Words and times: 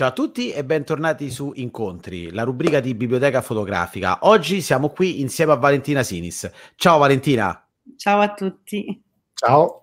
Ciao 0.00 0.08
a 0.08 0.12
tutti 0.12 0.50
e 0.50 0.64
bentornati 0.64 1.30
su 1.30 1.52
Incontri, 1.56 2.32
la 2.32 2.42
rubrica 2.42 2.80
di 2.80 2.94
Biblioteca 2.94 3.42
Fotografica. 3.42 4.20
Oggi 4.22 4.62
siamo 4.62 4.88
qui 4.88 5.20
insieme 5.20 5.52
a 5.52 5.56
Valentina 5.56 6.02
Sinis. 6.02 6.50
Ciao 6.74 6.96
Valentina. 6.96 7.68
Ciao 7.98 8.20
a 8.20 8.32
tutti. 8.32 8.98
Ciao. 9.34 9.79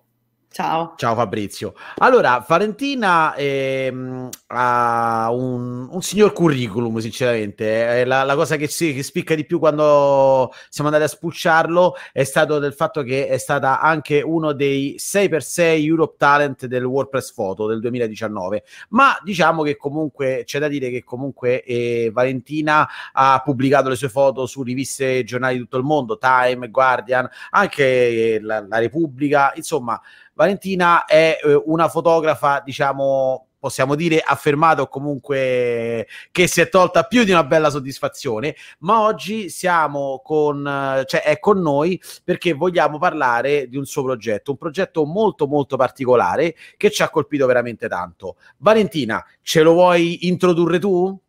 Ciao. 0.50 0.94
Ciao 0.96 1.14
Fabrizio. 1.14 1.74
Allora, 1.98 2.44
Valentina 2.46 3.34
ehm, 3.34 4.30
ha 4.46 5.28
un, 5.30 5.88
un, 5.90 6.02
signor 6.02 6.32
curriculum, 6.32 6.98
sinceramente. 6.98 8.00
Eh, 8.00 8.04
la, 8.06 8.24
la 8.24 8.34
cosa 8.34 8.56
che, 8.56 8.66
sì, 8.66 8.94
che, 8.94 9.02
spicca 9.02 9.34
di 9.34 9.44
più 9.44 9.58
quando 9.58 10.52
siamo 10.70 10.88
andati 10.88 11.04
a 11.04 11.14
spulciarlo 11.14 11.94
è 12.12 12.24
stato 12.24 12.58
del 12.58 12.72
fatto 12.72 13.02
che 13.02 13.28
è 13.28 13.36
stata 13.36 13.80
anche 13.80 14.22
uno 14.22 14.52
dei 14.52 14.96
6x6 14.98 15.84
Europe 15.84 16.14
Talent 16.16 16.66
del 16.66 16.84
WordPress 16.84 17.34
Photo 17.34 17.66
del 17.66 17.80
2019. 17.80 18.64
Ma 18.88 19.16
diciamo 19.22 19.62
che 19.62 19.76
comunque 19.76 20.42
c'è 20.44 20.58
da 20.58 20.68
dire 20.68 20.88
che 20.90 21.04
comunque 21.04 21.62
eh, 21.62 22.10
Valentina 22.10 22.88
ha 23.12 23.40
pubblicato 23.44 23.90
le 23.90 23.96
sue 23.96 24.08
foto 24.08 24.46
su 24.46 24.62
riviste 24.62 25.18
e 25.18 25.24
giornali 25.24 25.54
di 25.56 25.60
tutto 25.60 25.76
il 25.76 25.84
mondo, 25.84 26.16
Time, 26.16 26.70
Guardian, 26.70 27.28
anche 27.50 28.40
la, 28.40 28.64
la 28.66 28.78
Repubblica, 28.78 29.52
insomma 29.54 30.00
Valentina 30.38 31.04
è 31.04 31.36
eh, 31.42 31.60
una 31.64 31.88
fotografa, 31.88 32.62
diciamo, 32.64 33.48
possiamo 33.58 33.96
dire 33.96 34.20
affermato 34.20 34.86
comunque 34.86 36.06
che 36.30 36.46
si 36.46 36.60
è 36.60 36.68
tolta 36.68 37.02
più 37.02 37.24
di 37.24 37.32
una 37.32 37.42
bella 37.42 37.70
soddisfazione, 37.70 38.54
ma 38.80 39.00
oggi 39.00 39.48
siamo 39.50 40.20
con, 40.22 40.62
cioè 41.06 41.22
è 41.24 41.40
con 41.40 41.60
noi 41.60 42.00
perché 42.22 42.52
vogliamo 42.52 42.98
parlare 42.98 43.68
di 43.68 43.76
un 43.76 43.84
suo 43.84 44.04
progetto, 44.04 44.52
un 44.52 44.58
progetto 44.58 45.04
molto 45.04 45.48
molto 45.48 45.76
particolare 45.76 46.54
che 46.76 46.92
ci 46.92 47.02
ha 47.02 47.10
colpito 47.10 47.44
veramente 47.46 47.88
tanto. 47.88 48.36
Valentina, 48.58 49.24
ce 49.42 49.62
lo 49.62 49.72
vuoi 49.72 50.28
introdurre 50.28 50.78
tu? 50.78 51.20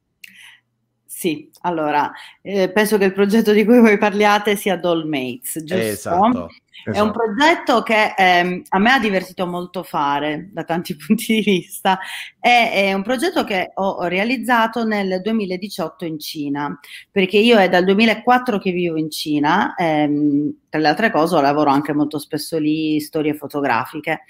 Sì, 1.20 1.50
allora, 1.64 2.14
eh, 2.42 2.72
penso 2.72 2.98
che 2.98 3.04
il 3.04 3.12
progetto 3.12 3.52
di 3.52 3.66
cui 3.66 3.80
voi 3.80 3.98
parliate 3.98 4.56
sia 4.56 4.78
Dollmates, 4.78 5.62
giusto? 5.66 5.76
Esatto. 5.76 6.50
Esatto. 6.86 6.98
È 6.98 7.02
un 7.02 7.12
progetto 7.12 7.84
che 7.84 8.14
ehm, 8.18 8.62
a 8.70 8.80
me 8.80 8.92
ha 8.94 9.00
divertito 9.00 9.46
molto 9.46 9.84
fare 9.84 10.48
da 10.54 10.64
tanti 10.64 10.96
punti 11.06 11.34
di 11.34 11.42
vista. 11.42 12.00
È, 12.40 12.72
è, 12.74 12.94
un 12.94 13.04
progetto 13.04 13.44
che 13.44 13.74
ho 13.74 14.06
realizzato 14.06 14.86
nel 14.86 15.20
2018 15.22 16.06
in 16.06 16.20
Cina, 16.20 16.80
perché 17.12 17.38
io 17.38 17.58
è 17.58 17.68
dal 17.68 17.84
2004 17.84 18.58
che 18.58 18.72
vivo 18.72 18.96
in 18.96 19.12
Cina, 19.12 19.76
ehm, 19.76 20.54
tra 20.70 20.80
le 20.80 20.88
altre 20.88 21.12
cose 21.12 21.42
lavoro 21.42 21.70
anche 21.70 21.92
molto 21.92 22.18
spesso 22.18 22.58
lì, 22.58 22.98
storie 23.02 23.34
fotografiche. 23.34 24.24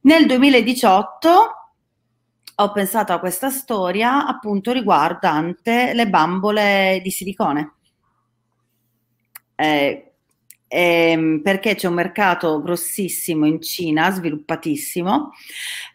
Nel 0.00 0.26
2018 0.26 1.61
ho 2.56 2.72
pensato 2.72 3.12
a 3.12 3.18
questa 3.18 3.50
storia 3.50 4.26
appunto 4.26 4.72
riguardante 4.72 5.92
le 5.94 6.08
bambole 6.08 7.00
di 7.02 7.10
silicone. 7.10 7.72
Eh, 9.54 10.12
ehm, 10.68 11.40
perché 11.42 11.74
c'è 11.74 11.86
un 11.86 11.94
mercato 11.94 12.60
grossissimo 12.62 13.46
in 13.46 13.60
Cina, 13.60 14.10
sviluppatissimo. 14.10 15.30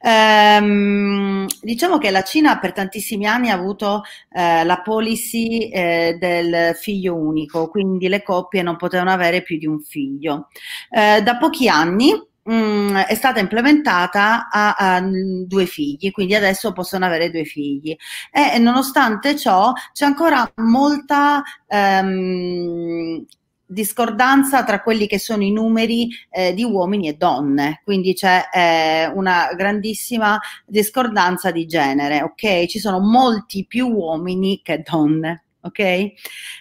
Ehm, 0.01 1.45
diciamo 1.61 1.97
che 1.97 2.11
la 2.11 2.23
Cina 2.23 2.59
per 2.59 2.73
tantissimi 2.73 3.25
anni 3.25 3.49
ha 3.49 3.55
avuto 3.55 4.03
eh, 4.31 4.63
la 4.63 4.81
policy 4.81 5.69
eh, 5.69 6.17
del 6.19 6.75
figlio 6.75 7.15
unico, 7.15 7.69
quindi 7.69 8.07
le 8.07 8.23
coppie 8.23 8.61
non 8.61 8.77
potevano 8.77 9.11
avere 9.11 9.41
più 9.41 9.57
di 9.57 9.65
un 9.67 9.79
figlio. 9.79 10.47
Eh, 10.89 11.21
da 11.21 11.37
pochi 11.37 11.67
anni 11.67 12.13
Mm, 12.49 12.95
è 12.95 13.13
stata 13.15 13.41
implementata 13.41 14.47
a, 14.49 14.73
a, 14.73 15.01
due 15.01 15.65
figli, 15.65 16.11
quindi 16.11 16.33
adesso 16.33 16.71
possono 16.71 17.05
avere 17.05 17.29
due 17.29 17.43
figli. 17.43 17.93
E 18.31 18.57
nonostante 18.57 19.35
ciò 19.35 19.73
c'è 19.91 20.05
ancora 20.05 20.49
molta 20.55 21.43
ehm, 21.67 23.25
discordanza 23.65 24.63
tra 24.63 24.81
quelli 24.81 25.07
che 25.07 25.19
sono 25.19 25.43
i 25.43 25.51
numeri 25.51 26.09
eh, 26.29 26.53
di 26.53 26.63
uomini 26.63 27.09
e 27.09 27.13
donne, 27.17 27.81
quindi 27.83 28.13
c'è 28.13 28.47
eh, 28.53 29.07
una 29.13 29.49
grandissima 29.53 30.39
discordanza 30.65 31.51
di 31.51 31.65
genere, 31.65 32.21
ok? 32.23 32.65
Ci 32.65 32.79
sono 32.79 32.99
molti 33.01 33.65
più 33.67 33.87
uomini 33.89 34.61
che 34.63 34.83
donne 34.89 35.46
ok? 35.67 35.79
E, 35.79 36.15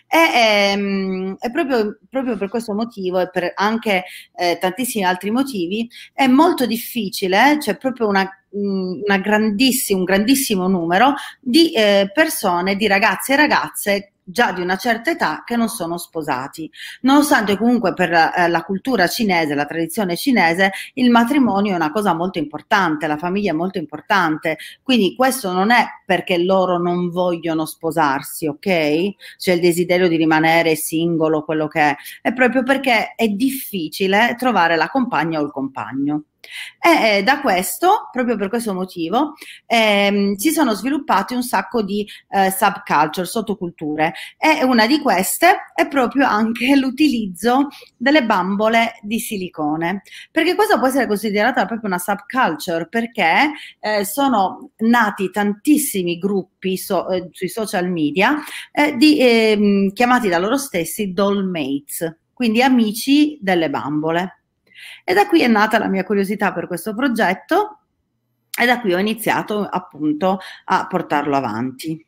ehm, 0.08 1.36
è 1.38 1.50
proprio, 1.50 1.98
proprio, 2.08 2.36
per 2.36 2.48
questo 2.48 2.74
motivo 2.74 3.20
e 3.20 3.30
per 3.30 3.52
anche 3.54 4.04
eh, 4.34 4.58
tantissimi 4.60 5.04
altri 5.04 5.30
motivi 5.30 5.88
è 6.12 6.26
molto 6.26 6.66
difficile, 6.66 7.56
c'è 7.58 7.76
proprio 7.76 8.08
una, 8.08 8.28
una 8.50 9.18
grandissimo, 9.18 10.00
un 10.00 10.04
grandissimo 10.04 10.68
numero 10.68 11.14
di 11.40 11.72
eh, 11.72 12.10
persone, 12.12 12.76
di 12.76 12.86
ragazzi 12.86 13.32
e 13.32 13.36
ragazze 13.36 14.10
già 14.28 14.50
di 14.50 14.60
una 14.60 14.76
certa 14.76 15.12
età 15.12 15.42
che 15.44 15.54
non 15.54 15.68
sono 15.68 15.98
sposati. 15.98 16.68
Nonostante 17.02 17.56
comunque 17.56 17.94
per 17.94 18.12
eh, 18.12 18.48
la 18.48 18.62
cultura 18.62 19.06
cinese, 19.06 19.54
la 19.54 19.66
tradizione 19.66 20.16
cinese, 20.16 20.72
il 20.94 21.10
matrimonio 21.10 21.72
è 21.72 21.76
una 21.76 21.92
cosa 21.92 22.12
molto 22.12 22.38
importante, 22.38 23.06
la 23.06 23.16
famiglia 23.16 23.52
è 23.52 23.54
molto 23.54 23.78
importante, 23.78 24.58
quindi 24.82 25.14
questo 25.14 25.52
non 25.52 25.70
è 25.70 25.86
perché 26.04 26.38
loro 26.38 26.78
non 26.78 27.10
vogliono 27.10 27.64
sposarsi, 27.66 28.46
ok? 28.46 29.36
C'è 29.36 29.52
il 29.52 29.60
desiderio 29.60 30.08
di 30.08 30.16
rimanere 30.16 30.74
singolo, 30.74 31.44
quello 31.44 31.68
che 31.68 31.80
è, 31.80 31.96
è 32.22 32.32
proprio 32.32 32.64
perché 32.64 33.14
è 33.14 33.28
difficile 33.28 34.34
trovare 34.36 34.76
la 34.76 34.88
compagna 34.88 35.40
o 35.40 35.44
il 35.44 35.52
compagno. 35.52 36.22
E 36.80 37.18
eh, 37.18 37.22
da 37.22 37.40
questo, 37.40 38.08
proprio 38.12 38.36
per 38.36 38.48
questo 38.48 38.74
motivo, 38.74 39.34
ehm, 39.66 40.34
si 40.36 40.50
sono 40.50 40.74
sviluppati 40.74 41.34
un 41.34 41.42
sacco 41.42 41.82
di 41.82 42.06
eh, 42.30 42.50
subculture, 42.50 43.26
sottoculture 43.26 44.12
e 44.38 44.64
una 44.64 44.86
di 44.86 45.00
queste 45.00 45.64
è 45.74 45.88
proprio 45.88 46.26
anche 46.26 46.74
l'utilizzo 46.76 47.68
delle 47.96 48.24
bambole 48.24 48.98
di 49.02 49.18
silicone. 49.18 50.02
Perché 50.30 50.54
questa 50.54 50.78
può 50.78 50.86
essere 50.88 51.06
considerata 51.06 51.66
proprio 51.66 51.88
una 51.88 51.98
subculture 51.98 52.88
perché 52.88 53.52
eh, 53.80 54.04
sono 54.04 54.70
nati 54.78 55.30
tantissimi 55.30 56.18
gruppi 56.18 56.76
so, 56.76 57.08
eh, 57.08 57.28
sui 57.32 57.48
social 57.48 57.90
media 57.90 58.36
eh, 58.72 58.96
di, 58.96 59.18
ehm, 59.18 59.92
chiamati 59.92 60.28
da 60.28 60.38
loro 60.38 60.56
stessi 60.56 61.12
dollmates, 61.12 62.16
quindi 62.32 62.62
amici 62.62 63.38
delle 63.40 63.70
bambole. 63.70 64.35
E 65.04 65.14
da 65.14 65.26
qui 65.26 65.42
è 65.42 65.48
nata 65.48 65.78
la 65.78 65.88
mia 65.88 66.04
curiosità 66.04 66.52
per 66.52 66.66
questo 66.66 66.94
progetto 66.94 67.80
e 68.58 68.64
da 68.64 68.80
qui 68.80 68.94
ho 68.94 68.98
iniziato 68.98 69.64
appunto 69.64 70.38
a 70.64 70.86
portarlo 70.86 71.36
avanti. 71.36 72.04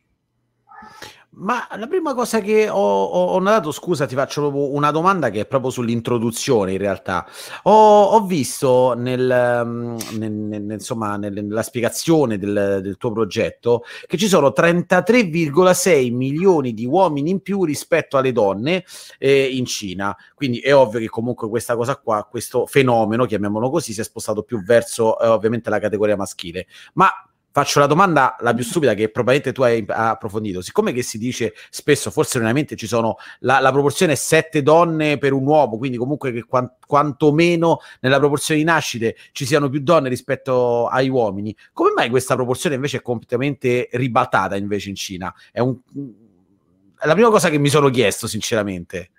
Ma 1.39 1.67
la 1.77 1.87
prima 1.87 2.13
cosa 2.13 2.41
che 2.41 2.67
ho, 2.67 2.75
ho, 2.75 3.25
ho, 3.27 3.39
notato, 3.39 3.71
scusa, 3.71 4.05
ti 4.05 4.13
faccio 4.15 4.51
una 4.53 4.91
domanda 4.91 5.29
che 5.29 5.41
è 5.41 5.45
proprio 5.45 5.71
sull'introduzione 5.71 6.73
in 6.73 6.77
realtà. 6.77 7.25
Ho, 7.63 8.03
ho 8.03 8.25
visto 8.25 8.93
nel, 8.93 9.61
mm, 9.65 9.97
nel, 10.17 10.31
nel, 10.31 10.71
insomma, 10.71 11.15
nella 11.15 11.63
spiegazione 11.63 12.37
del, 12.37 12.79
del, 12.81 12.97
tuo 12.97 13.13
progetto 13.13 13.83
che 14.05 14.17
ci 14.17 14.27
sono 14.27 14.53
33,6 14.55 16.13
milioni 16.13 16.73
di 16.73 16.85
uomini 16.85 17.29
in 17.29 17.41
più 17.41 17.63
rispetto 17.63 18.17
alle 18.17 18.33
donne 18.33 18.83
eh, 19.17 19.45
in 19.45 19.65
Cina. 19.65 20.15
Quindi 20.35 20.59
è 20.59 20.75
ovvio 20.75 20.99
che 20.99 21.07
comunque 21.07 21.47
questa 21.47 21.77
cosa 21.77 21.95
qua, 21.95 22.27
questo 22.29 22.65
fenomeno, 22.65 23.25
chiamiamolo 23.25 23.69
così, 23.69 23.93
si 23.93 24.01
è 24.01 24.03
spostato 24.03 24.43
più 24.43 24.61
verso 24.61 25.17
eh, 25.17 25.27
ovviamente 25.27 25.69
la 25.69 25.79
categoria 25.79 26.17
maschile. 26.17 26.67
Ma 26.93 27.09
faccio 27.51 27.79
la 27.79 27.87
domanda 27.87 28.35
la 28.39 28.53
più 28.53 28.63
stupida 28.63 28.93
che 28.93 29.09
probabilmente 29.09 29.51
tu 29.51 29.63
hai 29.63 29.83
approfondito. 29.87 30.61
Siccome 30.61 30.91
che 30.91 31.01
si 31.01 31.17
dice 31.17 31.53
spesso, 31.69 32.11
forse 32.11 32.39
veramente 32.39 32.75
ci 32.75 32.87
sono 32.87 33.17
la, 33.39 33.59
la 33.59 33.71
proporzione 33.71 34.15
sette 34.15 34.61
donne 34.61 35.17
per 35.17 35.33
un 35.33 35.45
uomo, 35.45 35.77
quindi 35.77 35.97
comunque 35.97 36.31
che 36.31 36.43
quant, 36.43 36.73
quantomeno 36.85 37.79
nella 38.01 38.19
proporzione 38.19 38.59
di 38.59 38.65
nascite 38.65 39.15
ci 39.31 39.45
siano 39.45 39.69
più 39.69 39.81
donne 39.81 40.09
rispetto 40.09 40.87
ai 40.87 41.09
uomini, 41.09 41.55
come 41.73 41.91
mai 41.95 42.09
questa 42.09 42.35
proporzione 42.35 42.75
invece 42.75 42.97
è 42.97 43.01
completamente 43.01 43.89
ribaltata 43.91 44.55
invece 44.55 44.89
in 44.89 44.95
Cina? 44.95 45.33
È, 45.51 45.59
un, 45.59 45.77
è 46.99 47.07
la 47.07 47.13
prima 47.13 47.29
cosa 47.29 47.49
che 47.49 47.57
mi 47.57 47.69
sono 47.69 47.89
chiesto, 47.89 48.27
sinceramente 48.27 49.11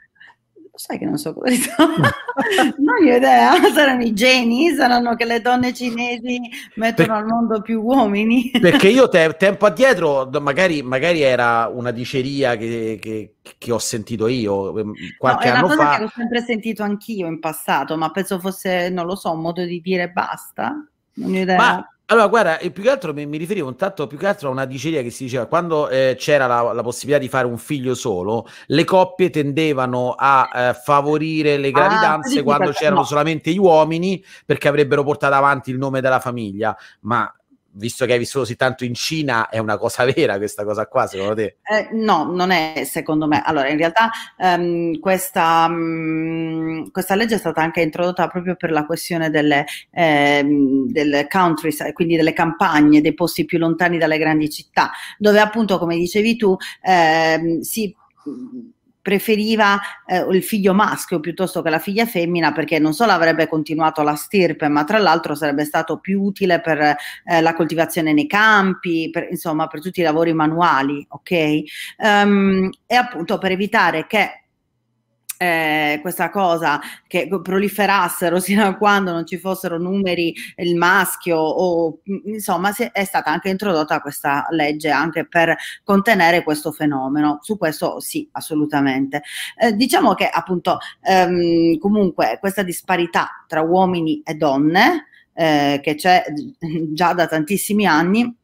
sai 0.75 0.99
che 0.99 1.05
non 1.05 1.19
so 1.19 1.35
cosa 1.35 1.51
non 2.79 2.97
ho 3.03 3.15
idea, 3.15 3.53
saranno 3.73 4.03
i 4.03 4.13
geni, 4.13 4.71
saranno 4.71 5.15
che 5.15 5.25
le 5.25 5.41
donne 5.41 5.73
cinesi 5.73 6.41
mettono 6.75 7.09
per, 7.09 7.17
al 7.17 7.27
mondo 7.27 7.61
più 7.61 7.81
uomini. 7.81 8.51
perché 8.61 8.89
io 8.89 9.09
te, 9.09 9.37
tempo 9.37 9.67
addietro, 9.67 10.29
magari, 10.41 10.83
magari, 10.83 11.23
era 11.23 11.69
una 11.73 11.91
diceria 11.91 12.57
che, 12.57 12.99
che, 13.01 13.35
che, 13.59 13.73
ho 13.73 13.79
sentito 13.79 14.29
io 14.29 14.79
ehm, 14.79 14.93
qualche 15.19 15.49
no, 15.49 15.55
anno 15.55 15.69
fa. 15.69 15.99
che 15.99 16.05
ho 16.05 16.13
sempre 16.15 16.43
sentito 16.43 16.83
anch'io 16.83 17.27
in 17.27 17.41
passato, 17.41 17.97
ma 17.97 18.11
penso 18.11 18.39
fosse, 18.39 18.89
non 18.91 19.07
lo 19.07 19.17
so, 19.17 19.33
un 19.33 19.41
modo 19.41 19.65
di 19.65 19.81
dire 19.81 20.11
basta. 20.11 20.75
Non 21.15 21.35
ho 21.35 21.39
idea. 21.39 21.57
Ma 21.57 21.95
allora, 22.11 22.27
guarda, 22.27 22.59
più 22.73 22.83
che 22.83 22.91
altro 22.91 23.15
mi, 23.15 23.25
mi, 23.25 23.37
riferivo 23.39 23.69
un 23.69 23.77
tanto 23.77 24.09
più 24.09 24.19
che 24.19 24.27
altro 24.27 24.49
a 24.49 24.51
una 24.51 24.65
diceria 24.65 25.01
che 25.01 25.11
si 25.11 25.25
diceva 25.25 25.47
quando 25.47 25.89
eh, 25.89 26.17
c'era 26.19 26.49
la, 26.49 26.73
la, 26.73 26.83
possibilità 26.83 27.23
di 27.23 27.29
fare 27.29 27.47
un 27.47 27.57
figlio 27.57 27.95
solo, 27.95 28.49
le 28.67 28.83
coppie 28.83 29.31
tendevano 29.31 30.15
a 30.19 30.51
eh, 30.53 30.75
favorire 30.75 31.57
le 31.57 31.69
ah, 31.69 31.71
gravidanze 31.71 32.41
ah, 32.41 32.43
quando 32.43 32.73
c'erano 32.73 33.01
no. 33.01 33.05
solamente 33.05 33.53
gli 33.53 33.59
uomini 33.59 34.25
perché 34.45 34.67
avrebbero 34.67 35.05
portato 35.05 35.35
avanti 35.35 35.71
il 35.71 35.79
nome 35.79 36.01
della 36.01 36.19
famiglia. 36.19 36.77
Ma 37.03 37.33
visto 37.73 38.07
che 38.07 38.13
hai 38.13 38.19
vissuto 38.19 38.41
così 38.41 38.57
tanto 38.57 38.85
in 38.85 38.95
Cina, 38.95 39.49
è 39.49 39.59
una 39.59 39.77
cosa 39.77 40.05
vera 40.11 40.37
questa 40.37 40.65
cosa 40.65 40.87
qua, 40.87 41.07
secondo 41.07 41.35
te? 41.35 41.59
Eh, 41.63 41.89
no, 41.93 42.25
non 42.25 42.51
è 42.51 42.83
secondo 42.85 43.27
me. 43.27 43.43
Allora, 43.45 43.69
in 43.69 43.77
realtà 43.77 44.11
um, 44.39 44.99
questa, 44.99 45.67
um, 45.69 46.91
questa, 46.91 47.15
legge 47.15 47.37
è 47.37 47.39
stata 47.39 47.63
anche 47.63 47.83
introdotta 47.83 48.29
proprio 48.29 48.57
per 48.57 48.71
la 48.71 48.85
questione 48.85 49.31
delle, 49.31 49.67
eh, 49.93 50.43
del 50.45 51.27
country, 51.29 51.75
quindi 51.93 52.17
delle 52.17 52.33
campagne, 52.33 53.01
dei 53.01 53.15
posti 53.15 53.45
più 53.45 53.59
lontani 53.59 53.99
dalle 53.99 54.19
grandi 54.19 54.51
città, 54.51 54.91
dove 55.19 55.41
appunto, 55.41 55.79
come 55.79 55.97
dicevi 55.97 56.37
tu, 56.37 56.57
eh, 56.83 57.59
si 57.61 57.95
preferiva 59.11 59.81
eh, 60.07 60.25
il 60.31 60.45
figlio 60.45 60.73
maschio 60.73 61.19
piuttosto 61.19 61.63
che 61.63 61.71
la 61.71 61.81
figlia 61.81 62.07
femmina 62.07 62.53
perché 62.53 62.79
non 62.79 62.95
solo 62.95 63.11
avrebbe 63.11 63.49
continuato 63.49 64.03
la 64.03 64.15
stirpe, 64.15 64.69
ma 64.69 64.85
tra 64.85 64.99
l'altro 64.99 65.35
sarebbe 65.35 65.65
stato 65.65 65.99
più 65.99 66.23
utile 66.23 66.61
per 66.61 66.79
eh, 66.79 67.41
la 67.41 67.55
coltivazione 67.55 68.13
nei 68.13 68.29
campi, 68.29 69.11
per, 69.11 69.27
insomma 69.29 69.67
per 69.67 69.81
tutti 69.81 69.99
i 69.99 70.05
lavori 70.05 70.33
manuali, 70.33 71.05
ok? 71.09 71.63
Um, 71.99 72.71
e 72.87 72.95
appunto 72.95 73.39
per 73.39 73.51
evitare 73.51 74.07
che 74.07 74.40
eh, 75.43 76.01
questa 76.03 76.29
cosa 76.29 76.79
che 77.07 77.27
proliferassero 77.43 78.39
sino 78.41 78.67
a 78.67 78.77
quando 78.77 79.11
non 79.11 79.25
ci 79.25 79.39
fossero 79.39 79.79
numeri 79.79 80.35
il 80.57 80.77
maschio 80.77 81.39
o 81.39 82.01
insomma 82.27 82.75
è 82.93 83.05
stata 83.05 83.31
anche 83.31 83.49
introdotta 83.49 84.03
questa 84.03 84.47
legge 84.51 84.91
anche 84.91 85.27
per 85.27 85.57
contenere 85.83 86.43
questo 86.43 86.73
fenomeno. 86.73 87.39
Su 87.41 87.57
questo 87.57 88.01
sì 88.01 88.29
assolutamente. 88.33 89.23
Eh, 89.57 89.73
diciamo 89.73 90.13
che 90.13 90.29
appunto 90.29 90.77
ehm, 91.03 91.79
comunque 91.79 92.37
questa 92.39 92.63
disparità 92.63 93.45
tra 93.47 93.63
uomini 93.63 94.21
e 94.23 94.35
donne 94.35 95.07
eh, 95.33 95.81
che 95.83 95.95
c'è 95.95 96.23
già 96.93 97.15
da 97.15 97.27
tantissimi 97.27 97.87
anni 97.87 98.37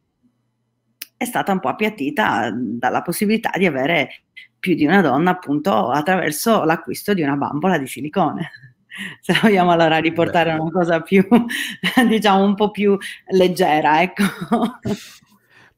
è 1.15 1.25
stata 1.25 1.51
un 1.51 1.59
po' 1.59 1.69
appiattita 1.69 2.51
dalla 2.53 3.01
possibilità 3.03 3.51
di 3.55 3.65
avere 3.67 4.23
più 4.67 4.75
di 4.75 4.85
una 4.85 5.01
donna 5.01 5.31
appunto 5.31 5.89
attraverso 5.89 6.65
l'acquisto 6.65 7.13
di 7.13 7.21
una 7.21 7.37
bambola 7.37 7.77
di 7.77 7.87
silicone. 7.87 8.51
Se 9.21 9.37
vogliamo 9.41 9.71
allora 9.71 9.97
riportare 9.99 10.53
Beh. 10.53 10.59
una 10.59 10.71
cosa 10.71 11.01
più, 11.01 11.25
diciamo, 12.09 12.43
un 12.43 12.55
po' 12.55 12.71
più 12.71 12.97
leggera, 13.27 14.01
ecco. 14.01 14.23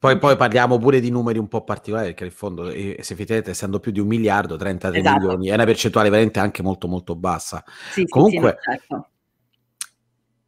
Poi, 0.00 0.16
poi, 0.16 0.34
parliamo 0.34 0.78
pure 0.78 0.98
di 0.98 1.10
numeri 1.10 1.38
un 1.38 1.46
po' 1.46 1.62
particolari, 1.62 2.06
perché 2.06 2.24
in 2.24 2.30
fondo, 2.30 2.70
eh, 2.70 2.96
se 3.02 3.12
effettivamente 3.12 3.50
essendo 3.50 3.80
più 3.80 3.92
di 3.92 4.00
un 4.00 4.06
miliardo, 4.06 4.56
33 4.56 4.98
esatto. 4.98 5.18
milioni, 5.18 5.48
è 5.48 5.52
una 5.52 5.66
percentuale 5.66 6.08
veramente 6.08 6.38
anche 6.38 6.62
molto 6.62 6.88
molto 6.88 7.14
bassa. 7.14 7.62
Sì, 7.90 8.08
Comunque, 8.08 8.56
sì, 8.62 8.70
certo. 8.70 9.08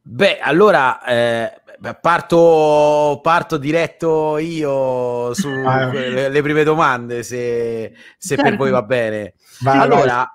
beh, 0.01 0.39
allora 0.39 1.05
eh, 1.05 1.62
Parto, 2.01 3.19
parto, 3.21 3.57
diretto 3.57 4.39
io 4.39 5.35
sulle 5.35 5.67
ah. 5.67 6.43
prime 6.43 6.63
domande, 6.63 7.25
se, 7.25 7.93
se 8.19 8.37
certo. 8.37 8.43
per 8.43 8.57
voi 8.57 8.71
va 8.71 8.83
bene. 8.83 9.35
Vai, 9.61 9.79
allora, 9.79 10.15
vai. 10.15 10.27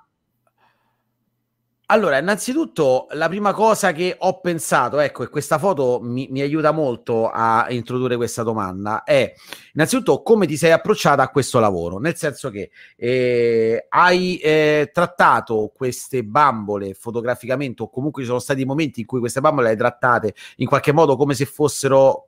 Allora, 1.89 2.17
innanzitutto 2.17 3.07
la 3.11 3.29
prima 3.29 3.53
cosa 3.53 3.93
che 3.93 4.13
ho 4.19 4.41
pensato, 4.41 4.99
ecco, 4.99 5.23
e 5.23 5.29
questa 5.29 5.57
foto 5.57 5.99
mi, 6.01 6.27
mi, 6.29 6.41
aiuta 6.41 6.71
molto 6.71 7.29
a 7.29 7.67
introdurre 7.69 8.17
questa 8.17 8.43
domanda, 8.43 9.03
è 9.05 9.33
innanzitutto 9.73 10.21
come 10.21 10.47
ti 10.47 10.57
sei 10.57 10.73
approcciata 10.73 11.23
a 11.23 11.29
questo 11.29 11.59
lavoro, 11.59 11.97
nel 11.97 12.17
senso 12.17 12.49
che 12.49 12.71
eh, 12.97 13.85
hai 13.87 14.35
eh, 14.35 14.89
trattato 14.91 15.71
queste 15.73 16.25
bambole 16.25 16.93
fotograficamente 16.93 17.83
o 17.83 17.89
comunque 17.89 18.21
ci 18.23 18.27
sono 18.27 18.39
stati 18.39 18.65
momenti 18.65 18.99
in 18.99 19.05
cui 19.05 19.19
queste 19.21 19.39
bambole 19.39 19.67
le 19.67 19.71
hai 19.71 19.77
trattate 19.77 20.35
in 20.57 20.67
qualche 20.67 20.91
modo 20.91 21.15
come 21.15 21.35
se 21.35 21.45
fossero 21.45 22.27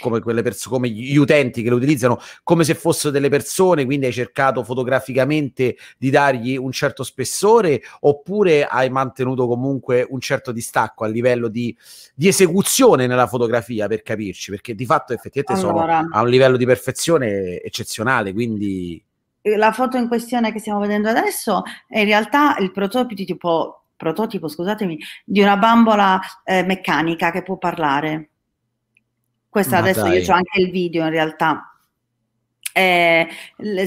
come, 0.00 0.20
quelle 0.20 0.42
pers- 0.42 0.66
come 0.66 0.88
gli 0.88 1.16
utenti 1.16 1.62
che 1.62 1.68
le 1.68 1.74
utilizzano 1.74 2.20
come 2.42 2.64
se 2.64 2.74
fossero 2.74 3.10
delle 3.10 3.28
persone, 3.28 3.84
quindi 3.84 4.06
hai 4.06 4.12
cercato 4.12 4.62
fotograficamente 4.62 5.76
di 5.96 6.10
dargli 6.10 6.56
un 6.56 6.72
certo 6.72 7.02
spessore 7.02 7.82
oppure 8.00 8.64
hai 8.64 8.90
mantenuto 8.90 9.46
comunque 9.46 10.06
un 10.08 10.20
certo 10.20 10.52
distacco 10.52 11.04
a 11.04 11.08
livello 11.08 11.48
di, 11.48 11.74
di 12.14 12.28
esecuzione 12.28 13.06
nella 13.06 13.26
fotografia 13.26 13.86
per 13.86 14.02
capirci, 14.02 14.50
perché 14.50 14.74
di 14.74 14.84
fatto 14.84 15.12
effettivamente 15.12 15.66
allora, 15.66 16.00
sono 16.00 16.08
a 16.12 16.22
un 16.22 16.28
livello 16.28 16.56
di 16.56 16.66
perfezione 16.66 17.60
eccezionale, 17.60 18.32
quindi... 18.32 19.02
La 19.40 19.72
foto 19.72 19.96
in 19.96 20.08
questione 20.08 20.52
che 20.52 20.58
stiamo 20.58 20.80
vedendo 20.80 21.08
adesso 21.08 21.62
è 21.86 22.00
in 22.00 22.04
realtà 22.04 22.56
il 22.58 22.70
prototipo, 22.70 23.84
prototipo 23.96 24.48
scusatemi, 24.48 24.98
di 25.24 25.40
una 25.40 25.56
bambola 25.56 26.20
eh, 26.44 26.64
meccanica 26.64 27.30
che 27.30 27.42
può 27.42 27.56
parlare 27.56 28.30
questa 29.48 29.76
Ma 29.76 29.82
adesso 29.82 30.02
dai. 30.02 30.20
io 30.20 30.32
ho 30.32 30.34
anche 30.34 30.60
il 30.60 30.70
video 30.70 31.04
in 31.04 31.10
realtà. 31.10 31.72
Eh, 32.72 33.26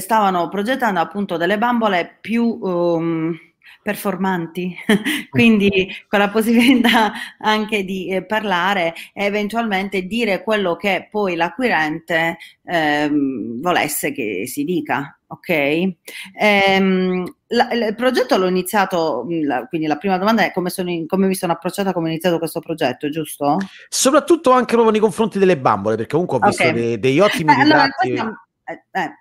stavano 0.00 0.48
progettando 0.48 1.00
appunto 1.00 1.36
delle 1.36 1.56
bambole 1.56 2.18
più 2.20 2.58
um, 2.60 3.34
performanti, 3.82 4.74
quindi 5.30 5.88
con 6.08 6.20
la 6.20 6.30
possibilità 6.30 7.12
anche 7.38 7.84
di 7.84 8.08
eh, 8.08 8.24
parlare 8.24 8.94
e 9.12 9.24
eventualmente 9.24 10.02
dire 10.02 10.42
quello 10.42 10.76
che 10.76 11.08
poi 11.10 11.34
l'acquirente 11.34 12.38
ehm, 12.64 13.60
volesse 13.60 14.12
che 14.12 14.46
si 14.46 14.64
dica. 14.64 15.18
Ok? 15.32 15.94
Ehm, 16.38 17.24
la, 17.48 17.72
il 17.72 17.94
progetto 17.94 18.36
l'ho 18.36 18.46
iniziato, 18.46 19.26
la, 19.44 19.66
quindi 19.66 19.86
la 19.86 19.96
prima 19.96 20.18
domanda 20.18 20.44
è 20.44 20.52
come, 20.52 20.70
in, 20.84 21.06
come 21.06 21.26
mi 21.26 21.34
sono 21.34 21.52
approcciata, 21.52 21.94
come 21.94 22.08
ho 22.08 22.10
iniziato 22.10 22.38
questo 22.38 22.60
progetto, 22.60 23.08
giusto? 23.08 23.56
Soprattutto 23.88 24.50
anche 24.50 24.72
proprio 24.72 24.90
nei 24.90 25.00
confronti 25.00 25.38
delle 25.38 25.56
bambole, 25.56 25.96
perché 25.96 26.12
comunque 26.12 26.36
ho 26.36 26.40
visto 26.46 26.62
okay. 26.62 26.74
dei, 26.74 26.98
degli 26.98 27.20
ottimi 27.20 27.50
eh, 27.50 27.62
ritratti. 27.62 28.10
Allora, 28.10 28.44
eh, 28.64 28.82
eh, 28.90 29.18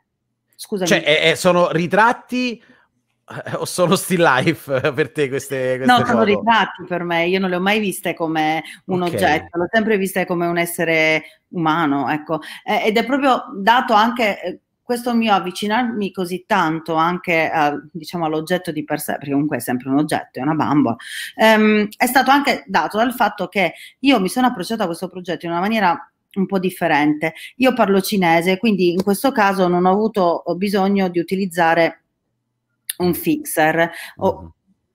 scusami. 0.54 0.90
Cioè, 0.90 1.04
eh, 1.06 1.30
eh, 1.30 1.36
sono 1.38 1.72
ritratti 1.72 2.62
o 3.56 3.66
sono 3.66 3.96
still 3.96 4.24
life 4.24 4.70
per 4.92 5.12
te 5.12 5.30
queste, 5.30 5.78
queste 5.78 5.86
no 5.86 6.00
foto? 6.00 6.08
sono 6.08 6.24
ritratti 6.24 6.84
per 6.86 7.04
me 7.04 7.28
io 7.28 7.40
non 7.40 7.50
le 7.50 7.56
ho 7.56 7.62
mai 7.62 7.80
viste 7.80 8.14
come 8.14 8.62
un 8.88 9.02
okay. 9.04 9.14
oggetto 9.16 9.58
l'ho 9.58 9.68
sempre 9.72 9.98
viste 9.98 10.26
come 10.26 10.48
un 10.48 10.58
essere 10.58 11.24
umano 11.50 12.10
ecco 12.10 12.42
eh, 12.66 12.88
ed 12.88 12.98
è 12.98 13.06
proprio 13.06 13.46
dato 13.56 13.94
anche 13.94 14.42
eh, 14.42 14.60
questo 14.84 15.14
mio 15.14 15.34
avvicinarmi 15.34 16.12
così 16.12 16.44
tanto 16.46 16.96
anche 16.96 17.50
a, 17.50 17.80
diciamo, 17.92 18.26
all'oggetto 18.26 18.72
di 18.72 18.84
per 18.84 19.00
sé, 19.00 19.14
perché 19.14 19.32
comunque 19.32 19.58
è 19.58 19.60
sempre 19.62 19.90
un 19.90 19.98
oggetto, 19.98 20.40
è 20.40 20.42
una 20.42 20.54
bambola, 20.54 20.96
ehm, 21.36 21.88
è 21.96 22.06
stato 22.08 22.32
anche 22.32 22.64
dato 22.68 22.98
dal 22.98 23.14
fatto 23.14 23.48
che 23.48 23.74
io 24.00 24.20
mi 24.20 24.30
sono 24.30 24.48
approcciata 24.48 24.84
a 24.84 24.88
questo 24.88 25.08
progetto 25.08 25.46
in 25.46 25.52
una 25.52 25.62
maniera 25.62 26.12
un 26.34 26.46
po' 26.46 26.60
differente. 26.60 27.34
Io 27.58 27.74
parlo 27.74 28.02
cinese, 28.02 28.58
quindi 28.58 28.92
in 28.92 29.04
questo 29.04 29.32
caso 29.32 29.68
non 29.68 29.86
ho 29.86 29.92
avuto 29.92 30.44
bisogno 30.56 31.10
di 31.10 31.20
utilizzare 31.20 32.04
un 32.98 33.14
fixer 33.14 33.92
o, 34.18 34.40
mm-hmm. 34.40 34.50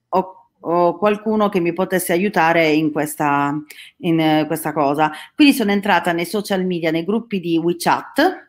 o, 0.09 0.49
o, 0.61 0.99
qualcuno 0.99 1.49
che 1.49 1.61
mi 1.61 1.73
potesse 1.73 2.13
aiutare 2.13 2.69
in 2.71 2.93
questa, 2.93 3.55
in 3.99 4.45
questa 4.47 4.73
cosa. 4.73 5.11
Quindi 5.35 5.55
sono 5.55 5.73
entrata 5.73 6.13
nei 6.13 6.27
social 6.27 6.65
media, 6.65 6.91
nei 6.91 7.05
gruppi 7.05 7.41
di 7.41 7.59
WeChat 7.59 8.46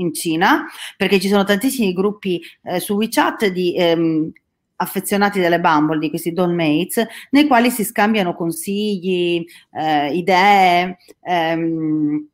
in 0.00 0.12
Cina, 0.12 0.66
perché 0.96 1.20
ci 1.20 1.28
sono 1.28 1.44
tantissimi 1.44 1.92
gruppi 1.92 2.42
eh, 2.64 2.80
su 2.80 2.94
WeChat 2.94 3.46
di 3.46 3.74
ehm, 3.76 4.32
affezionati 4.76 5.40
delle 5.40 5.60
bambole, 5.60 5.98
di 5.98 6.08
questi 6.08 6.32
dollmates, 6.32 7.06
nei 7.30 7.46
quali 7.46 7.70
si 7.70 7.84
scambiano 7.84 8.34
consigli, 8.34 9.44
eh, 9.72 10.14
idee, 10.14 10.98
ehm, 11.22 12.26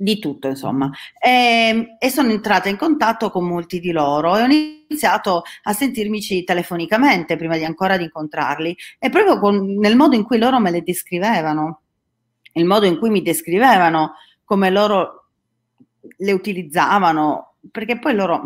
di 0.00 0.18
tutto 0.18 0.48
insomma. 0.48 0.90
E, 1.20 1.28
ehm, 1.28 1.96
e, 1.98 2.08
sono 2.08 2.30
entrata 2.30 2.68
in 2.68 2.76
contatto 2.78 3.30
con 3.30 3.44
molti 3.44 3.80
di 3.80 3.92
loro 3.92 4.36
e 4.36 4.42
ho 4.42 4.46
iniziato 4.46 5.42
a 5.64 5.72
sentirmici 5.74 6.42
telefonicamente 6.42 7.36
prima 7.36 7.58
di 7.58 7.64
ancora 7.64 7.98
di 7.98 8.04
incontrarli 8.04 8.74
e 8.98 9.10
proprio 9.10 9.38
con, 9.38 9.74
nel 9.74 9.96
modo 9.96 10.16
in 10.16 10.24
cui 10.24 10.38
loro 10.38 10.58
me 10.58 10.70
le 10.70 10.82
descrivevano, 10.82 11.82
il 12.54 12.64
modo 12.64 12.86
in 12.86 12.98
cui 12.98 13.10
mi 13.10 13.20
descrivevano 13.20 14.14
come 14.44 14.70
loro 14.70 15.19
le 16.16 16.32
utilizzavano, 16.32 17.54
perché 17.70 17.98
poi 17.98 18.14
loro 18.14 18.44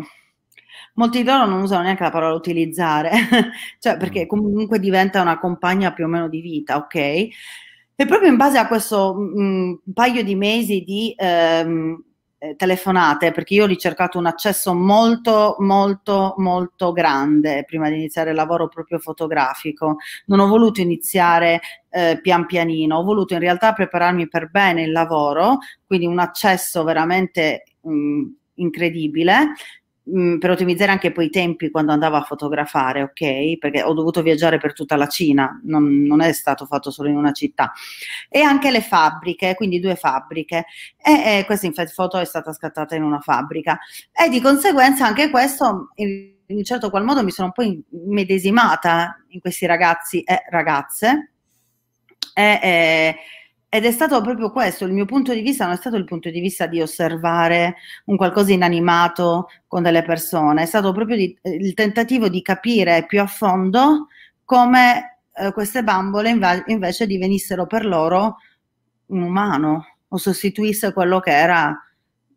molti 0.95 1.19
di 1.19 1.23
loro 1.23 1.45
non 1.45 1.61
usano 1.61 1.83
neanche 1.83 2.03
la 2.03 2.11
parola 2.11 2.33
utilizzare, 2.33 3.11
cioè 3.79 3.97
perché 3.97 4.23
mm. 4.23 4.27
comunque 4.27 4.79
diventa 4.79 5.21
una 5.21 5.39
compagna 5.39 5.93
più 5.93 6.05
o 6.05 6.07
meno 6.07 6.27
di 6.27 6.41
vita, 6.41 6.77
ok? 6.77 6.95
E 6.95 8.05
proprio 8.05 8.29
in 8.29 8.35
base 8.35 8.57
a 8.57 8.67
questo 8.67 9.13
mh, 9.13 9.41
mm, 9.41 9.73
paio 9.93 10.23
di 10.23 10.35
mesi 10.35 10.83
di 10.83 11.13
ehm, 11.17 12.03
eh, 12.37 12.55
telefonate, 12.55 13.31
perché 13.31 13.53
io 13.53 13.63
ho 13.63 13.67
ricercato 13.67 14.17
un 14.17 14.25
accesso 14.25 14.73
molto, 14.73 15.55
molto, 15.59 16.33
molto 16.37 16.91
grande 16.91 17.63
prima 17.65 17.89
di 17.89 17.95
iniziare 17.95 18.31
il 18.31 18.35
lavoro 18.35 18.67
proprio 18.67 18.99
fotografico. 18.99 19.97
Non 20.25 20.39
ho 20.39 20.47
voluto 20.47 20.81
iniziare 20.81 21.61
eh, 21.89 22.19
pian 22.21 22.45
pianino, 22.45 22.97
ho 22.97 23.03
voluto 23.03 23.33
in 23.33 23.39
realtà 23.39 23.73
prepararmi 23.73 24.27
per 24.27 24.49
bene 24.49 24.83
il 24.83 24.91
lavoro, 24.91 25.59
quindi 25.85 26.05
un 26.05 26.19
accesso 26.19 26.83
veramente 26.83 27.63
mh, 27.81 27.91
mm, 27.91 28.23
incredibile 28.55 29.53
mh, 30.05 30.37
per 30.37 30.49
ottimizzare 30.51 30.91
anche 30.91 31.11
poi 31.11 31.25
i 31.25 31.29
tempi 31.29 31.69
quando 31.69 31.91
andavo 31.91 32.15
a 32.15 32.23
fotografare, 32.23 33.01
ok? 33.01 33.57
Perché 33.57 33.83
ho 33.83 33.93
dovuto 33.93 34.21
viaggiare 34.21 34.57
per 34.57 34.73
tutta 34.73 34.95
la 34.95 35.07
Cina, 35.07 35.59
non, 35.63 36.03
non, 36.03 36.21
è 36.21 36.31
stato 36.33 36.65
fatto 36.65 36.91
solo 36.91 37.09
in 37.09 37.17
una 37.17 37.31
città. 37.31 37.71
E 38.29 38.41
anche 38.41 38.71
le 38.71 38.81
fabbriche, 38.81 39.55
quindi 39.55 39.79
due 39.79 39.95
fabbriche. 39.95 40.65
E, 41.01 41.39
e 41.39 41.43
questa 41.45 41.65
infatti 41.65 41.91
foto 41.91 42.17
è 42.17 42.25
stata 42.25 42.53
scattata 42.53 42.95
in 42.95 43.03
una 43.03 43.19
fabbrica. 43.19 43.79
E 44.11 44.29
di 44.29 44.41
conseguenza 44.41 45.05
anche 45.05 45.29
questo, 45.29 45.89
in, 45.95 46.33
in 46.45 46.57
un 46.57 46.63
certo 46.63 46.89
qual 46.89 47.03
modo, 47.03 47.23
mi 47.23 47.31
sono 47.31 47.47
un 47.47 47.53
po' 47.53 47.83
immedesimata 47.89 49.23
in 49.29 49.39
questi 49.39 49.65
ragazzi 49.65 50.21
e 50.21 50.43
ragazze. 50.49 51.31
E, 52.33 52.59
e, 52.61 53.15
ed 53.75 53.83
è 53.83 53.91
stato 53.91 54.21
proprio 54.21 54.51
questo, 54.51 54.85
il 54.85 54.93
mio 54.93 55.03
punto 55.03 55.33
di 55.33 55.41
vista 55.41 55.65
non 55.65 55.73
è 55.73 55.77
stato 55.77 55.97
il 55.97 56.05
punto 56.05 56.29
di 56.29 56.39
vista 56.39 56.65
di 56.65 56.81
osservare 56.81 57.75
un 58.05 58.15
qualcosa 58.15 58.53
inanimato 58.53 59.49
con 59.67 59.83
delle 59.83 60.01
persone, 60.01 60.63
è 60.63 60.65
stato 60.65 60.93
proprio 60.93 61.17
di, 61.17 61.37
il 61.43 61.73
tentativo 61.73 62.29
di 62.29 62.41
capire 62.41 63.05
più 63.05 63.19
a 63.19 63.27
fondo 63.27 64.07
come 64.45 65.19
eh, 65.33 65.51
queste 65.51 65.83
bambole 65.83 66.29
inv- 66.29 66.63
invece 66.67 67.05
divenissero 67.05 67.67
per 67.67 67.85
loro 67.85 68.37
un 69.07 69.23
umano 69.23 69.85
o 70.07 70.17
sostituisse 70.17 70.93
quello 70.93 71.19
che 71.19 71.31
era 71.31 71.77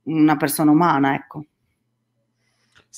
una 0.05 0.37
persona 0.37 0.73
umana, 0.73 1.15
ecco. 1.15 1.45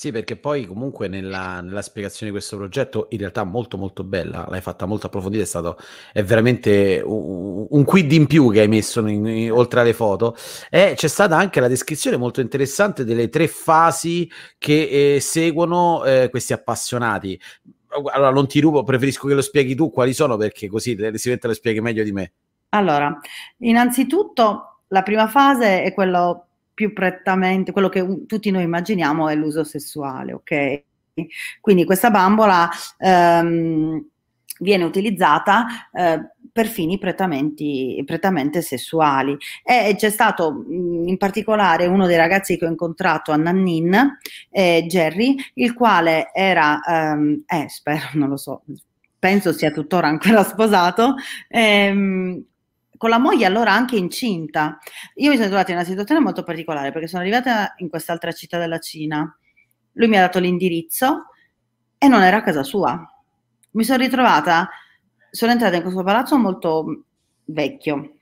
Sì, 0.01 0.11
perché 0.11 0.35
poi 0.35 0.65
comunque 0.65 1.07
nella, 1.07 1.61
nella, 1.61 1.83
spiegazione 1.83 2.31
di 2.31 2.35
questo 2.35 2.57
progetto, 2.57 3.05
in 3.11 3.19
realtà 3.19 3.43
molto 3.43 3.77
molto 3.77 4.03
bella, 4.03 4.47
l'hai 4.49 4.59
fatta 4.59 4.87
molto 4.87 5.05
approfondita, 5.05 5.43
è 5.43 5.45
stato 5.45 5.77
è 6.11 6.23
veramente 6.23 7.03
un, 7.05 7.67
un 7.69 7.83
quid 7.83 8.11
in 8.11 8.25
più 8.25 8.51
che 8.51 8.61
hai 8.61 8.67
messo 8.67 9.05
in, 9.05 9.27
in, 9.27 9.51
oltre 9.51 9.81
alle 9.81 9.93
foto. 9.93 10.35
E 10.71 10.93
c'è 10.95 11.07
stata 11.07 11.37
anche 11.37 11.59
la 11.59 11.67
descrizione 11.67 12.17
molto 12.17 12.41
interessante 12.41 13.05
delle 13.05 13.29
tre 13.29 13.47
fasi 13.47 14.27
che 14.57 15.17
eh, 15.17 15.19
seguono 15.19 16.03
eh, 16.03 16.29
questi 16.31 16.53
appassionati. 16.53 17.39
Allora 18.11 18.31
non 18.31 18.47
ti 18.47 18.59
rubo, 18.59 18.81
preferisco 18.81 19.27
che 19.27 19.35
lo 19.35 19.43
spieghi 19.43 19.75
tu 19.75 19.91
quali 19.91 20.15
sono 20.15 20.35
perché 20.35 20.67
così 20.67 20.97
sicuramente 20.97 21.45
lo 21.45 21.53
spieghi 21.53 21.79
meglio 21.79 22.03
di 22.03 22.11
me. 22.11 22.31
Allora, 22.69 23.19
innanzitutto 23.59 24.79
la 24.87 25.03
prima 25.03 25.27
fase 25.27 25.83
è 25.83 25.93
quello 25.93 26.47
più 26.81 26.93
prettamente 26.93 27.71
quello 27.71 27.89
che 27.89 28.25
tutti 28.25 28.49
noi 28.49 28.63
immaginiamo 28.63 29.29
è 29.29 29.35
l'uso 29.35 29.63
sessuale, 29.63 30.33
ok? 30.33 30.83
Quindi 31.61 31.85
questa 31.85 32.09
bambola 32.09 32.67
ehm, 32.97 34.03
viene 34.61 34.83
utilizzata 34.83 35.67
eh, 35.93 36.19
per 36.51 36.65
fini 36.65 36.97
prettamente 36.97 38.61
sessuali 38.63 39.37
e 39.63 39.93
c'è 39.95 40.09
stato 40.09 40.65
in 40.67 41.17
particolare 41.19 41.85
uno 41.85 42.07
dei 42.07 42.17
ragazzi 42.17 42.57
che 42.57 42.65
ho 42.65 42.69
incontrato 42.69 43.31
a 43.31 43.35
Nannin, 43.35 44.17
eh, 44.49 44.83
Jerry, 44.87 45.35
il 45.55 45.75
quale 45.75 46.31
era, 46.33 46.81
ehm, 46.81 47.43
eh, 47.45 47.69
spero, 47.69 48.07
non 48.13 48.29
lo 48.29 48.37
so, 48.37 48.63
penso 49.19 49.53
sia 49.53 49.69
tuttora 49.69 50.07
ancora 50.07 50.41
sposato, 50.43 51.13
ehm, 51.47 52.43
con 53.01 53.09
la 53.09 53.17
moglie 53.17 53.47
allora 53.47 53.73
anche 53.73 53.95
incinta. 53.95 54.77
Io 55.15 55.31
mi 55.31 55.35
sono 55.35 55.47
trovata 55.47 55.71
in 55.71 55.77
una 55.77 55.87
situazione 55.87 56.21
molto 56.21 56.43
particolare 56.43 56.91
perché 56.91 57.07
sono 57.07 57.23
arrivata 57.23 57.73
in 57.77 57.89
quest'altra 57.89 58.31
città 58.31 58.59
della 58.59 58.77
Cina, 58.77 59.35
lui 59.93 60.07
mi 60.07 60.17
ha 60.17 60.21
dato 60.21 60.37
l'indirizzo 60.37 61.29
e 61.97 62.07
non 62.07 62.21
era 62.21 62.37
a 62.37 62.43
casa 62.43 62.61
sua. 62.61 63.03
Mi 63.71 63.83
sono 63.83 64.03
ritrovata, 64.03 64.69
sono 65.31 65.51
entrata 65.51 65.77
in 65.77 65.81
questo 65.81 66.03
palazzo 66.03 66.37
molto 66.37 67.05
vecchio, 67.45 68.17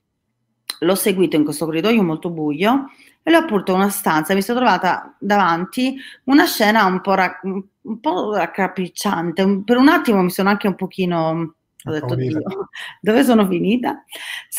l'ho 0.80 0.96
seguito 0.96 1.36
in 1.36 1.44
questo 1.44 1.66
corridoio 1.66 2.02
molto 2.02 2.30
buio 2.30 2.86
e 3.22 3.32
l'ho 3.32 3.44
portato 3.44 3.74
una 3.74 3.90
stanza, 3.90 4.34
mi 4.34 4.42
sono 4.42 4.60
trovata 4.60 5.14
davanti 5.20 5.98
una 6.24 6.46
scena 6.46 6.86
un 6.86 7.02
po', 7.02 7.16
ra- 7.16 7.38
un 7.44 8.00
po 8.00 8.34
raccapricciante, 8.34 9.62
per 9.66 9.76
un 9.76 9.90
attimo 9.90 10.22
mi 10.22 10.30
sono 10.32 10.48
anche 10.48 10.68
un 10.68 10.76
pochino 10.76 11.56
ho 11.86 11.92
detto, 11.92 12.16
Dio, 12.16 12.40
dove 13.00 13.24
sono 13.24 13.48
finita? 13.48 14.04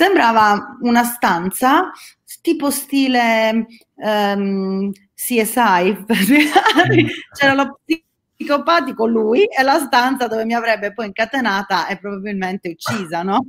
Sembrava 0.00 0.78
una 0.80 1.04
stanza 1.04 1.90
tipo 2.40 2.71
stile 2.71 3.66
um, 3.97 4.90
CSI, 5.14 6.04
c'era 7.37 7.52
lo 7.52 7.80
psicopatico 8.35 9.07
lui 9.07 9.45
e 9.45 9.62
la 9.62 9.78
stanza 9.78 10.26
dove 10.26 10.47
mi 10.47 10.54
avrebbe 10.54 10.95
poi 10.95 11.04
incatenata 11.04 11.87
e 11.87 11.99
probabilmente 11.99 12.71
uccisa, 12.71 13.23
no? 13.23 13.45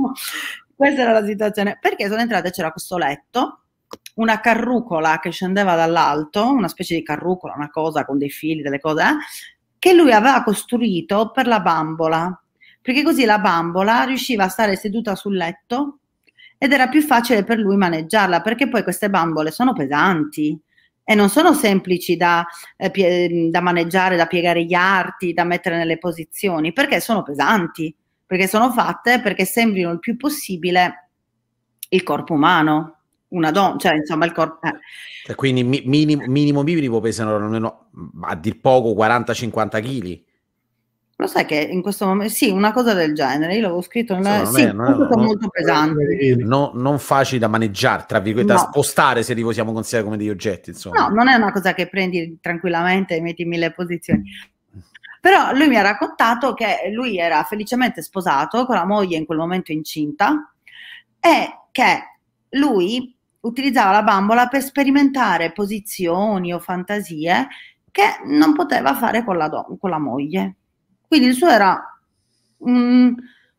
Questa 0.75 1.00
era 1.00 1.13
la 1.13 1.25
situazione. 1.25 1.77
Perché 1.79 2.10
sono 2.10 2.20
entrata 2.20 2.50
e 2.50 2.51
c'era 2.51 2.74
questo 2.74 2.98
letto, 2.98 3.62
una 4.15 4.41
carrucola 4.41 5.20
che 5.20 5.31
scendeva 5.31 5.75
dall'alto, 5.75 6.51
una 6.51 6.67
specie 6.67 6.96
di 6.96 7.03
carrucola, 7.03 7.53
una 7.55 7.70
cosa 7.70 8.03
con 8.03 8.17
dei 8.17 8.29
fili, 8.29 8.62
delle 8.62 8.81
cose, 8.81 9.03
eh, 9.03 9.15
che 9.79 9.93
lui 9.93 10.12
aveva 10.12 10.43
costruito 10.43 11.31
per 11.31 11.48
la 11.48 11.62
bambola 11.62 12.38
perché 12.81 13.03
così 13.03 13.25
la 13.25 13.38
bambola 13.38 14.03
riusciva 14.03 14.46
a 14.46 14.50
stare 14.50 14.75
seduta 14.75 15.15
sul 15.15 15.36
letto 15.36 16.00
ed 16.63 16.74
era 16.74 16.88
più 16.89 17.01
facile 17.01 17.44
per 17.44 17.58
lui 17.58 17.75
maneggiarla, 17.75 18.41
perché 18.41 18.70
poi 18.70 18.84
queste 18.84 19.10
bambole 19.10 19.50
sono 19.50 19.74
pesanti 19.74 20.56
e 21.03 21.15
non 21.15 21.27
sono 21.27 21.56
semplici 21.56 22.15
da, 22.15 22.46
eh, 22.77 22.91
pie- 22.91 23.50
da 23.50 23.62
maneggiare, 23.62 24.15
da 24.15 24.27
piegare 24.27 24.63
gli 24.63 24.75
arti, 24.75 25.34
da 25.34 25.44
mettere 25.44 25.77
nelle 25.77 25.98
posizioni, 25.98 26.72
perché 26.72 27.00
sono 27.00 27.24
pesanti, 27.24 27.96
perché 28.24 28.46
sono 28.46 28.72
fatte 28.72 29.22
perché 29.22 29.44
sembrino 29.44 29.89
il 29.89 29.98
più 29.98 30.15
possibile 30.18 31.10
il 31.89 32.03
corpo 32.03 32.36
umano 32.36 32.98
una 33.30 33.50
donna, 33.50 33.77
cioè 33.80 33.96
insomma 33.96 34.25
il 34.25 34.32
corpo. 34.32 34.60
Eh. 34.68 34.77
Cioè, 35.25 35.36
quindi 35.36 35.63
mi- 35.63 35.82
minimo, 35.84 36.25
minimo 36.27 36.62
minimo 36.62 37.00
pesano 37.00 37.38
almeno 37.38 37.89
a 38.22 38.36
dir 38.36 38.60
poco 38.60 38.94
40-50 38.94 39.80
kg. 39.80 40.22
Lo 41.21 41.27
sai 41.27 41.45
che 41.45 41.59
in 41.59 41.83
questo 41.83 42.07
momento, 42.07 42.33
sì, 42.33 42.49
una 42.49 42.71
cosa 42.71 42.95
del 42.95 43.13
genere, 43.13 43.53
io 43.53 43.61
l'avevo 43.61 43.81
scritto, 43.81 44.15
nella, 44.15 44.43
sì, 44.43 44.63
è, 44.63 44.71
non 44.71 44.87
è, 44.91 45.15
molto 45.15 45.49
pesante. 45.49 46.35
No, 46.37 46.71
non 46.73 46.97
facili 46.97 47.37
da 47.37 47.47
maneggiare, 47.47 48.05
tra 48.07 48.19
virgolette, 48.19 48.53
no. 48.53 48.57
da 48.57 48.65
spostare 48.65 49.21
se 49.21 49.35
li 49.35 49.43
possiamo 49.43 49.71
considerare 49.71 50.05
come 50.05 50.17
degli 50.17 50.31
oggetti. 50.31 50.71
Insomma. 50.71 51.07
No, 51.07 51.13
non 51.13 51.27
è 51.27 51.35
una 51.35 51.51
cosa 51.51 51.75
che 51.75 51.87
prendi 51.87 52.39
tranquillamente 52.41 53.15
e 53.15 53.21
metti 53.21 53.43
in 53.43 53.49
mille 53.49 53.71
posizioni. 53.71 54.23
Però 55.21 55.53
lui 55.53 55.67
mi 55.67 55.75
ha 55.75 55.83
raccontato 55.83 56.55
che 56.55 56.89
lui 56.91 57.19
era 57.19 57.43
felicemente 57.43 58.01
sposato 58.01 58.65
con 58.65 58.73
la 58.73 58.87
moglie 58.87 59.17
in 59.17 59.27
quel 59.27 59.37
momento 59.37 59.71
incinta 59.71 60.51
e 61.19 61.65
che 61.69 61.99
lui 62.57 63.15
utilizzava 63.41 63.91
la 63.91 64.01
bambola 64.01 64.47
per 64.47 64.63
sperimentare 64.63 65.51
posizioni 65.51 66.51
o 66.51 66.57
fantasie 66.57 67.47
che 67.91 68.21
non 68.25 68.55
poteva 68.55 68.95
fare 68.95 69.23
con 69.23 69.37
la, 69.37 69.47
do- 69.49 69.77
con 69.79 69.91
la 69.91 69.99
moglie. 69.99 70.55
Quindi 71.12 71.27
il 71.27 71.36
suo 71.36 71.50
era 71.50 71.77
un, 72.60 73.13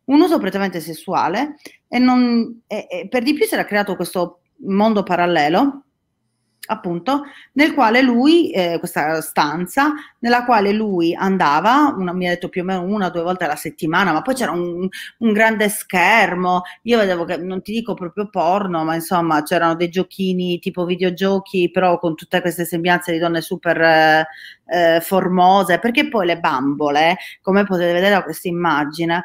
un 0.05 0.21
uso 0.23 0.39
prettamente 0.39 0.81
sessuale 0.81 1.57
e, 1.87 1.99
non, 1.99 2.63
e, 2.67 2.87
e 2.91 3.09
per 3.09 3.23
di 3.23 3.35
più 3.35 3.45
si 3.45 3.53
era 3.53 3.67
creato 3.67 3.95
questo 3.95 4.41
mondo 4.69 5.03
parallelo 5.03 5.85
appunto, 6.67 7.25
nel 7.53 7.75
quale 7.75 8.03
lui, 8.03 8.51
eh, 8.51 8.79
questa 8.79 9.21
stanza, 9.21 9.93
nella 10.21 10.45
quale 10.45 10.73
lui 10.73 11.15
andava, 11.15 11.93
una, 11.97 12.13
mi 12.13 12.27
ha 12.27 12.31
detto 12.31 12.49
più 12.49 12.63
o 12.63 12.65
meno 12.65 12.83
una 12.83 13.07
o 13.07 13.11
due 13.11 13.23
volte 13.23 13.45
alla 13.45 13.57
settimana, 13.57 14.13
ma 14.13 14.23
poi 14.23 14.35
c'era 14.35 14.53
un, 14.53 14.89
un, 15.19 15.33
grande 15.33 15.69
schermo, 15.69 16.63
io 16.83 16.99
vedevo 16.99 17.25
che, 17.25 17.37
non 17.37 17.63
ti 17.63 17.73
dico 17.73 17.95
proprio 17.95 18.29
porno, 18.31 18.85
ma 18.85 18.95
insomma 18.95 19.43
c'erano 19.43 19.75
dei 19.75 19.89
giochini 19.89 20.61
tipo 20.61 20.85
videogiochi, 20.85 21.71
però 21.71 21.99
con 21.99 22.15
tutte 22.15 22.41
queste 22.41 22.65
sembianze 22.65 23.11
di 23.13 23.19
donne 23.19 23.41
super 23.41 23.81
eh, 23.81 24.27
eh, 24.73 25.01
formose, 25.01 25.79
perché 25.79 26.09
poi 26.09 26.27
le 26.27 26.39
bambole, 26.39 27.17
come 27.41 27.65
potete 27.65 27.93
vedere 27.93 28.15
da 28.15 28.23
questa 28.23 28.49
immagine, 28.49 29.25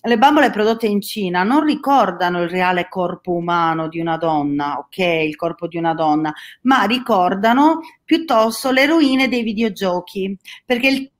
le 0.00 0.18
bambole 0.18 0.50
prodotte 0.50 0.86
in 0.86 1.00
Cina 1.00 1.42
non 1.42 1.64
ricordano 1.64 2.42
il 2.42 2.48
reale 2.48 2.88
corpo 2.88 3.32
umano 3.32 3.88
di 3.88 3.98
una 3.98 4.16
donna, 4.16 4.78
ok, 4.78 4.98
il 4.98 5.34
corpo 5.34 5.66
di 5.66 5.76
una 5.76 5.94
donna, 5.94 6.32
ma 6.62 6.84
ricordano 6.84 7.80
piuttosto 8.04 8.70
le 8.70 8.82
eroine 8.82 9.28
dei 9.28 9.42
videogiochi, 9.42 10.36
perché 10.64 10.88
il 10.88 11.10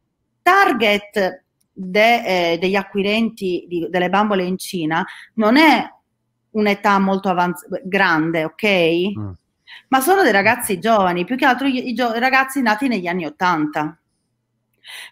target 0.42 1.44
de, 1.72 2.52
eh, 2.52 2.58
degli 2.58 2.76
acquirenti 2.76 3.64
di, 3.68 3.88
delle 3.90 4.08
bambole 4.08 4.44
in 4.44 4.58
Cina 4.58 5.04
non 5.34 5.56
è 5.56 5.88
un'età 6.50 6.98
molto 6.98 7.28
avanzata, 7.28 7.80
grande, 7.82 8.44
ok? 8.44 9.18
Mm. 9.18 9.30
Ma 9.88 10.00
sono 10.00 10.22
dei 10.22 10.32
ragazzi 10.32 10.78
giovani, 10.78 11.24
più 11.24 11.36
che 11.36 11.44
altro 11.44 11.66
i, 11.66 11.88
i 11.88 11.94
gio- 11.94 12.12
ragazzi 12.12 12.62
nati 12.62 12.86
negli 12.88 13.06
anni 13.06 13.26
Ottanta, 13.26 13.98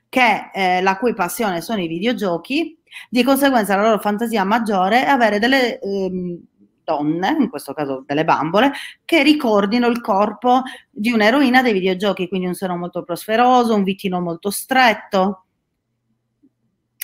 che 0.08 0.50
eh, 0.54 0.80
la 0.82 0.96
cui 0.96 1.14
passione 1.14 1.60
sono 1.60 1.82
i 1.82 1.88
videogiochi 1.88 2.75
di 3.08 3.22
conseguenza 3.22 3.76
la 3.76 3.82
loro 3.82 3.98
fantasia 3.98 4.44
maggiore 4.44 5.04
è 5.04 5.08
avere 5.08 5.38
delle 5.38 5.78
ehm, 5.78 6.38
donne, 6.86 7.36
in 7.40 7.50
questo 7.50 7.74
caso 7.74 8.04
delle 8.06 8.24
bambole, 8.24 8.72
che 9.04 9.22
ricordino 9.22 9.88
il 9.88 10.00
corpo 10.00 10.62
di 10.90 11.10
un'eroina 11.10 11.60
dei 11.60 11.72
videogiochi, 11.72 12.28
quindi 12.28 12.46
un 12.46 12.54
seno 12.54 12.76
molto 12.76 13.02
prosperoso, 13.02 13.74
un 13.74 13.82
vitino 13.82 14.20
molto 14.20 14.50
stretto. 14.50 15.46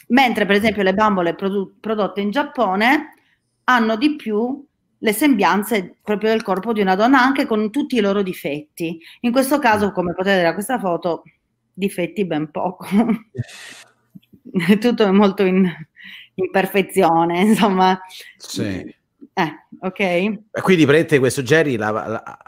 Mentre 0.09 0.47
per 0.47 0.57
esempio 0.57 0.83
le 0.83 0.95
bambole 0.95 1.35
produ- 1.35 1.81
prodotte 1.81 2.21
in 2.21 2.31
Giappone 2.31 3.15
hanno 3.65 3.97
di 3.97 4.15
più 4.17 4.65
le 4.99 5.13
sembianze 5.13 5.97
proprio 6.01 6.31
del 6.31 6.43
corpo 6.43 6.73
di 6.73 6.81
una 6.81 6.95
donna, 6.95 7.21
anche 7.21 7.45
con 7.47 7.71
tutti 7.71 7.97
i 7.97 8.01
loro 8.01 8.23
difetti. 8.23 9.01
In 9.21 9.33
questo 9.33 9.59
caso, 9.59 9.91
come 9.91 10.13
potete 10.13 10.31
vedere 10.31 10.49
da 10.49 10.55
questa 10.55 10.79
foto, 10.79 11.25
difetti 11.73 12.25
ben 12.25 12.51
poco. 12.51 12.87
Tutto 14.79 15.05
è 15.05 15.11
molto 15.11 15.45
in, 15.45 15.71
in 16.35 16.51
perfezione, 16.51 17.41
insomma. 17.43 18.01
Sì. 18.37 18.95
Eh, 19.35 19.67
ok. 19.81 20.01
E 20.01 20.41
quindi 20.63 20.85
prende 20.85 21.19
questo 21.19 21.43
Jerry 21.43 21.77
la, 21.77 21.91
la, 21.91 22.39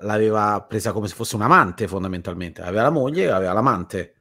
l'aveva 0.00 0.64
presa 0.66 0.92
come 0.92 1.08
se 1.08 1.14
fosse 1.14 1.36
un 1.36 1.42
amante 1.42 1.88
fondamentalmente, 1.88 2.62
aveva 2.62 2.82
la 2.82 2.90
moglie 2.90 3.24
e 3.24 3.30
aveva 3.30 3.52
l'amante. 3.52 4.12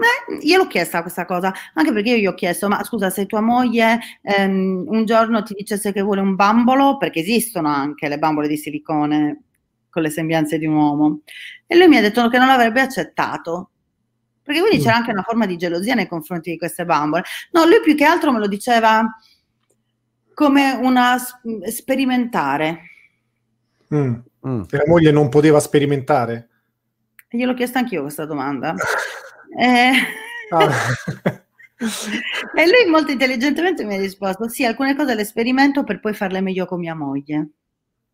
Beh, 0.00 0.38
io 0.46 0.56
l'ho 0.56 0.66
chiesta 0.66 1.02
questa 1.02 1.26
cosa, 1.26 1.52
anche 1.74 1.92
perché 1.92 2.10
io 2.10 2.16
gli 2.16 2.26
ho 2.26 2.34
chiesto, 2.34 2.68
ma 2.68 2.82
scusa, 2.84 3.10
se 3.10 3.26
tua 3.26 3.42
moglie 3.42 3.98
ehm, 4.22 4.84
un 4.86 5.04
giorno 5.04 5.42
ti 5.42 5.52
dicesse 5.52 5.92
che 5.92 6.00
vuole 6.00 6.22
un 6.22 6.36
bambolo, 6.36 6.96
perché 6.96 7.20
esistono 7.20 7.68
anche 7.68 8.08
le 8.08 8.18
bambole 8.18 8.48
di 8.48 8.56
silicone 8.56 9.42
con 9.90 10.02
le 10.02 10.08
sembianze 10.08 10.56
di 10.56 10.64
un 10.64 10.74
uomo, 10.74 11.20
e 11.66 11.76
lui 11.76 11.88
mi 11.88 11.98
ha 11.98 12.00
detto 12.00 12.26
che 12.30 12.38
non 12.38 12.46
l'avrebbe 12.46 12.80
accettato, 12.80 13.69
perché 14.50 14.60
quindi 14.60 14.78
mm. 14.78 14.84
c'era 14.84 14.96
anche 14.96 15.12
una 15.12 15.22
forma 15.22 15.46
di 15.46 15.56
gelosia 15.56 15.94
nei 15.94 16.08
confronti 16.08 16.50
di 16.50 16.58
queste 16.58 16.84
bambole. 16.84 17.22
No, 17.52 17.64
lui 17.64 17.80
più 17.80 17.94
che 17.94 18.04
altro 18.04 18.32
me 18.32 18.40
lo 18.40 18.48
diceva 18.48 19.06
come 20.34 20.72
una 20.72 21.16
sperimentare. 21.68 22.80
Mm. 23.94 24.14
Mm. 24.46 24.62
E 24.68 24.76
la 24.76 24.82
moglie 24.86 25.12
non 25.12 25.28
poteva 25.28 25.60
sperimentare? 25.60 26.48
Gliel'ho 27.28 27.54
chiesta 27.54 27.78
anch'io 27.78 28.02
questa 28.02 28.24
domanda. 28.26 28.74
Eh... 29.58 29.90
Ah. 30.50 30.70
e 32.54 32.64
lui 32.68 32.88
molto 32.88 33.10
intelligentemente 33.10 33.84
mi 33.84 33.96
ha 33.96 33.98
risposto: 33.98 34.48
Sì, 34.48 34.64
alcune 34.64 34.94
cose 34.94 35.16
le 35.16 35.24
sperimento 35.24 35.82
per 35.82 35.98
poi 35.98 36.14
farle 36.14 36.40
meglio 36.40 36.66
con 36.66 36.78
mia 36.78 36.94
moglie. 36.94 37.48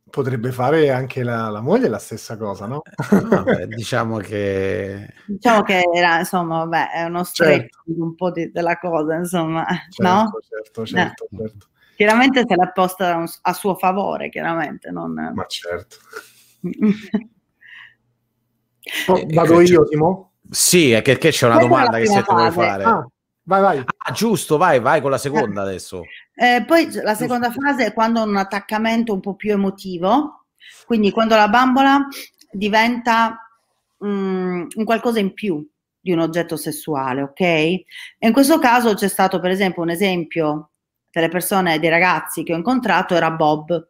Potrebbe 0.08 0.52
fare 0.52 0.90
anche 0.90 1.22
la, 1.22 1.48
la 1.48 1.60
moglie 1.60 1.88
la 1.88 1.98
stessa 1.98 2.36
cosa, 2.36 2.66
no? 2.66 2.82
Vabbè, 3.10 3.66
diciamo 3.66 4.18
che. 4.18 5.12
Diciamo 5.26 5.62
che 5.62 5.82
era, 5.92 6.20
insomma, 6.20 6.58
vabbè, 6.64 6.92
è 6.92 7.04
uno 7.04 7.24
stretch 7.24 7.60
certo. 7.60 7.82
un 8.02 8.14
po' 8.14 8.30
di, 8.30 8.50
della 8.52 8.78
cosa, 8.78 9.16
insomma, 9.16 9.66
certo, 9.66 10.02
no? 10.02 10.30
Certo, 10.48 10.86
certo, 10.86 11.24
eh. 11.24 11.36
certo. 11.36 11.66
Chiaramente 11.96 12.44
se 12.46 12.54
l'ha 12.54 12.70
posta 12.70 13.24
a 13.42 13.52
suo 13.52 13.74
favore, 13.74 14.28
chiaramente. 14.28 14.90
Non... 14.90 15.12
Ma 15.12 15.44
certo. 15.46 15.96
oh, 19.08 19.26
vado 19.32 19.60
io, 19.60 19.84
Timo? 19.84 20.32
Sì, 20.50 20.92
è 20.92 21.02
che, 21.02 21.18
che 21.18 21.30
c'è 21.30 21.46
una 21.46 21.56
Questa 21.56 21.74
domanda 21.74 21.98
che 21.98 22.06
se 22.06 22.22
vuoi 22.26 22.50
fare. 22.52 22.84
Ah, 22.84 23.08
vai, 23.42 23.60
vai. 23.62 23.84
Ah, 23.96 24.12
giusto, 24.12 24.56
vai, 24.56 24.78
vai 24.78 25.00
con 25.00 25.10
la 25.10 25.18
seconda 25.18 25.62
eh. 25.62 25.64
adesso. 25.64 26.02
Eh, 26.38 26.64
poi 26.66 26.92
la 26.92 27.14
seconda 27.14 27.50
fase 27.50 27.86
è 27.86 27.92
quando 27.94 28.22
un 28.22 28.36
attaccamento 28.36 29.14
un 29.14 29.20
po' 29.20 29.34
più 29.34 29.52
emotivo, 29.52 30.48
quindi 30.84 31.10
quando 31.10 31.34
la 31.34 31.48
bambola 31.48 32.06
diventa 32.50 33.40
um, 33.98 34.66
un 34.70 34.84
qualcosa 34.84 35.18
in 35.18 35.32
più 35.32 35.66
di 35.98 36.12
un 36.12 36.18
oggetto 36.18 36.58
sessuale, 36.58 37.22
ok? 37.22 37.40
E 37.40 37.86
in 38.18 38.32
questo 38.32 38.58
caso 38.58 38.92
c'è 38.94 39.08
stato 39.08 39.40
per 39.40 39.50
esempio 39.50 39.82
un 39.82 39.90
esempio 39.90 40.70
delle 41.10 41.28
persone, 41.28 41.78
dei 41.78 41.88
ragazzi 41.88 42.42
che 42.42 42.52
ho 42.52 42.56
incontrato, 42.56 43.14
era 43.14 43.30
Bob. 43.30 43.88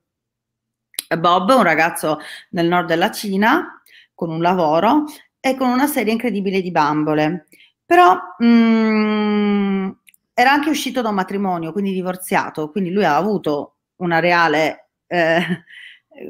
Bob, 1.18 1.50
un 1.50 1.62
ragazzo 1.64 2.20
nel 2.50 2.68
nord 2.68 2.86
della 2.86 3.10
Cina, 3.10 3.82
con 4.14 4.30
un 4.30 4.40
lavoro, 4.40 5.04
e 5.40 5.56
con 5.56 5.68
una 5.68 5.88
serie 5.88 6.12
incredibile 6.12 6.60
di 6.60 6.70
bambole. 6.70 7.48
Però 7.84 8.16
mm, 8.42 9.90
era 10.38 10.52
anche 10.52 10.68
uscito 10.68 11.00
da 11.00 11.08
un 11.08 11.14
matrimonio, 11.14 11.72
quindi 11.72 11.94
divorziato, 11.94 12.70
quindi 12.70 12.90
lui 12.90 13.06
ha 13.06 13.16
avuto 13.16 13.76
una 13.96 14.18
reale 14.18 14.90
eh, 15.06 15.40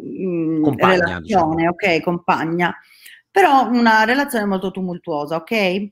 mm, 0.01 0.63
compagna, 0.63 0.93
relazione, 0.93 1.23
diciamo. 1.23 1.69
ok, 1.71 2.01
compagna, 2.03 2.77
però 3.29 3.69
una 3.69 4.05
relazione 4.05 4.45
molto 4.45 4.71
tumultuosa, 4.71 5.35
ok? 5.35 5.51
Eh, 5.51 5.91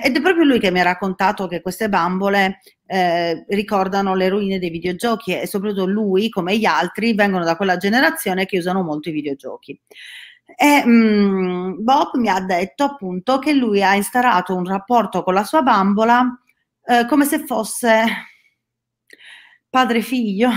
ed 0.00 0.16
è 0.16 0.20
proprio 0.20 0.44
lui 0.44 0.60
che 0.60 0.70
mi 0.70 0.78
ha 0.78 0.84
raccontato 0.84 1.48
che 1.48 1.60
queste 1.60 1.88
bambole 1.88 2.60
eh, 2.86 3.46
ricordano 3.48 4.14
le 4.14 4.28
ruine 4.28 4.60
dei 4.60 4.70
videogiochi 4.70 5.36
e 5.36 5.48
soprattutto 5.48 5.86
lui, 5.86 6.28
come 6.28 6.56
gli 6.56 6.66
altri, 6.66 7.14
vengono 7.14 7.42
da 7.42 7.56
quella 7.56 7.78
generazione 7.78 8.46
che 8.46 8.58
usano 8.58 8.84
molto 8.84 9.08
i 9.08 9.12
videogiochi. 9.12 9.76
E 10.54 10.82
um, 10.84 11.82
Bob 11.82 12.14
mi 12.14 12.28
ha 12.28 12.38
detto 12.38 12.84
appunto 12.84 13.40
che 13.40 13.54
lui 13.54 13.82
ha 13.82 13.96
instaurato 13.96 14.54
un 14.54 14.66
rapporto 14.66 15.24
con 15.24 15.34
la 15.34 15.42
sua 15.42 15.62
bambola 15.62 16.41
eh, 16.84 17.06
come 17.06 17.24
se 17.24 17.44
fosse 17.46 18.04
padre-figlio. 19.68 20.50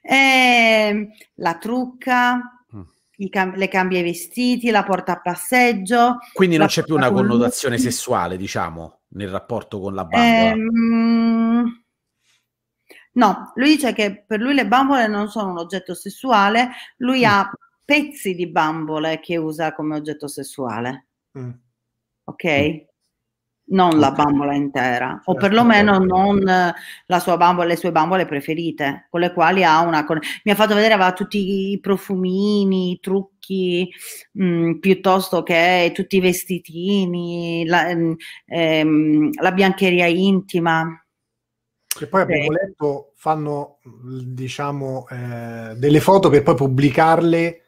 e 0.00 1.08
la 1.34 1.58
trucca, 1.58 2.66
mm. 2.74 3.26
cam- 3.28 3.56
le 3.56 3.68
cambia 3.68 3.98
i 3.98 4.02
vestiti, 4.02 4.70
la 4.70 4.84
porta 4.84 5.12
a 5.12 5.20
passeggio. 5.20 6.18
Quindi 6.32 6.56
non 6.56 6.68
c'è 6.68 6.82
più 6.82 6.94
una 6.94 7.10
connotazione 7.10 7.78
sessuale, 7.78 8.36
diciamo, 8.36 9.00
nel 9.08 9.28
rapporto 9.28 9.80
con 9.80 9.94
la 9.94 10.04
bambola. 10.04 10.50
Ehm, 10.50 11.84
no, 13.12 13.52
lui 13.54 13.68
dice 13.68 13.92
che 13.92 14.24
per 14.26 14.40
lui 14.40 14.54
le 14.54 14.66
bambole 14.66 15.06
non 15.06 15.28
sono 15.28 15.50
un 15.50 15.58
oggetto 15.58 15.94
sessuale, 15.94 16.70
lui 16.98 17.20
mm. 17.20 17.28
ha 17.28 17.50
pezzi 17.84 18.34
di 18.34 18.46
bambole 18.46 19.20
che 19.20 19.36
usa 19.36 19.74
come 19.74 19.96
oggetto 19.96 20.26
sessuale. 20.26 21.08
Mm. 21.38 21.50
Ok? 22.24 22.44
Mm. 22.44 22.92
Non 23.66 23.98
la 23.98 24.10
bambola 24.10 24.54
intera, 24.54 25.22
o 25.24 25.32
certo, 25.32 25.46
perlomeno 25.46 25.92
certo. 25.92 26.14
non 26.14 26.72
la 27.06 27.18
sua 27.18 27.38
bambola, 27.38 27.68
le 27.68 27.76
sue 27.76 27.92
bambole 27.92 28.26
preferite, 28.26 29.06
con 29.08 29.20
le 29.20 29.32
quali 29.32 29.64
ha 29.64 29.80
una. 29.80 30.04
Mi 30.42 30.52
ha 30.52 30.54
fatto 30.54 30.74
vedere, 30.74 30.92
aveva 30.92 31.14
tutti 31.14 31.70
i 31.72 31.80
profumini, 31.80 32.90
i 32.90 33.00
trucchi, 33.00 33.90
mh, 34.32 34.44
mm, 34.44 34.78
piuttosto 34.80 35.42
che 35.42 35.92
tutti 35.94 36.16
i 36.16 36.20
vestitini, 36.20 37.64
la, 37.66 37.88
ehm, 38.46 39.30
la 39.40 39.52
biancheria 39.52 40.06
intima. 40.06 41.02
Che 41.86 42.06
poi 42.06 42.20
abbiamo 42.20 42.50
letto, 42.50 43.12
fanno 43.14 43.78
diciamo 43.82 45.06
eh, 45.08 45.74
delle 45.76 46.00
foto 46.00 46.28
per 46.28 46.42
poi 46.42 46.54
pubblicarle 46.54 47.62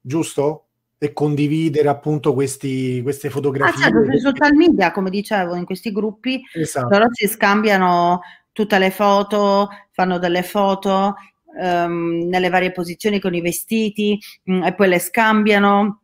giusto? 0.00 0.67
E 0.98 1.12
condividere 1.12 1.88
appunto 1.88 2.34
questi, 2.34 3.00
queste 3.02 3.30
fotografie. 3.30 3.84
Ah, 3.84 3.90
certo, 3.90 4.04
sui 4.04 4.18
social 4.18 4.54
media, 4.54 4.90
come 4.90 5.10
dicevo, 5.10 5.54
in 5.54 5.64
questi 5.64 5.92
gruppi, 5.92 6.42
esatto. 6.52 6.88
loro 6.88 7.06
si 7.12 7.28
scambiano 7.28 8.20
tutte 8.52 8.78
le 8.78 8.90
foto, 8.90 9.68
fanno 9.92 10.18
delle 10.18 10.42
foto 10.42 11.14
um, 11.58 12.26
nelle 12.28 12.48
varie 12.48 12.72
posizioni 12.72 13.20
con 13.20 13.34
i 13.34 13.40
vestiti 13.40 14.18
mh, 14.44 14.54
mm, 14.54 14.62
e 14.64 14.74
poi 14.74 14.88
le 14.88 14.98
scambiano 14.98 16.00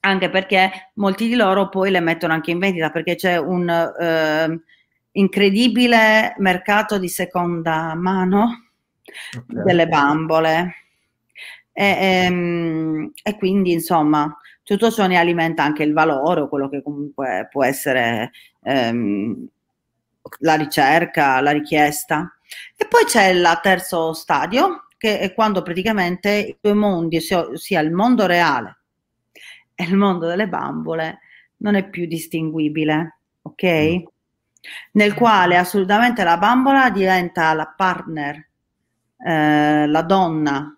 anche 0.00 0.30
perché 0.30 0.90
molti 0.94 1.28
di 1.28 1.34
loro 1.34 1.68
poi 1.68 1.90
le 1.90 2.00
mettono 2.00 2.32
anche 2.32 2.50
in 2.50 2.58
vendita 2.58 2.90
perché 2.90 3.14
c'è 3.14 3.36
un 3.36 3.68
uh, 3.68 4.60
incredibile 5.12 6.34
mercato 6.38 6.98
di 6.98 7.08
seconda 7.08 7.94
mano 7.94 8.68
okay. 9.36 9.64
delle 9.64 9.86
bambole 9.86 10.81
e, 11.72 11.84
e, 11.84 12.24
ehm, 12.24 13.12
e, 13.22 13.36
quindi 13.36 13.72
insomma 13.72 14.36
tutto 14.62 14.90
ciò 14.90 15.06
ne 15.06 15.16
alimenta 15.16 15.62
anche 15.64 15.82
il 15.82 15.92
valore 15.92 16.42
o 16.42 16.48
quello 16.48 16.68
che 16.68 16.82
comunque 16.82 17.48
può 17.50 17.64
essere 17.64 18.30
ehm, 18.62 19.48
la 20.40 20.54
ricerca, 20.54 21.40
la 21.40 21.50
richiesta. 21.50 22.32
E 22.76 22.86
poi 22.86 23.04
c'è 23.04 23.26
il 23.26 23.58
terzo 23.62 24.12
stadio, 24.12 24.86
che 24.96 25.18
è 25.18 25.34
quando 25.34 25.62
praticamente 25.62 26.30
i 26.30 26.56
due 26.60 26.74
mondi, 26.74 27.16
ossia 27.16 27.80
il 27.80 27.90
mondo 27.90 28.26
reale 28.26 28.78
e 29.74 29.84
il 29.84 29.96
mondo 29.96 30.26
delle 30.26 30.48
bambole, 30.48 31.20
non 31.58 31.74
è 31.74 31.88
più 31.88 32.06
distinguibile, 32.06 33.18
ok? 33.42 33.64
Mm. 33.64 34.04
Nel 34.92 35.14
quale 35.14 35.56
assolutamente 35.56 36.22
la 36.22 36.38
bambola 36.38 36.90
diventa 36.90 37.52
la 37.52 37.66
partner, 37.66 38.48
eh, 39.24 39.86
la 39.86 40.02
donna 40.02 40.76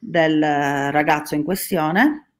del 0.00 0.42
ragazzo 0.42 1.34
in 1.34 1.44
questione. 1.44 2.30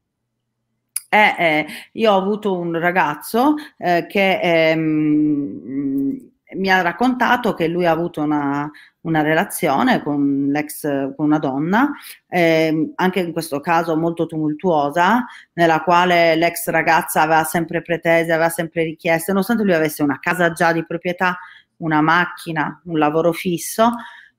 E, 1.09 1.35
eh, 1.39 1.67
io 1.93 2.13
ho 2.13 2.17
avuto 2.17 2.57
un 2.59 2.79
ragazzo 2.79 3.55
eh, 3.77 4.07
che 4.09 4.41
ehm, 4.41 6.31
mi 6.53 6.71
ha 6.71 6.81
raccontato 6.83 7.55
che 7.55 7.69
lui 7.69 7.87
ha 7.87 7.91
avuto 7.91 8.23
una, 8.23 8.69
una 9.03 9.23
relazione 9.23 10.03
con 10.03 10.49
l'ex, 10.51 10.83
con 11.15 11.27
una 11.27 11.39
donna, 11.39 11.91
eh, 12.29 12.93
anche 12.97 13.21
in 13.21 13.33
questo 13.33 13.61
caso 13.61 13.97
molto 13.97 14.27
tumultuosa, 14.27 15.27
nella 15.55 15.83
quale 15.83 16.35
l'ex 16.37 16.69
ragazza 16.69 17.23
aveva 17.23 17.45
sempre 17.45 17.83
pretese, 17.83 18.33
aveva 18.33 18.49
sempre 18.49 18.85
richieste, 18.85 19.33
nonostante 19.33 19.63
lui 19.63 19.75
avesse 19.75 20.03
una 20.03 20.19
casa 20.19 20.53
già 20.53 20.73
di 20.73 20.85
proprietà, 20.85 21.39
una 21.79 22.01
macchina, 22.01 22.81
un 22.85 22.99
lavoro 22.99 23.33
fisso, 23.33 23.93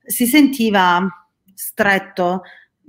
si 0.03 0.25
sentiva 0.25 1.07
stretto 1.53 2.41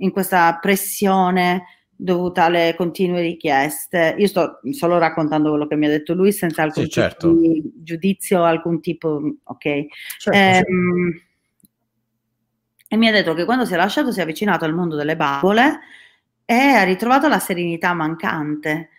in 0.03 0.11
questa 0.11 0.57
pressione 0.61 1.63
dovuta 1.95 2.45
alle 2.45 2.75
continue 2.77 3.21
richieste. 3.21 4.15
Io 4.17 4.27
sto 4.27 4.59
solo 4.71 4.97
raccontando 4.97 5.49
quello 5.49 5.67
che 5.67 5.75
mi 5.75 5.85
ha 5.85 5.89
detto 5.89 6.13
lui 6.13 6.31
senza 6.31 6.63
alcun 6.63 6.83
sì, 6.83 6.89
certo. 6.89 7.29
tipo 7.29 7.39
di 7.39 7.71
giudizio, 7.75 8.43
alcun 8.43 8.81
tipo, 8.81 9.21
ok. 9.43 9.85
Certo, 10.17 10.31
ehm, 10.31 11.11
certo. 11.11 11.31
E 12.89 12.97
mi 12.97 13.07
ha 13.07 13.11
detto 13.11 13.33
che 13.33 13.45
quando 13.45 13.65
si 13.65 13.73
è 13.73 13.77
lasciato 13.77 14.11
si 14.11 14.19
è 14.19 14.23
avvicinato 14.23 14.65
al 14.65 14.73
mondo 14.73 14.95
delle 14.95 15.15
bambole 15.15 15.79
e 16.45 16.53
ha 16.53 16.83
ritrovato 16.83 17.27
la 17.27 17.39
serenità 17.39 17.93
mancante. 17.93 18.89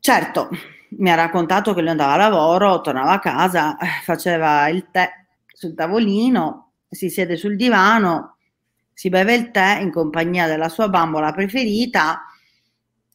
Certo, 0.00 0.50
mi 0.90 1.10
ha 1.10 1.14
raccontato 1.14 1.72
che 1.72 1.80
lui 1.80 1.90
andava 1.90 2.12
a 2.12 2.16
lavoro, 2.16 2.80
tornava 2.80 3.12
a 3.12 3.18
casa, 3.20 3.76
faceva 4.02 4.68
il 4.68 4.88
tè 4.90 5.08
sul 5.46 5.74
tavolino, 5.74 6.72
si 6.90 7.08
siede 7.08 7.36
sul 7.36 7.56
divano, 7.56 8.37
si 8.98 9.10
beve 9.10 9.32
il 9.32 9.52
tè 9.52 9.78
in 9.80 9.92
compagnia 9.92 10.48
della 10.48 10.68
sua 10.68 10.88
bambola 10.88 11.30
preferita 11.30 12.24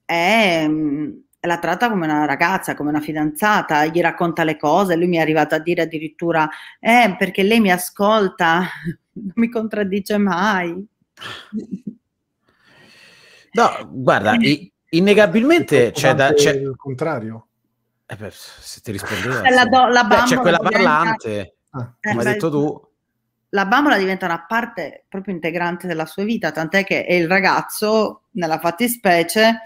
e 0.06 0.66
mm, 0.66 1.12
la 1.42 1.60
tratta 1.60 1.90
come 1.90 2.06
una 2.06 2.24
ragazza, 2.24 2.74
come 2.74 2.88
una 2.88 3.02
fidanzata, 3.02 3.88
gli 3.88 4.00
racconta 4.00 4.46
le 4.46 4.56
cose, 4.56 4.96
lui 4.96 5.08
mi 5.08 5.18
è 5.18 5.20
arrivato 5.20 5.56
a 5.56 5.60
dire 5.60 5.82
addirittura, 5.82 6.48
eh, 6.80 7.14
perché 7.18 7.44
lei 7.44 7.60
mi 7.60 7.70
ascolta, 7.70 8.62
non 9.12 9.34
mi 9.36 9.50
contraddice 9.50 10.18
mai. 10.18 10.88
No, 13.52 13.90
guarda, 13.92 14.38
innegabilmente 14.88 15.92
c'è 15.92 16.16
da... 16.16 16.32
C'è... 16.32 16.54
il 16.54 16.78
contrario. 16.78 17.48
Eh 18.06 18.16
beh, 18.16 18.32
se 18.32 18.80
ti 18.80 18.94
rispondeva... 18.94 19.42
C'è, 19.42 19.50
la 19.50 19.66
do, 19.66 19.88
la 19.88 20.06
beh, 20.06 20.24
c'è 20.28 20.38
quella 20.38 20.60
parlante, 20.60 21.58
ah, 21.72 21.94
come 22.00 22.20
hai 22.20 22.24
detto 22.24 22.50
tu. 22.50 22.92
La 23.54 23.66
bambola 23.66 23.98
diventa 23.98 24.26
una 24.26 24.46
parte 24.48 25.06
proprio 25.08 25.34
integrante 25.34 25.86
della 25.86 26.06
sua 26.06 26.24
vita, 26.24 26.52
tant'è 26.52 26.84
che 26.84 27.06
è 27.06 27.14
il 27.14 27.28
ragazzo, 27.28 28.24
nella 28.32 28.60
fattispecie, 28.60 29.62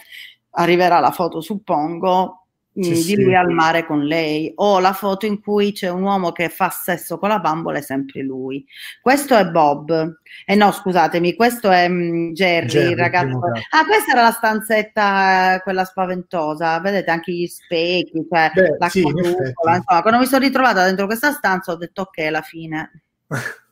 arriverà 0.51 0.99
la 0.99 1.11
foto, 1.11 1.39
suppongo, 1.39 2.47
sì, 2.79 3.15
di 3.15 3.23
lui 3.23 3.35
al 3.35 3.49
mare 3.49 3.85
con 3.85 4.03
lei, 4.03 4.51
o 4.55 4.79
la 4.79 4.93
foto 4.93 5.25
in 5.25 5.39
cui 5.39 5.71
c'è 5.71 5.89
un 5.89 6.03
uomo 6.03 6.31
che 6.31 6.49
fa 6.49 6.69
sesso 6.69 7.17
con 7.17 7.29
la 7.29 7.39
bambola, 7.39 7.79
è 7.79 7.81
sempre 7.81 8.21
lui. 8.21 8.65
Questo 9.01 9.35
è 9.35 9.45
Bob, 9.45 10.19
eh 10.45 10.55
no, 10.55 10.71
scusatemi, 10.71 11.35
questo 11.35 11.71
è 11.71 11.87
um, 11.87 12.33
Jerry, 12.33 12.67
Jerry, 12.67 12.91
il 12.91 12.97
ragazzo. 12.97 13.39
Ah, 13.69 13.85
questa 13.85 14.11
era 14.11 14.21
la 14.21 14.31
stanzetta, 14.31 15.55
eh, 15.55 15.61
quella 15.61 15.85
spaventosa, 15.85 16.79
vedete 16.79 17.09
anche 17.09 17.31
gli 17.31 17.47
specchi, 17.47 18.27
cioè 18.29 18.51
Beh, 18.53 18.75
la 18.77 18.89
sì, 18.89 19.01
insomma, 19.01 20.01
quando 20.01 20.19
mi 20.19 20.25
sono 20.25 20.43
ritrovata 20.43 20.83
dentro 20.83 21.05
questa 21.05 21.31
stanza 21.31 21.71
ho 21.71 21.77
detto 21.77 22.01
ok, 22.01 22.17
alla 22.19 22.41
fine. 22.41 23.01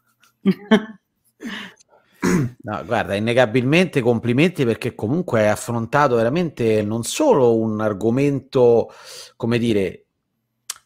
No, 2.66 2.84
guarda, 2.86 3.14
innegabilmente 3.14 4.02
complimenti 4.02 4.66
perché 4.66 4.96
comunque 4.96 5.42
hai 5.42 5.50
affrontato 5.50 6.16
veramente 6.16 6.82
non 6.82 7.04
solo 7.04 7.56
un 7.56 7.82
argomento, 7.82 8.92
come 9.36 9.60
dire, 9.60 10.06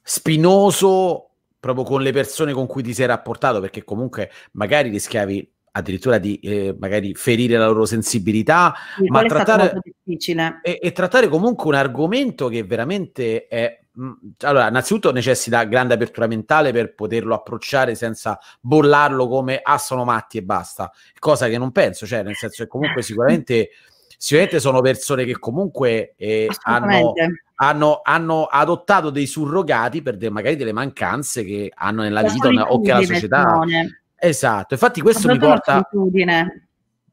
spinoso 0.04 1.30
proprio 1.60 1.86
con 1.86 2.02
le 2.02 2.12
persone 2.12 2.54
con 2.54 2.68
cui 2.68 2.84
ti 2.84 2.94
sei 2.94 3.06
rapportato, 3.06 3.60
perché 3.60 3.84
comunque 3.84 4.30
magari 4.54 4.90
rischiavi 4.90 5.54
addirittura 5.72 6.18
di 6.18 6.40
eh, 6.40 6.76
magari 6.78 7.14
ferire 7.14 7.58
la 7.58 7.68
loro 7.68 7.86
sensibilità, 7.86 8.74
sì, 8.98 9.08
ma 9.08 9.24
trattare, 9.24 9.80
e, 10.04 10.80
e, 10.82 10.92
trattare 10.92 11.28
comunque 11.28 11.68
un 11.68 11.76
argomento 11.76 12.48
che 12.48 12.64
veramente 12.64 13.48
è... 13.48 13.79
Mh, 13.92 14.12
allora, 14.40 14.68
innanzitutto 14.68 15.12
necessita 15.12 15.64
grande 15.64 15.96
apertura 15.96 16.28
mentale 16.28 16.72
per 16.72 16.94
poterlo 16.94 17.34
approcciare 17.34 17.96
senza 17.96 18.40
bollarlo 18.60 19.28
come 19.28 19.60
ah 19.62 19.78
sono 19.78 20.04
matti 20.06 20.38
e 20.38 20.44
basta, 20.44 20.92
cosa 21.18 21.48
che 21.48 21.58
non 21.58 21.72
penso, 21.72 22.06
cioè 22.06 22.24
nel 22.24 22.36
senso 22.36 22.64
che 22.64 22.70
comunque 22.70 23.02
sicuramente, 23.02 23.70
sicuramente 24.18 24.60
sono 24.60 24.82
persone 24.82 25.26
che 25.26 25.38
comunque 25.40 26.14
eh, 26.18 26.48
hanno, 26.64 27.14
hanno, 27.56 28.02
hanno, 28.04 28.46
adottato 28.46 29.10
dei 29.10 29.26
surrogati 29.26 30.02
per 30.02 30.18
de, 30.18 30.30
magari 30.30 30.56
delle 30.56 30.74
mancanze 30.74 31.44
che 31.44 31.72
hanno 31.74 32.04
nella 32.04 32.22
vita 32.22 32.48
o 32.72 32.82
che 32.82 32.92
la 32.92 33.04
società... 33.04 33.62
Esatto, 34.22 34.74
infatti 34.74 35.00
questo 35.02 35.30
mi 35.30 35.38
porta... 35.40 35.88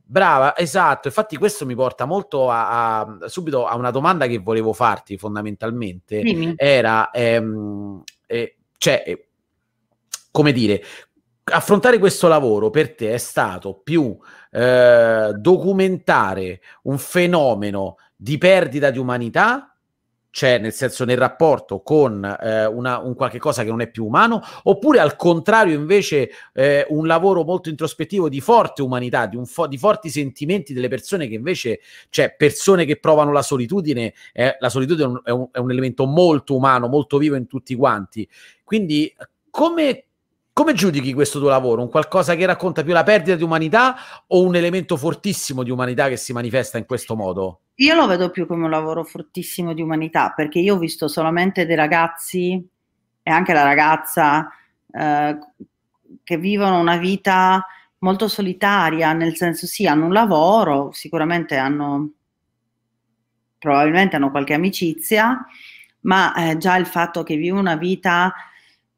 Brava, 0.08 0.56
esatto, 0.56 1.08
infatti 1.08 1.36
questo 1.36 1.66
mi 1.66 1.74
porta 1.74 2.04
molto 2.04 2.48
a, 2.48 3.00
a, 3.00 3.28
subito 3.28 3.66
a 3.66 3.74
una 3.74 3.90
domanda 3.90 4.28
che 4.28 4.38
volevo 4.38 4.72
farti 4.72 5.18
fondamentalmente. 5.18 6.20
Dimmi. 6.20 6.54
Era, 6.56 7.10
ehm, 7.10 8.04
eh, 8.26 8.56
cioè, 8.78 9.02
eh, 9.04 9.28
come 10.30 10.52
dire, 10.52 10.80
affrontare 11.42 11.98
questo 11.98 12.28
lavoro 12.28 12.70
per 12.70 12.94
te 12.94 13.14
è 13.14 13.18
stato 13.18 13.80
più 13.82 14.16
eh, 14.52 15.32
documentare 15.34 16.60
un 16.82 16.98
fenomeno 16.98 17.96
di 18.14 18.38
perdita 18.38 18.90
di 18.90 18.98
umanità 18.98 19.75
cioè 20.36 20.58
nel 20.58 20.74
senso 20.74 21.06
nel 21.06 21.16
rapporto 21.16 21.80
con 21.80 22.22
eh, 22.22 22.66
una, 22.66 22.98
un 22.98 23.14
qualche 23.14 23.38
cosa 23.38 23.64
che 23.64 23.70
non 23.70 23.80
è 23.80 23.88
più 23.88 24.04
umano, 24.04 24.42
oppure 24.64 24.98
al 24.98 25.16
contrario 25.16 25.74
invece 25.74 26.28
eh, 26.52 26.84
un 26.90 27.06
lavoro 27.06 27.42
molto 27.42 27.70
introspettivo 27.70 28.28
di 28.28 28.42
forte 28.42 28.82
umanità, 28.82 29.24
di, 29.24 29.40
fo- 29.46 29.66
di, 29.66 29.78
forti 29.78 30.10
sentimenti 30.10 30.74
delle 30.74 30.88
persone 30.88 31.26
che 31.26 31.36
invece, 31.36 31.80
cioè 32.10 32.34
persone 32.36 32.84
che 32.84 32.98
provano 32.98 33.32
la 33.32 33.40
solitudine, 33.40 34.12
eh, 34.34 34.58
la 34.58 34.68
solitudine 34.68 35.22
è 35.24 35.30
un, 35.30 35.48
è 35.50 35.58
un 35.58 35.70
elemento 35.70 36.04
molto 36.04 36.54
umano, 36.54 36.86
molto 36.86 37.16
vivo 37.16 37.36
in 37.36 37.46
tutti 37.46 37.74
quanti. 37.74 38.28
Quindi 38.62 39.10
come, 39.48 40.05
come 40.56 40.72
giudichi 40.72 41.12
questo 41.12 41.38
tuo 41.38 41.50
lavoro? 41.50 41.82
Un 41.82 41.90
qualcosa 41.90 42.34
che 42.34 42.46
racconta 42.46 42.82
più 42.82 42.94
la 42.94 43.02
perdita 43.02 43.36
di 43.36 43.42
umanità 43.42 43.94
o 44.28 44.42
un 44.42 44.56
elemento 44.56 44.96
fortissimo 44.96 45.62
di 45.62 45.70
umanità 45.70 46.08
che 46.08 46.16
si 46.16 46.32
manifesta 46.32 46.78
in 46.78 46.86
questo 46.86 47.14
modo? 47.14 47.60
Io 47.74 47.94
lo 47.94 48.06
vedo 48.06 48.30
più 48.30 48.46
come 48.46 48.64
un 48.64 48.70
lavoro 48.70 49.04
fortissimo 49.04 49.74
di 49.74 49.82
umanità, 49.82 50.32
perché 50.34 50.58
io 50.58 50.76
ho 50.76 50.78
visto 50.78 51.08
solamente 51.08 51.66
dei 51.66 51.76
ragazzi 51.76 52.66
e 53.22 53.30
anche 53.30 53.52
la 53.52 53.64
ragazza 53.64 54.48
eh, 54.90 55.38
che 56.24 56.38
vivono 56.38 56.80
una 56.80 56.96
vita 56.96 57.66
molto 57.98 58.26
solitaria, 58.26 59.12
nel 59.12 59.36
senso 59.36 59.66
sì, 59.66 59.86
hanno 59.86 60.06
un 60.06 60.14
lavoro, 60.14 60.90
sicuramente 60.90 61.56
hanno, 61.56 62.12
probabilmente 63.58 64.16
hanno 64.16 64.30
qualche 64.30 64.54
amicizia, 64.54 65.38
ma 66.00 66.34
eh, 66.34 66.56
già 66.56 66.76
il 66.76 66.86
fatto 66.86 67.22
che 67.22 67.36
vivono 67.36 67.60
una 67.60 67.76
vita 67.76 68.32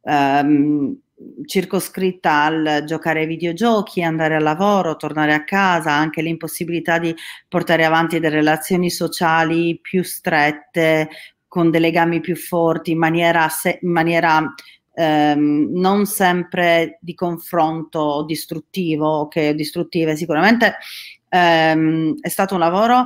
ehm, 0.02 0.96
circoscritta 1.44 2.44
al 2.44 2.82
giocare 2.86 3.20
ai 3.20 3.26
videogiochi, 3.26 4.02
andare 4.02 4.36
al 4.36 4.42
lavoro, 4.42 4.96
tornare 4.96 5.34
a 5.34 5.44
casa, 5.44 5.92
anche 5.92 6.22
l'impossibilità 6.22 6.98
di 6.98 7.14
portare 7.48 7.84
avanti 7.84 8.20
delle 8.20 8.36
relazioni 8.36 8.90
sociali 8.90 9.78
più 9.80 10.02
strette, 10.02 11.08
con 11.48 11.70
dei 11.70 11.80
legami 11.80 12.20
più 12.20 12.36
forti, 12.36 12.92
in 12.92 12.98
maniera, 12.98 13.48
se, 13.48 13.78
in 13.82 13.90
maniera 13.90 14.54
ehm, 14.94 15.70
non 15.72 16.06
sempre 16.06 16.98
di 17.00 17.14
confronto 17.14 18.24
distruttivo, 18.26 19.28
che 19.28 19.54
distruttive. 19.54 20.16
Sicuramente 20.16 20.76
ehm, 21.28 22.16
è 22.20 22.28
stato 22.28 22.54
un 22.54 22.60
lavoro. 22.60 23.04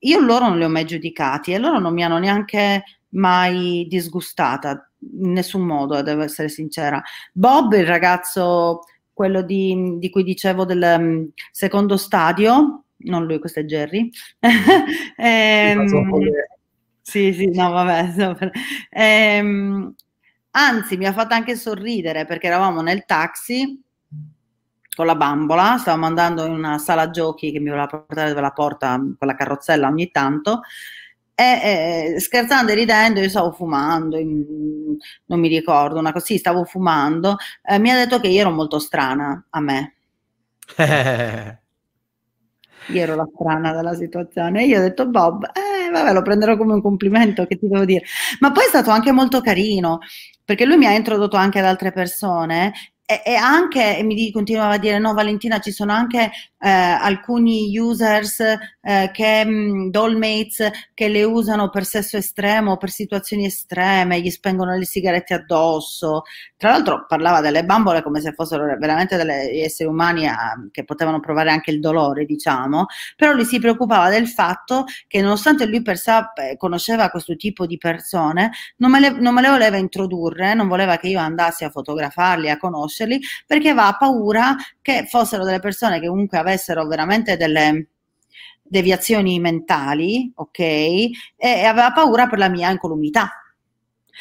Io 0.00 0.20
loro 0.20 0.48
non 0.48 0.58
li 0.58 0.64
ho 0.64 0.68
mai 0.68 0.84
giudicati 0.84 1.52
e 1.52 1.58
loro 1.58 1.78
non 1.78 1.92
mi 1.92 2.02
hanno 2.02 2.18
neanche 2.18 2.82
mai 3.12 3.86
disgustata 3.88 4.90
in 5.20 5.32
nessun 5.32 5.62
modo, 5.62 6.00
devo 6.02 6.22
essere 6.22 6.48
sincera. 6.48 7.02
Bob, 7.32 7.72
il 7.72 7.86
ragazzo, 7.86 8.80
quello 9.12 9.42
di, 9.42 9.96
di 9.98 10.10
cui 10.10 10.22
dicevo 10.22 10.64
del 10.64 10.96
um, 10.98 11.30
secondo 11.50 11.96
stadio, 11.96 12.84
non 13.04 13.26
lui, 13.26 13.38
questo 13.38 13.60
è 13.60 13.64
Jerry. 13.64 14.10
ehm, 15.16 15.86
sì, 17.00 17.32
sì, 17.32 17.50
no, 17.50 17.70
vabbè. 17.70 18.12
No, 18.16 18.38
ehm, 18.90 19.94
anzi, 20.52 20.96
mi 20.96 21.06
ha 21.06 21.12
fatto 21.12 21.34
anche 21.34 21.56
sorridere 21.56 22.24
perché 22.24 22.46
eravamo 22.46 22.80
nel 22.80 23.04
taxi 23.04 23.80
con 24.94 25.06
la 25.06 25.14
bambola, 25.14 25.78
stavamo 25.78 26.04
andando 26.04 26.44
in 26.44 26.52
una 26.52 26.76
sala 26.78 27.10
giochi 27.10 27.50
che 27.50 27.58
mi 27.58 27.70
voleva 27.70 27.86
portare 27.86 28.28
dove 28.28 28.42
la 28.42 28.52
porta 28.52 28.96
con 28.96 29.26
la 29.26 29.34
carrozzella 29.34 29.88
ogni 29.88 30.10
tanto 30.10 30.60
e 31.34 32.14
eh, 32.14 32.20
scherzando 32.20 32.72
e 32.72 32.74
ridendo, 32.74 33.20
io 33.20 33.28
stavo 33.28 33.52
fumando, 33.52 34.18
non 34.18 35.40
mi 35.40 35.48
ricordo, 35.48 35.98
una 35.98 36.12
così, 36.12 36.38
stavo 36.38 36.64
fumando, 36.64 37.36
eh, 37.62 37.78
mi 37.78 37.90
ha 37.90 37.96
detto 37.96 38.20
che 38.20 38.28
io 38.28 38.40
ero 38.40 38.50
molto 38.50 38.78
strana 38.78 39.46
a 39.50 39.60
me. 39.60 39.94
io 42.88 43.00
ero 43.00 43.14
la 43.14 43.28
strana 43.34 43.72
della 43.72 43.94
situazione 43.94 44.62
e 44.62 44.66
io 44.66 44.78
ho 44.78 44.82
detto 44.82 45.06
Bob, 45.08 45.44
eh, 45.46 45.90
vabbè, 45.90 46.12
lo 46.12 46.22
prenderò 46.22 46.56
come 46.56 46.74
un 46.74 46.82
complimento, 46.82 47.46
che 47.46 47.58
ti 47.58 47.68
devo 47.68 47.84
dire. 47.84 48.04
Ma 48.40 48.52
poi 48.52 48.64
è 48.64 48.68
stato 48.68 48.90
anche 48.90 49.12
molto 49.12 49.40
carino, 49.40 49.98
perché 50.44 50.64
lui 50.64 50.76
mi 50.76 50.86
ha 50.86 50.92
introdotto 50.92 51.36
anche 51.36 51.58
ad 51.58 51.64
altre 51.64 51.92
persone 51.92 52.72
e, 53.04 53.22
e 53.24 53.34
anche 53.34 53.98
e 53.98 54.02
mi 54.02 54.30
continuava 54.30 54.74
a 54.74 54.78
dire 54.78 54.98
no 54.98 55.12
Valentina 55.12 55.58
ci 55.58 55.72
sono 55.72 55.92
anche 55.92 56.30
eh, 56.62 56.68
alcuni 56.70 57.76
users 57.76 58.40
eh, 58.40 59.10
che 59.12 59.44
mh, 59.44 59.50
mm, 59.50 59.90
dollmates 59.90 60.70
che 60.94 61.08
le 61.08 61.24
usano 61.24 61.70
per 61.70 61.84
sesso 61.84 62.16
estremo 62.16 62.76
per 62.76 62.90
situazioni 62.90 63.46
estreme 63.46 64.20
gli 64.20 64.30
spengono 64.30 64.76
le 64.76 64.84
sigarette 64.84 65.34
addosso. 65.34 66.22
Tra 66.56 66.70
l'altro 66.70 67.06
parlava 67.08 67.40
delle 67.40 67.64
bambole 67.64 68.02
come 68.02 68.20
se 68.20 68.32
fossero 68.32 68.64
veramente 68.78 69.16
degli 69.16 69.60
esseri 69.60 69.88
umani 69.88 70.26
a, 70.28 70.32
eh, 70.32 70.70
che 70.70 70.84
potevano 70.84 71.20
provare 71.20 71.50
anche 71.50 71.70
il 71.70 71.80
dolore 71.80 72.24
diciamo 72.24 72.86
però 73.16 73.32
lui 73.32 73.44
si 73.44 73.58
preoccupava 73.58 74.08
del 74.08 74.28
fatto 74.28 74.84
che 75.06 75.20
nonostante 75.20 75.66
lui 75.66 75.82
per 75.82 75.98
sé 75.98 76.12
eh, 76.34 76.56
conosceva 76.56 77.10
questo 77.10 77.36
tipo 77.36 77.66
di 77.66 77.78
persone 77.78 78.50
non 78.76 78.90
me, 78.90 79.00
le, 79.00 79.10
non 79.10 79.34
me 79.34 79.40
le 79.40 79.48
voleva 79.48 79.76
introdurre 79.76 80.54
non 80.54 80.68
voleva 80.68 80.96
che 80.96 81.08
io 81.08 81.18
andassi 81.18 81.64
a 81.64 81.70
fotografarli 81.70 82.50
a 82.50 82.56
conoscerli 82.56 83.20
perché 83.46 83.70
aveva 83.70 83.96
paura 83.98 84.54
che 84.80 85.06
fossero 85.08 85.44
delle 85.44 85.60
persone 85.60 86.00
che 86.00 86.08
comunque 86.08 86.38
avessero 86.52 86.86
veramente 86.86 87.36
delle, 87.36 87.88
deviazioni 88.72 89.38
mentali, 89.38 90.32
ok? 90.34 90.58
E, 90.58 91.14
e 91.36 91.64
aveva 91.64 91.92
paura 91.92 92.26
per 92.26 92.38
la 92.38 92.48
mia 92.48 92.70
incolumità. 92.70 93.30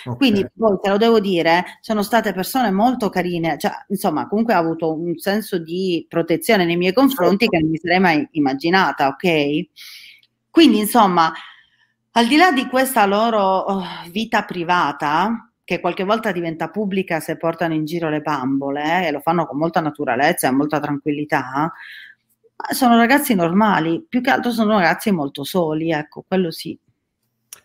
Okay. 0.03 0.17
Quindi 0.17 0.49
poi 0.53 0.77
te 0.81 0.89
lo 0.89 0.97
devo 0.97 1.21
dire, 1.21 1.77
sono 1.79 2.01
state 2.01 2.33
persone 2.33 2.69
molto 2.69 3.07
carine, 3.09 3.57
cioè, 3.57 3.71
insomma, 3.87 4.27
comunque 4.27 4.53
ha 4.53 4.57
avuto 4.57 4.93
un 4.93 5.17
senso 5.17 5.57
di 5.57 6.05
protezione 6.09 6.65
nei 6.65 6.75
miei 6.75 6.91
confronti 6.91 7.47
che 7.47 7.59
non 7.59 7.69
mi 7.69 7.77
sarei 7.77 7.99
mai 7.99 8.27
immaginata, 8.31 9.07
ok? 9.07 9.67
Quindi, 10.49 10.79
insomma, 10.79 11.31
al 12.11 12.27
di 12.27 12.35
là 12.35 12.51
di 12.51 12.67
questa 12.67 13.05
loro 13.05 13.39
oh, 13.41 13.83
vita 14.09 14.43
privata, 14.43 15.49
che 15.63 15.79
qualche 15.79 16.03
volta 16.03 16.33
diventa 16.33 16.69
pubblica 16.69 17.21
se 17.21 17.37
portano 17.37 17.73
in 17.73 17.85
giro 17.85 18.09
le 18.09 18.19
bambole 18.19 19.03
eh, 19.03 19.07
e 19.07 19.11
lo 19.11 19.21
fanno 19.21 19.45
con 19.45 19.57
molta 19.57 19.79
naturalezza 19.79 20.49
e 20.49 20.51
molta 20.51 20.81
tranquillità, 20.81 21.71
sono 22.69 22.97
ragazzi 22.97 23.33
normali, 23.33 24.05
più 24.07 24.21
che 24.21 24.29
altro 24.29 24.51
sono 24.51 24.75
ragazzi 24.75 25.11
molto 25.11 25.43
soli, 25.43 25.91
ecco, 25.91 26.23
quello 26.27 26.51
sì. 26.51 26.77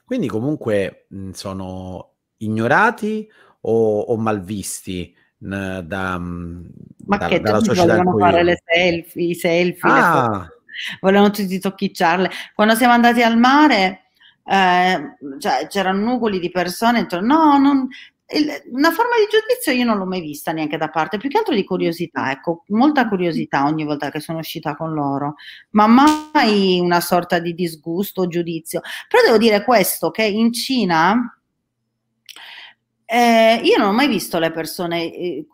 Quindi 0.04 0.28
comunque 0.28 1.06
mh, 1.08 1.30
sono 1.30 2.12
ignorati 2.38 3.28
o, 3.62 4.00
o 4.00 4.16
malvisti 4.16 5.14
n, 5.38 5.82
da, 5.84 6.18
Ma 6.18 7.16
da, 7.16 7.26
che 7.26 7.40
dalla 7.40 7.60
società 7.60 7.96
volevano 7.96 8.18
fare 8.18 8.42
le 8.42 8.62
selfie, 8.64 9.28
i 9.28 9.34
selfie, 9.34 9.90
ah. 9.90 10.48
volevano 11.00 11.30
tutti 11.30 11.58
tocchicciarle. 11.58 12.30
Quando 12.54 12.74
siamo 12.74 12.92
andati 12.92 13.22
al 13.22 13.38
mare, 13.38 14.10
eh, 14.44 15.16
cioè, 15.38 15.66
c'erano 15.68 16.04
nugoli 16.04 16.38
di 16.38 16.50
persone, 16.50 17.00
intorno, 17.00 17.34
no, 17.34 17.58
non, 17.58 17.88
una 18.72 18.90
forma 18.90 19.14
di 19.16 19.28
giudizio 19.30 19.72
io 19.72 19.84
non 19.84 19.98
l'ho 19.98 20.04
mai 20.04 20.20
vista 20.20 20.50
neanche 20.50 20.76
da 20.76 20.88
parte, 20.88 21.16
più 21.16 21.28
che 21.28 21.38
altro 21.38 21.54
di 21.54 21.64
curiosità, 21.64 22.32
ecco, 22.32 22.64
molta 22.68 23.08
curiosità 23.08 23.64
ogni 23.64 23.84
volta 23.84 24.10
che 24.10 24.18
sono 24.18 24.38
uscita 24.38 24.74
con 24.74 24.92
loro, 24.92 25.36
ma 25.70 25.86
mai 25.86 26.80
una 26.80 27.00
sorta 27.00 27.38
di 27.38 27.54
disgusto 27.54 28.22
o 28.22 28.26
giudizio. 28.26 28.80
Però 29.08 29.22
devo 29.22 29.38
dire 29.38 29.62
questo, 29.62 30.10
che 30.10 30.24
in 30.24 30.52
Cina 30.52 31.38
eh, 33.04 33.60
io 33.62 33.78
non 33.78 33.88
ho 33.88 33.92
mai 33.92 34.08
visto 34.08 34.40
le 34.40 34.50
persone 34.50 35.12
eh, 35.12 35.46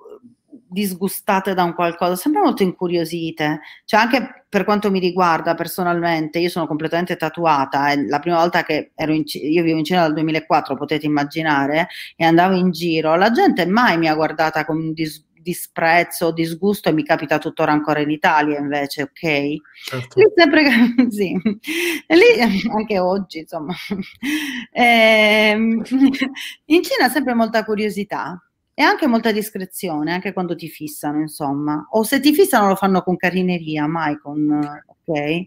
disgustate 0.72 1.54
da 1.54 1.62
un 1.62 1.74
qualcosa, 1.74 2.16
sempre 2.16 2.42
molto 2.42 2.62
incuriosite. 2.62 3.61
Cioè, 3.85 4.00
anche 4.00 4.44
per 4.48 4.64
quanto 4.64 4.90
mi 4.90 4.98
riguarda 4.98 5.54
personalmente, 5.54 6.38
io 6.38 6.48
sono 6.48 6.66
completamente 6.66 7.16
tatuata. 7.16 7.90
È 7.90 7.96
la 7.96 8.18
prima 8.18 8.38
volta 8.38 8.62
che 8.64 8.92
ero 8.94 9.12
in 9.12 9.22
io 9.26 9.62
vivo 9.62 9.78
in 9.78 9.85
Cina 9.85 10.02
dal 10.02 10.14
2004, 10.14 10.76
potete 10.76 11.06
immaginare, 11.06 11.88
e 12.16 12.24
andavo 12.24 12.54
in 12.54 12.70
giro, 12.70 13.16
la 13.16 13.30
gente 13.30 13.66
mai 13.66 13.98
mi 13.98 14.08
ha 14.08 14.14
guardata 14.14 14.64
con 14.64 14.92
dis- 14.92 15.24
disprezzo, 15.42 16.32
disgusto 16.32 16.88
e 16.88 16.92
mi 16.92 17.04
capita 17.04 17.38
tuttora 17.38 17.72
ancora 17.72 18.00
in 18.00 18.11
Italia 18.11 18.58
invece, 18.58 19.02
ok? 19.02 19.56
Certo. 19.85 20.18
Lì 20.20 20.26
sempre, 20.35 20.94
sì, 21.11 21.38
lì 22.06 22.68
anche 22.70 22.98
oggi, 22.98 23.40
insomma. 23.40 23.74
Eh, 24.72 25.50
in 26.66 26.82
Cina 26.82 27.08
sempre 27.11 27.35
molta 27.35 27.64
curiosità 27.64 28.40
e 28.74 28.82
anche 28.82 29.06
molta 29.06 29.32
discrezione, 29.32 30.12
anche 30.12 30.32
quando 30.32 30.54
ti 30.54 30.68
fissano, 30.68 31.20
insomma. 31.20 31.87
O 31.90 32.02
se 32.04 32.20
ti 32.20 32.32
fissano 32.32 32.68
lo 32.68 32.74
fanno 32.76 33.02
con 33.02 33.16
carineria, 33.16 33.87
mai 33.87 34.18
con... 34.18 34.48
ok? 34.87 35.46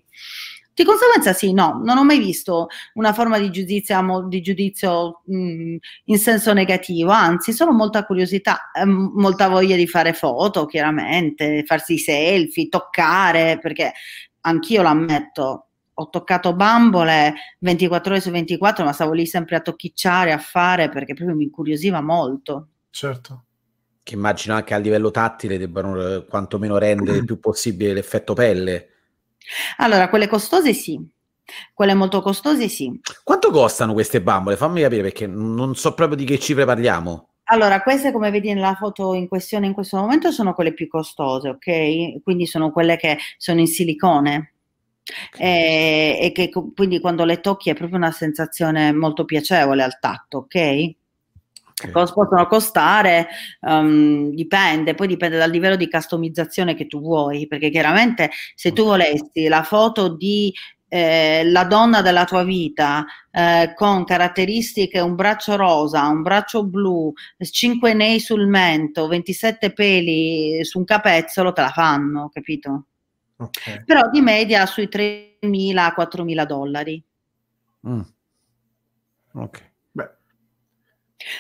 Di 0.75 0.83
conseguenza 0.83 1.31
sì, 1.31 1.53
no, 1.53 1.79
non 1.85 1.97
ho 1.97 2.03
mai 2.03 2.19
visto 2.19 2.67
una 2.95 3.13
forma 3.13 3.39
di 3.39 3.49
giudizio, 3.49 4.25
di 4.27 4.41
giudizio 4.41 5.21
mh, 5.23 5.75
in 6.05 6.17
senso 6.19 6.51
negativo, 6.51 7.11
anzi 7.11 7.53
solo 7.53 7.71
molta 7.71 8.05
curiosità, 8.05 8.71
eh, 8.73 8.83
molta 8.83 9.47
voglia 9.47 9.77
di 9.77 9.87
fare 9.87 10.11
foto, 10.11 10.65
chiaramente, 10.65 11.63
farsi 11.65 11.97
selfie, 11.97 12.67
toccare, 12.67 13.57
perché 13.61 13.93
anch'io 14.41 14.81
l'ammetto, 14.81 15.67
ho 15.93 16.09
toccato 16.09 16.53
bambole 16.53 17.35
24 17.59 18.11
ore 18.11 18.21
su 18.21 18.29
24, 18.29 18.83
ma 18.83 18.91
stavo 18.91 19.13
lì 19.13 19.25
sempre 19.25 19.55
a 19.55 19.61
tocchicciare, 19.61 20.33
a 20.33 20.37
fare, 20.37 20.89
perché 20.89 21.13
proprio 21.13 21.37
mi 21.37 21.43
incuriosiva 21.45 22.01
molto. 22.01 22.71
Certo. 22.95 23.43
Che 24.03 24.13
immagino 24.13 24.55
anche 24.55 24.73
a 24.73 24.77
livello 24.77 25.11
tattile 25.11 25.57
debbano 25.57 26.01
eh, 26.01 26.25
quantomeno 26.25 26.77
rendere 26.77 27.17
il 27.17 27.25
più 27.25 27.41
possibile 27.41 27.91
l'effetto 27.91 28.33
pelle. 28.33 28.87
Allora, 29.79 30.07
quelle 30.07 30.29
costose 30.29 30.71
sì, 30.71 30.97
quelle 31.73 31.93
molto 31.93 32.21
costose 32.21 32.69
sì. 32.69 32.97
Quanto 33.21 33.51
costano 33.51 33.91
queste 33.91 34.21
bambole? 34.21 34.55
Fammi 34.55 34.79
capire 34.79 35.01
perché 35.01 35.27
non 35.27 35.75
so 35.75 35.93
proprio 35.93 36.15
di 36.15 36.23
che 36.23 36.39
cifre 36.39 36.63
parliamo. 36.63 37.31
Allora, 37.47 37.81
queste 37.81 38.13
come 38.13 38.31
vedi 38.31 38.53
nella 38.53 38.75
foto 38.75 39.13
in 39.13 39.27
questione 39.27 39.65
in 39.67 39.73
questo 39.73 39.97
momento 39.97 40.31
sono 40.31 40.53
quelle 40.53 40.73
più 40.73 40.87
costose, 40.87 41.49
ok? 41.49 42.23
Quindi 42.23 42.45
sono 42.45 42.71
quelle 42.71 42.95
che 42.95 43.17
sono 43.35 43.59
in 43.59 43.67
silicone. 43.67 44.53
E, 45.37 46.17
e 46.21 46.31
che 46.31 46.49
quindi 46.49 47.01
quando 47.01 47.25
le 47.25 47.41
tocchi 47.41 47.69
è 47.69 47.75
proprio 47.75 47.97
una 47.97 48.11
sensazione 48.11 48.93
molto 48.93 49.25
piacevole 49.25 49.83
al 49.83 49.99
tatto, 49.99 50.37
ok? 50.37 50.95
Okay. 51.77 51.91
Cosa 51.91 52.13
possono 52.13 52.47
costare? 52.47 53.27
Um, 53.59 54.29
dipende, 54.29 54.93
poi 54.93 55.07
dipende 55.07 55.37
dal 55.37 55.51
livello 55.51 55.75
di 55.75 55.89
customizzazione 55.89 56.73
che 56.73 56.87
tu 56.87 57.01
vuoi, 57.01 57.47
perché 57.47 57.69
chiaramente 57.69 58.31
se 58.55 58.71
tu 58.71 58.85
volessi 58.85 59.47
la 59.49 59.61
foto 59.63 60.15
di 60.15 60.53
eh, 60.87 61.43
la 61.43 61.65
donna 61.65 62.01
della 62.01 62.23
tua 62.23 62.43
vita 62.43 63.05
eh, 63.29 63.73
con 63.75 64.05
caratteristiche 64.05 65.01
un 65.01 65.15
braccio 65.15 65.57
rosa, 65.57 66.07
un 66.07 66.21
braccio 66.21 66.65
blu, 66.65 67.11
5 67.37 67.93
nei 67.93 68.21
sul 68.21 68.47
mento, 68.47 69.07
27 69.07 69.73
peli 69.73 70.63
su 70.63 70.77
un 70.77 70.85
capezzolo, 70.85 71.51
te 71.51 71.61
la 71.61 71.71
fanno, 71.71 72.29
capito? 72.31 72.85
Okay. 73.35 73.83
Però 73.83 74.09
di 74.09 74.21
media 74.21 74.65
sui 74.65 74.87
3.000-4.000 74.87 76.45
dollari. 76.45 77.03
Mm. 77.89 78.01
Ok. 79.33 79.73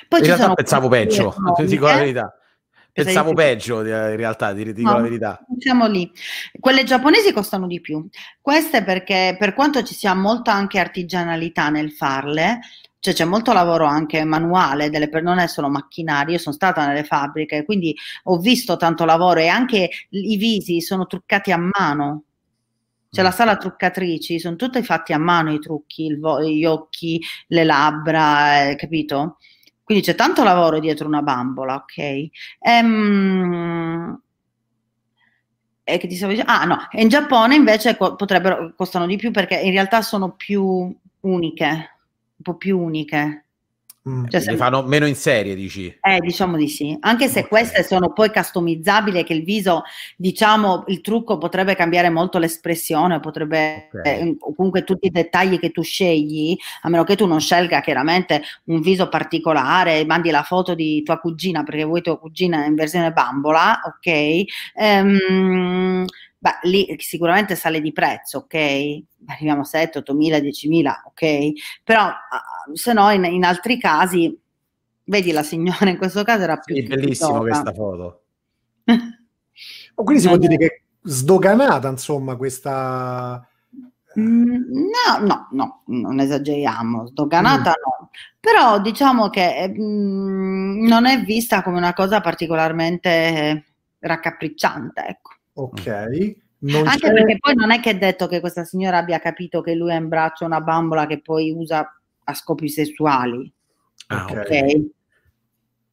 Poi 0.07 0.19
in 0.19 0.25
realtà 0.25 0.53
pensavo 0.55 0.87
peggio, 0.87 1.35
ti 1.55 1.65
dico 1.65 1.85
la 1.85 1.97
verità. 1.97 2.39
Pensavo 2.91 3.33
peggio 3.33 3.81
in 3.81 4.15
realtà, 4.15 4.53
ti 4.53 4.71
dico 4.71 4.89
no, 4.89 4.95
la 4.95 5.01
verità. 5.01 5.45
Siamo 5.59 5.85
lì. 5.85 6.09
Quelle 6.57 6.85
giapponesi 6.85 7.33
costano 7.33 7.67
di 7.67 7.81
più. 7.81 8.07
Queste 8.39 8.85
perché 8.85 9.35
per 9.37 9.53
quanto 9.53 9.83
ci 9.83 9.93
sia 9.93 10.13
molta 10.13 10.53
anche 10.53 10.79
artigianalità 10.79 11.67
nel 11.67 11.91
farle, 11.91 12.61
cioè 13.05 13.13
c'è 13.13 13.25
molto 13.25 13.51
lavoro 13.51 13.83
anche 13.83 14.23
manuale, 14.23 14.89
delle, 14.89 15.09
non 15.21 15.39
è 15.39 15.47
solo 15.47 15.69
macchinario, 15.69 16.33
io 16.33 16.39
sono 16.39 16.55
stata 16.55 16.87
nelle 16.87 17.03
fabbriche, 17.03 17.65
quindi 17.65 17.93
ho 18.23 18.37
visto 18.39 18.77
tanto 18.77 19.03
lavoro 19.03 19.41
e 19.41 19.47
anche 19.47 19.89
i 20.09 20.37
visi 20.37 20.79
sono 20.79 21.05
truccati 21.05 21.51
a 21.51 21.57
mano. 21.57 22.23
C'è 23.11 23.21
la 23.21 23.29
mm. 23.29 23.33
sala 23.33 23.57
truccatrici, 23.57 24.39
sono 24.39 24.55
tutti 24.55 24.81
fatti 24.81 25.13
a 25.13 25.17
mano 25.17 25.53
i 25.53 25.59
trucchi, 25.59 26.15
vo- 26.15 26.41
gli 26.41 26.65
occhi, 26.65 27.21
le 27.47 27.63
labbra, 27.65 28.69
eh, 28.69 28.75
capito? 28.75 29.37
Quindi 29.85 30.03
c'è 30.03 30.15
tanto 30.15 30.43
lavoro 30.43 30.79
dietro 30.79 31.07
una 31.07 31.21
bambola, 31.21 31.75
ok? 31.75 32.29
Ehm, 32.59 34.19
e 35.83 35.97
che 35.99 36.07
ti 36.07 36.15
stavo 36.15 36.31
dicendo? 36.31 36.51
Ah, 36.51 36.65
no, 36.65 36.77
in 36.93 37.07
Giappone 37.09 37.55
invece 37.55 37.95
potrebbero, 37.95 38.73
costano 38.75 39.05
di 39.05 39.17
più 39.17 39.31
perché 39.31 39.55
in 39.59 39.71
realtà 39.71 40.01
sono 40.01 40.31
più 40.31 40.63
uniche, 41.21 41.67
un 41.67 42.41
po' 42.41 42.55
più 42.55 42.79
uniche. 42.79 43.44
Mm. 44.07 44.25
Cioè, 44.27 44.39
se... 44.39 44.55
fanno 44.55 44.83
meno 44.83 45.07
in 45.07 45.15
serie, 45.15 45.55
dici? 45.55 45.87
Eh, 45.99 46.19
diciamo 46.19 46.57
di 46.57 46.67
sì. 46.67 46.95
Anche 46.99 47.27
se 47.27 47.39
okay. 47.39 47.49
queste 47.49 47.83
sono 47.83 48.13
poi 48.13 48.31
customizzabili 48.31 49.23
che 49.23 49.33
il 49.33 49.43
viso, 49.43 49.81
diciamo, 50.15 50.83
il 50.87 51.01
trucco 51.01 51.39
potrebbe 51.39 51.75
cambiare 51.75 52.11
molto 52.11 52.37
l'espressione, 52.37 53.19
potrebbe 53.19 53.89
okay. 53.91 54.29
eh, 54.29 54.37
comunque 54.37 54.83
tutti 54.83 55.07
i 55.07 55.11
dettagli 55.11 55.57
che 55.57 55.71
tu 55.71 55.81
scegli, 55.81 56.55
a 56.83 56.89
meno 56.89 57.03
che 57.03 57.15
tu 57.15 57.25
non 57.25 57.39
scelga 57.39 57.81
chiaramente 57.81 58.43
un 58.65 58.79
viso 58.81 59.09
particolare, 59.09 60.05
mandi 60.05 60.29
la 60.29 60.43
foto 60.43 60.75
di 60.75 61.01
tua 61.01 61.17
cugina 61.17 61.63
perché 61.63 61.83
vuoi 61.83 62.01
tua 62.03 62.19
cugina 62.19 62.63
in 62.65 62.75
versione 62.75 63.11
bambola, 63.11 63.81
ok? 63.85 64.43
Ehm, 64.75 66.05
beh, 66.45 66.59
lì 66.69 66.95
sicuramente 66.99 67.55
sale 67.55 67.81
di 67.81 67.91
prezzo, 67.91 68.39
ok? 68.39 68.55
Arriviamo 69.25 69.61
a 69.61 69.65
7, 69.65 69.97
8 69.99 70.13
mila, 70.13 70.39
10 70.39 70.67
mila, 70.67 71.01
ok? 71.07 71.51
Però 71.83 72.11
se 72.73 72.93
no 72.93 73.09
in, 73.09 73.25
in, 73.25 73.43
altri 73.43 73.79
casi, 73.79 74.39
vedi 75.05 75.31
la 75.31 75.41
signora 75.41 75.89
in 75.89 75.97
questo 75.97 76.23
caso 76.23 76.43
era 76.43 76.57
più... 76.57 76.75
Sì, 76.75 76.83
bellissima 76.83 77.39
questa 77.39 77.73
foto. 77.73 78.21
oh, 79.95 80.03
quindi 80.03 80.21
si 80.21 80.27
può 80.27 80.37
dire 80.37 80.57
che 80.57 80.83
sdoganata, 81.01 81.87
insomma, 81.87 82.35
questa... 82.35 83.47
Mm, 84.19 84.45
no, 84.45 85.25
no, 85.25 85.47
no, 85.51 85.81
non 85.87 86.19
esageriamo, 86.19 87.07
sdoganata 87.07 87.71
mm. 87.71 87.81
no, 87.83 88.09
però 88.39 88.79
diciamo 88.79 89.29
che 89.29 89.67
mm, 89.67 90.85
non 90.87 91.05
è 91.05 91.21
vista 91.23 91.61
come 91.61 91.77
una 91.77 91.93
cosa 91.93 92.21
particolarmente 92.21 93.65
raccapricciante, 93.99 95.05
ecco. 95.05 95.34
Ok. 95.55 96.35
Non 96.57 96.87
Anche 96.87 97.07
c'è... 97.07 97.13
perché 97.13 97.37
poi 97.39 97.55
non 97.55 97.71
è 97.71 97.79
che 97.79 97.91
è 97.91 97.97
detto 97.97 98.27
che 98.27 98.39
questa 98.39 98.63
signora 98.63 98.97
abbia 98.97 99.19
capito 99.19 99.61
che 99.61 99.75
lui 99.75 99.91
ha 99.91 99.95
in 99.95 100.07
braccio 100.07 100.45
una 100.45 100.61
bambola 100.61 101.05
che 101.05 101.21
poi 101.21 101.51
usa 101.51 101.87
a 102.23 102.33
scopi 102.33 102.69
sessuali. 102.69 103.51
Ah, 104.07 104.25
ok. 104.25 104.31
okay. 104.31 104.91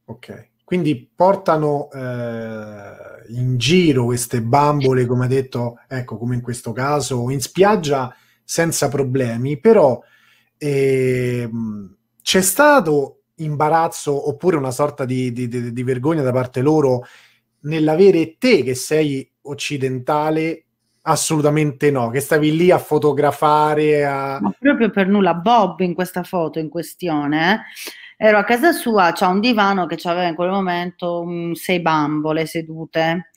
Ok. 0.04 0.50
Quindi 0.64 1.10
portano 1.14 1.90
eh, 1.90 3.34
in 3.34 3.58
giro 3.58 4.04
queste 4.06 4.40
bambole, 4.40 5.04
come 5.04 5.26
ha 5.26 5.28
detto, 5.28 5.78
ecco, 5.86 6.16
come 6.16 6.34
in 6.34 6.40
questo 6.40 6.72
caso, 6.72 7.28
in 7.28 7.40
spiaggia 7.40 8.14
senza 8.42 8.88
problemi, 8.88 9.60
però 9.60 10.00
eh, 10.56 11.50
c'è 12.22 12.40
stato 12.40 13.24
imbarazzo 13.36 14.28
oppure 14.28 14.56
una 14.56 14.70
sorta 14.70 15.04
di, 15.04 15.32
di, 15.32 15.48
di, 15.48 15.72
di 15.72 15.82
vergogna 15.82 16.22
da 16.22 16.32
parte 16.32 16.60
loro 16.60 17.04
nell'avere 17.60 18.36
te 18.38 18.62
che 18.62 18.74
sei 18.74 19.31
occidentale 19.42 20.64
Assolutamente 21.04 21.90
no, 21.90 22.10
che 22.10 22.20
stavi 22.20 22.56
lì 22.56 22.70
a 22.70 22.78
fotografare. 22.78 24.04
A... 24.04 24.38
Ma 24.40 24.54
proprio 24.56 24.88
per 24.90 25.08
nulla, 25.08 25.34
Bob 25.34 25.80
in 25.80 25.94
questa 25.94 26.22
foto 26.22 26.60
in 26.60 26.68
questione, 26.68 27.64
eh, 28.16 28.28
ero 28.28 28.38
a 28.38 28.44
casa 28.44 28.70
sua, 28.70 29.10
c'ha 29.12 29.26
un 29.26 29.40
divano 29.40 29.86
che 29.86 29.98
aveva 30.04 30.28
in 30.28 30.36
quel 30.36 30.50
momento 30.50 31.22
um, 31.22 31.54
sei 31.54 31.80
bambole 31.80 32.46
sedute 32.46 33.30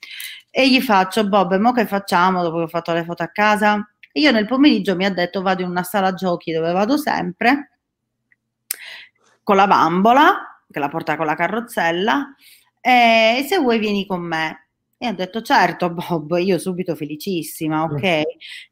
e 0.51 0.69
gli 0.69 0.79
faccio, 0.79 1.27
Bob, 1.27 1.57
mo 1.57 1.71
che 1.71 1.87
facciamo 1.87 2.43
dopo 2.43 2.57
che 2.57 2.63
ho 2.63 2.67
fatto 2.67 2.93
le 2.93 3.03
foto 3.03 3.23
a 3.23 3.29
casa? 3.29 3.89
E 4.11 4.19
io 4.19 4.31
nel 4.31 4.45
pomeriggio 4.45 4.95
mi 4.95 5.05
ha 5.05 5.11
detto 5.11 5.41
vado 5.41 5.63
in 5.63 5.69
una 5.69 5.83
sala 5.83 6.13
giochi 6.13 6.51
dove 6.51 6.71
vado 6.71 6.97
sempre 6.97 7.71
con 9.41 9.55
la 9.55 9.65
bambola 9.65 10.61
che 10.71 10.79
la 10.79 10.89
porta 10.89 11.17
con 11.17 11.25
la 11.25 11.35
carrozzella 11.35 12.35
e 12.79 13.45
se 13.49 13.57
vuoi 13.57 13.79
vieni 13.79 14.05
con 14.05 14.21
me 14.21 14.64
e 14.97 15.08
ho 15.08 15.13
detto 15.13 15.41
certo 15.41 15.89
Bob, 15.89 16.38
io 16.38 16.58
subito 16.58 16.95
felicissima, 16.95 17.84
ok? 17.84 18.03
E, 18.03 18.25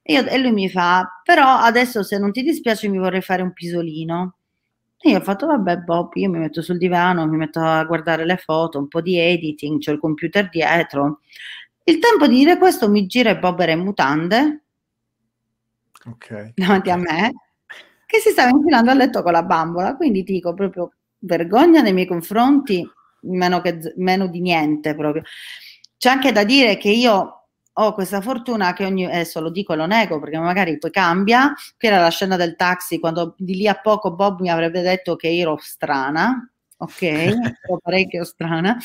io, 0.03 0.25
e, 0.25 0.37
lui 0.37 0.51
mi 0.51 0.69
fa, 0.69 1.21
però 1.23 1.57
adesso 1.57 2.03
se 2.03 2.17
non 2.17 2.31
ti 2.31 2.41
dispiace 2.43 2.87
mi 2.87 2.97
vorrei 2.97 3.21
fare 3.21 3.41
un 3.41 3.53
pisolino. 3.53 4.35
E 4.97 5.09
io 5.09 5.17
ho 5.17 5.21
fatto, 5.21 5.47
vabbè 5.47 5.79
Bob, 5.79 6.11
io 6.15 6.29
mi 6.29 6.39
metto 6.39 6.61
sul 6.61 6.77
divano, 6.77 7.27
mi 7.27 7.35
metto 7.35 7.59
a 7.59 7.83
guardare 7.83 8.25
le 8.25 8.37
foto, 8.37 8.79
un 8.79 8.87
po' 8.87 9.01
di 9.01 9.17
editing, 9.17 9.83
c'ho 9.83 9.91
il 9.91 9.99
computer 9.99 10.47
dietro. 10.49 11.19
Il 11.83 11.99
tempo 11.99 12.27
di 12.27 12.37
dire 12.37 12.57
questo 12.57 12.89
mi 12.89 13.05
gira 13.05 13.29
e 13.31 13.37
Bob 13.37 13.59
era 13.59 13.73
in 13.73 13.79
mutande 13.79 14.63
okay. 16.05 16.53
davanti 16.55 16.89
a 16.89 16.95
me, 16.95 17.33
che 18.05 18.19
si 18.19 18.29
stava 18.29 18.49
infilando 18.49 18.91
a 18.91 18.93
letto 18.93 19.21
con 19.21 19.33
la 19.33 19.43
bambola, 19.43 19.95
quindi 19.95 20.23
ti 20.23 20.33
dico 20.33 20.53
proprio 20.53 20.93
vergogna 21.19 21.81
nei 21.81 21.93
miei 21.93 22.07
confronti, 22.07 22.89
meno, 23.21 23.61
che, 23.61 23.93
meno 23.97 24.27
di 24.27 24.41
niente 24.41 24.95
proprio. 24.95 25.23
C'è 26.03 26.09
anche 26.09 26.33
da 26.33 26.43
dire 26.43 26.75
che 26.75 26.89
io 26.89 27.45
ho 27.71 27.93
questa 27.93 28.19
fortuna 28.19 28.73
che 28.73 28.83
ogni, 28.83 29.05
adesso 29.05 29.39
lo 29.39 29.49
dico 29.49 29.71
e 29.71 29.77
lo 29.77 29.85
nego 29.85 30.19
perché 30.19 30.37
magari 30.37 30.77
poi 30.77 30.91
cambia, 30.91 31.53
che 31.77 31.87
era 31.87 31.97
la 32.01 32.09
scena 32.09 32.35
del 32.35 32.57
taxi 32.57 32.99
quando 32.99 33.35
di 33.37 33.55
lì 33.55 33.69
a 33.69 33.75
poco 33.75 34.13
Bob 34.13 34.41
mi 34.41 34.49
avrebbe 34.49 34.81
detto 34.81 35.15
che 35.15 35.33
ero 35.33 35.57
strana, 35.61 36.45
ok, 36.75 37.01
ero 37.63 37.79
parecchio 37.81 38.25
strana. 38.25 38.77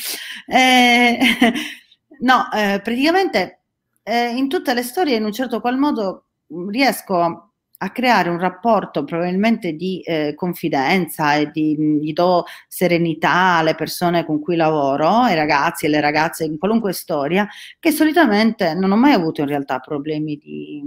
Eh, 0.46 1.18
no, 2.20 2.52
eh, 2.52 2.80
praticamente 2.84 3.62
eh, 4.04 4.28
in 4.28 4.48
tutte 4.48 4.72
le 4.72 4.84
storie 4.84 5.16
in 5.16 5.24
un 5.24 5.32
certo 5.32 5.60
qual 5.60 5.76
modo 5.76 6.26
riesco 6.68 7.47
a 7.80 7.90
creare 7.90 8.28
un 8.28 8.38
rapporto 8.38 9.04
probabilmente 9.04 9.72
di 9.72 10.00
eh, 10.00 10.34
confidenza 10.34 11.34
e 11.34 11.50
di, 11.50 11.76
gli 12.02 12.12
do 12.12 12.44
serenità 12.66 13.56
alle 13.56 13.74
persone 13.74 14.24
con 14.24 14.40
cui 14.40 14.56
lavoro, 14.56 15.08
ai 15.08 15.34
ragazzi 15.34 15.84
e 15.84 15.88
alle 15.88 16.00
ragazze 16.00 16.44
in 16.44 16.58
qualunque 16.58 16.92
storia, 16.92 17.46
che 17.78 17.92
solitamente 17.92 18.74
non 18.74 18.90
ho 18.90 18.96
mai 18.96 19.12
avuto 19.12 19.42
in 19.42 19.46
realtà 19.46 19.78
problemi 19.78 20.36
di, 20.36 20.82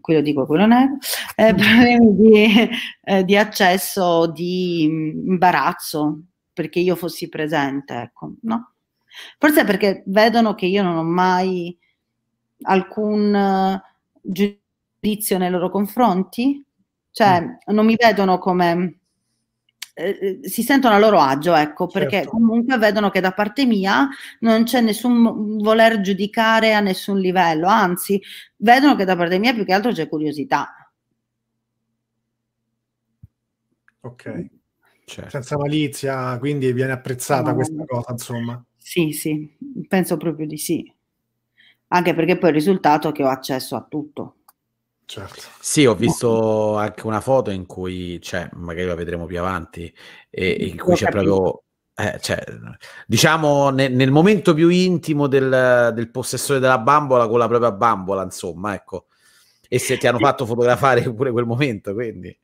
qui 0.00 0.14
lo 0.14 0.20
dico, 0.20 0.44
quello 0.46 0.66
nego, 0.66 0.96
eh, 1.36 1.52
mm. 1.52 1.56
problemi 1.56 2.14
di, 2.16 2.70
eh, 3.02 3.24
di 3.24 3.36
accesso, 3.36 4.26
di 4.26 4.82
imbarazzo 4.82 6.20
perché 6.52 6.80
io 6.80 6.96
fossi 6.96 7.28
presente, 7.28 7.94
ecco, 7.94 8.34
no? 8.42 8.72
Forse 9.38 9.64
perché 9.64 10.02
vedono 10.06 10.54
che 10.54 10.66
io 10.66 10.82
non 10.82 10.96
ho 10.96 11.04
mai 11.04 11.76
alcun 12.62 13.32
uh, 13.32 13.80
giudizio 14.20 14.62
giudizio 15.04 15.36
nei 15.36 15.50
loro 15.50 15.68
confronti? 15.68 16.64
Cioè, 17.10 17.40
mm. 17.42 17.74
non 17.74 17.84
mi 17.84 17.96
vedono 17.96 18.38
come... 18.38 19.00
Eh, 19.96 20.40
eh, 20.42 20.48
si 20.48 20.64
sentono 20.64 20.96
a 20.96 20.98
loro 20.98 21.20
agio, 21.20 21.54
ecco, 21.54 21.86
perché 21.86 22.16
certo. 22.16 22.30
comunque 22.30 22.78
vedono 22.78 23.10
che 23.10 23.20
da 23.20 23.30
parte 23.32 23.64
mia 23.64 24.08
non 24.40 24.64
c'è 24.64 24.80
nessun 24.80 25.58
voler 25.58 26.00
giudicare 26.00 26.74
a 26.74 26.80
nessun 26.80 27.20
livello, 27.20 27.68
anzi, 27.68 28.20
vedono 28.56 28.96
che 28.96 29.04
da 29.04 29.14
parte 29.14 29.38
mia 29.38 29.54
più 29.54 29.64
che 29.64 29.72
altro 29.72 29.92
c'è 29.92 30.08
curiosità. 30.08 30.90
Ok, 34.00 34.46
certo. 35.04 35.30
senza 35.30 35.56
malizia, 35.56 36.36
quindi 36.38 36.72
viene 36.72 36.92
apprezzata 36.92 37.50
no, 37.50 37.54
questa 37.54 37.84
cosa, 37.86 38.10
insomma. 38.10 38.64
Sì, 38.76 39.12
sì, 39.12 39.56
penso 39.86 40.16
proprio 40.16 40.46
di 40.48 40.58
sì. 40.58 40.92
Anche 41.88 42.14
perché 42.14 42.36
poi 42.36 42.48
il 42.48 42.56
risultato 42.56 43.10
è 43.10 43.12
che 43.12 43.22
ho 43.22 43.28
accesso 43.28 43.76
a 43.76 43.86
tutto. 43.88 44.38
Certo. 45.06 45.42
Sì, 45.60 45.84
ho 45.84 45.94
visto 45.94 46.76
anche 46.76 47.06
una 47.06 47.20
foto 47.20 47.50
in 47.50 47.66
cui 47.66 48.18
c'è, 48.20 48.48
magari 48.54 48.86
la 48.86 48.94
vedremo 48.94 49.26
più 49.26 49.38
avanti, 49.38 49.92
e, 50.30 50.50
in 50.68 50.78
cui 50.78 50.94
c'è 50.94 51.10
proprio, 51.10 51.62
eh, 51.94 52.18
cioè, 52.20 52.42
diciamo, 53.06 53.68
ne, 53.70 53.88
nel 53.88 54.10
momento 54.10 54.54
più 54.54 54.68
intimo 54.68 55.26
del, 55.26 55.92
del, 55.94 56.10
possessore 56.10 56.58
della 56.58 56.78
bambola 56.78 57.28
con 57.28 57.38
la 57.38 57.48
propria 57.48 57.72
bambola, 57.72 58.22
insomma, 58.22 58.74
ecco. 58.74 59.06
E 59.68 59.78
se 59.78 59.98
ti 59.98 60.06
hanno 60.06 60.18
fatto 60.18 60.46
fotografare 60.46 61.02
pure 61.12 61.32
quel 61.32 61.46
momento, 61.46 61.92
quindi. 61.92 62.36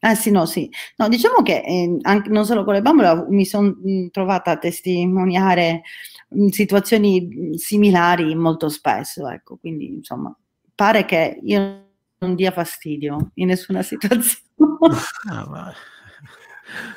Eh 0.00 0.14
sì, 0.14 0.30
no, 0.30 0.46
sì. 0.46 0.70
No, 0.96 1.08
diciamo 1.08 1.42
che 1.42 1.62
eh, 1.64 1.98
anche, 2.02 2.28
non 2.30 2.44
solo 2.44 2.64
con 2.64 2.74
le 2.74 2.82
bambole 2.82 3.26
mi 3.28 3.44
sono 3.44 3.74
trovata 4.10 4.52
a 4.52 4.58
testimoniare 4.58 5.82
mh, 6.30 6.48
situazioni 6.48 7.56
similari 7.56 8.34
molto 8.34 8.68
spesso, 8.68 9.28
ecco, 9.28 9.56
quindi 9.56 9.86
insomma, 9.86 10.36
pare 10.74 11.04
che 11.04 11.40
io 11.42 11.86
non 12.18 12.34
dia 12.34 12.50
fastidio 12.50 13.30
in 13.34 13.46
nessuna 13.48 13.82
situazione. 13.82 14.46
Ah, 15.30 15.46
ma... 15.48 15.72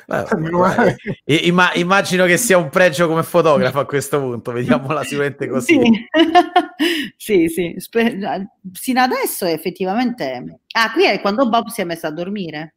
Beh, 0.06 0.96
Imma- 1.24 1.72
immagino 1.74 2.26
che 2.26 2.36
sia 2.36 2.58
un 2.58 2.68
pregio 2.68 3.08
come 3.08 3.22
fotografo 3.22 3.78
a 3.78 3.86
questo 3.86 4.20
punto, 4.20 4.52
vediamola 4.52 5.02
sicuramente 5.04 5.48
così. 5.48 5.80
Sì, 5.80 6.06
sì, 7.16 7.48
sì. 7.48 7.74
Sper- 7.78 8.46
sino 8.72 9.00
adesso 9.00 9.46
effettivamente... 9.46 10.60
Ah, 10.72 10.92
qui 10.92 11.06
è 11.06 11.20
quando 11.20 11.48
Bob 11.48 11.68
si 11.68 11.80
è 11.80 11.84
messo 11.84 12.06
a 12.06 12.10
dormire. 12.10 12.74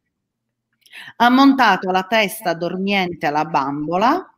Ha 1.16 1.28
montato 1.28 1.90
la 1.90 2.04
testa 2.04 2.54
dormiente 2.54 3.26
alla 3.26 3.44
bambola. 3.44 4.34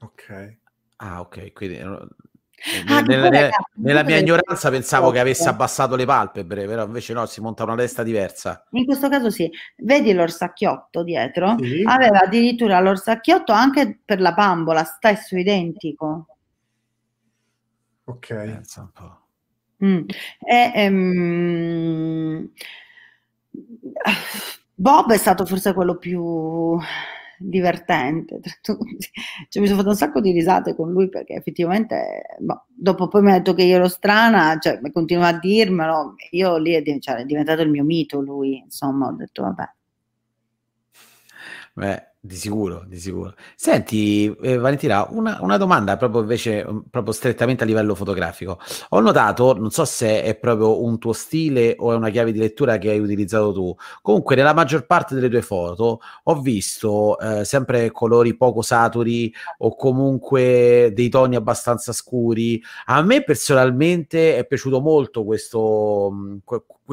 Ok. 0.00 0.56
Ah, 0.96 1.20
ok, 1.20 1.52
quindi 1.52 1.80
ah, 2.88 3.00
nella, 3.00 3.28
nella, 3.28 3.50
nella 3.74 4.02
mia 4.02 4.16
ignoranza 4.18 4.70
pensavo 4.70 5.10
che 5.10 5.20
avesse 5.20 5.48
abbassato 5.48 5.96
le 5.96 6.04
palpebre, 6.04 6.66
però 6.66 6.84
invece 6.84 7.12
no, 7.12 7.26
si 7.26 7.40
monta 7.40 7.64
una 7.64 7.76
testa 7.76 8.02
diversa. 8.02 8.64
In 8.72 8.84
questo 8.84 9.08
caso 9.08 9.30
sì. 9.30 9.50
Vedi 9.76 10.12
l'orsacchiotto 10.12 11.02
dietro? 11.02 11.56
Sì. 11.58 11.82
Aveva 11.84 12.20
addirittura 12.20 12.80
l'orsacchiotto 12.80 13.52
anche 13.52 14.00
per 14.04 14.20
la 14.20 14.32
bambola, 14.32 14.84
stesso 14.84 15.36
identico. 15.36 16.26
Ok. 18.04 18.26
Pensa 18.26 18.80
un 18.80 18.90
po'. 18.92 19.20
Mm. 19.84 20.04
E, 20.44 20.88
um, 20.88 22.50
Bob 24.74 25.12
è 25.12 25.16
stato 25.16 25.46
forse 25.46 25.72
quello 25.72 25.96
più 25.96 26.78
divertente 27.38 28.40
tra 28.40 28.52
tutti. 28.60 29.08
Cioè, 29.48 29.62
mi 29.62 29.68
sono 29.68 29.78
fatto 29.78 29.90
un 29.90 29.96
sacco 29.96 30.20
di 30.20 30.32
risate 30.32 30.74
con 30.74 30.90
lui 30.90 31.08
perché 31.08 31.34
effettivamente, 31.34 32.36
boh, 32.38 32.66
dopo 32.68 33.08
poi 33.08 33.22
mi 33.22 33.30
ha 33.30 33.34
detto 33.34 33.54
che 33.54 33.62
io 33.62 33.76
ero 33.76 33.88
strana, 33.88 34.58
cioè, 34.58 34.80
continua 34.92 35.28
a 35.28 35.38
dirmelo, 35.38 36.14
io 36.30 36.56
lì 36.58 36.72
è, 36.72 36.82
cioè, 36.98 37.16
è 37.16 37.24
diventato 37.24 37.62
il 37.62 37.70
mio 37.70 37.84
mito 37.84 38.20
lui, 38.20 38.58
insomma, 38.58 39.06
ho 39.08 39.12
detto 39.12 39.42
vabbè. 39.42 39.70
Beh, 41.74 42.07
di 42.20 42.34
sicuro, 42.34 42.84
di 42.86 42.98
sicuro. 42.98 43.34
Senti, 43.54 44.34
eh, 44.42 44.56
Valentina, 44.58 45.06
una, 45.10 45.38
una, 45.40 45.56
domanda 45.56 45.96
proprio 45.96 46.22
invece, 46.22 46.66
mm, 46.68 46.78
proprio 46.90 47.12
strettamente 47.12 47.62
a 47.62 47.66
livello 47.66 47.94
fotografico. 47.94 48.58
Ho 48.90 49.00
notato, 49.00 49.56
non 49.56 49.70
so 49.70 49.84
se 49.84 50.22
è 50.24 50.36
proprio 50.36 50.82
un 50.82 50.98
tuo 50.98 51.12
stile 51.12 51.76
o 51.78 51.92
è 51.92 51.94
una 51.94 52.10
chiave 52.10 52.32
di 52.32 52.38
lettura 52.40 52.76
che 52.78 52.90
hai 52.90 52.98
utilizzato 52.98 53.52
tu. 53.52 53.74
Comunque, 54.02 54.34
nella 54.34 54.52
maggior 54.52 54.84
parte 54.86 55.14
delle 55.14 55.28
tue 55.28 55.42
foto 55.42 56.00
ho 56.24 56.40
visto 56.40 57.18
eh, 57.20 57.44
sempre 57.44 57.92
colori 57.92 58.36
poco 58.36 58.62
saturi 58.62 59.32
o 59.58 59.76
comunque 59.76 60.90
dei 60.92 61.08
toni 61.08 61.36
abbastanza 61.36 61.92
scuri. 61.92 62.60
A 62.86 63.00
me 63.02 63.22
personalmente 63.22 64.36
è 64.36 64.44
piaciuto 64.44 64.80
molto 64.80 65.24
questo, 65.24 66.10
mm, 66.12 66.36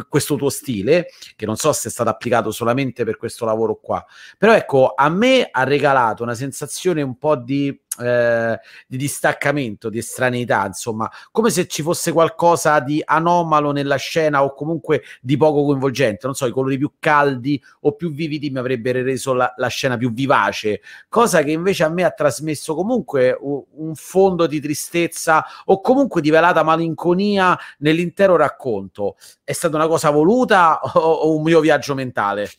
questo 0.08 0.36
tuo 0.36 0.50
stile, 0.50 1.08
che 1.36 1.46
non 1.46 1.56
so 1.56 1.72
se 1.74 1.90
è 1.90 1.92
stato 1.92 2.10
applicato 2.10 2.52
solamente 2.52 3.04
per 3.04 3.18
questo 3.18 3.46
lavoro 3.46 3.80
qua. 3.80 4.06
Però 4.38 4.54
ecco, 4.54 4.94
a 4.96 5.10
me 5.10 5.48
ha 5.50 5.64
regalato 5.64 6.24
una 6.24 6.36
sensazione 6.36 7.02
un 7.02 7.18
po' 7.18 7.36
di 7.36 7.82
eh, 8.00 8.60
di 8.88 8.98
distaccamento, 8.98 9.90
di 9.90 9.98
estraneità, 9.98 10.66
insomma, 10.66 11.10
come 11.32 11.50
se 11.50 11.68
ci 11.68 11.82
fosse 11.82 12.12
qualcosa 12.12 12.80
di 12.80 13.02
anomalo 13.04 13.72
nella 13.72 13.96
scena 13.96 14.44
o 14.44 14.54
comunque 14.54 15.04
di 15.22 15.38
poco 15.38 15.64
coinvolgente. 15.64 16.26
Non 16.26 16.36
so, 16.36 16.46
i 16.46 16.52
colori 16.52 16.78
più 16.78 16.94
caldi 17.00 17.62
o 17.82 17.94
più 17.94 18.12
vividi 18.12 18.50
mi 18.50 18.60
avrebbero 18.60 19.02
reso 19.02 19.34
la, 19.34 19.54
la 19.58 19.68
scena 19.68 19.98
più 19.98 20.12
vivace, 20.14 20.82
cosa 21.10 21.42
che 21.44 21.52
invece 21.52 21.84
a 21.84 21.90
me 21.90 22.04
ha 22.04 22.12
trasmesso 22.12 22.76
comunque 22.76 23.38
un, 23.40 23.94
fondo 23.96 24.46
di 24.46 24.60
tristezza 24.60 25.46
o 25.66 25.80
comunque 25.80 26.22
di 26.22 26.30
velata 26.30 26.64
malinconia 26.64 27.58
nell'intero 27.80 28.36
racconto. 28.36 29.16
È 29.44 29.54
stata 29.54 29.76
una 29.76 29.88
cosa 29.88 30.10
voluta 30.10 30.80
o, 30.82 31.00
o 31.00 31.36
un 31.36 31.44
mio 31.44 31.60
viaggio 31.60 31.94
mentale? 31.94 32.50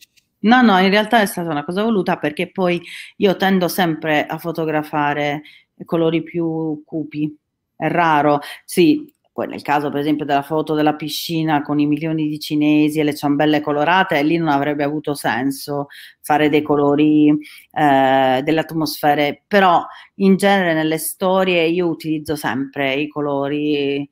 No, 0.41 0.61
no, 0.61 0.77
in 0.79 0.89
realtà 0.89 1.21
è 1.21 1.25
stata 1.25 1.49
una 1.49 1.63
cosa 1.65 1.81
voluta 1.83 2.17
perché 2.17 2.51
poi 2.51 2.79
io 3.17 3.35
tendo 3.37 3.67
sempre 3.67 4.25
a 4.25 4.37
fotografare 4.37 5.41
colori 5.85 6.21
più 6.23 6.83
cupi. 6.85 7.35
È 7.75 7.87
raro, 7.87 8.39
sì, 8.63 9.11
poi 9.31 9.47
nel 9.47 9.61
caso 9.63 9.89
per 9.89 9.99
esempio 9.99 10.25
della 10.25 10.41
foto 10.43 10.73
della 10.75 10.95
piscina 10.95 11.61
con 11.63 11.79
i 11.79 11.85
milioni 11.87 12.27
di 12.27 12.39
cinesi 12.39 12.99
e 12.99 13.03
le 13.03 13.15
ciambelle 13.15 13.61
colorate, 13.61 14.21
lì 14.23 14.37
non 14.37 14.49
avrebbe 14.49 14.83
avuto 14.83 15.13
senso 15.15 15.87
fare 16.21 16.49
dei 16.49 16.61
colori, 16.61 17.29
eh, 17.71 18.41
delle 18.43 18.59
atmosfere, 18.59 19.43
però 19.47 19.83
in 20.15 20.35
genere 20.37 20.73
nelle 20.73 20.97
storie 20.99 21.65
io 21.67 21.87
utilizzo 21.87 22.35
sempre 22.35 22.93
i 22.95 23.07
colori 23.07 24.07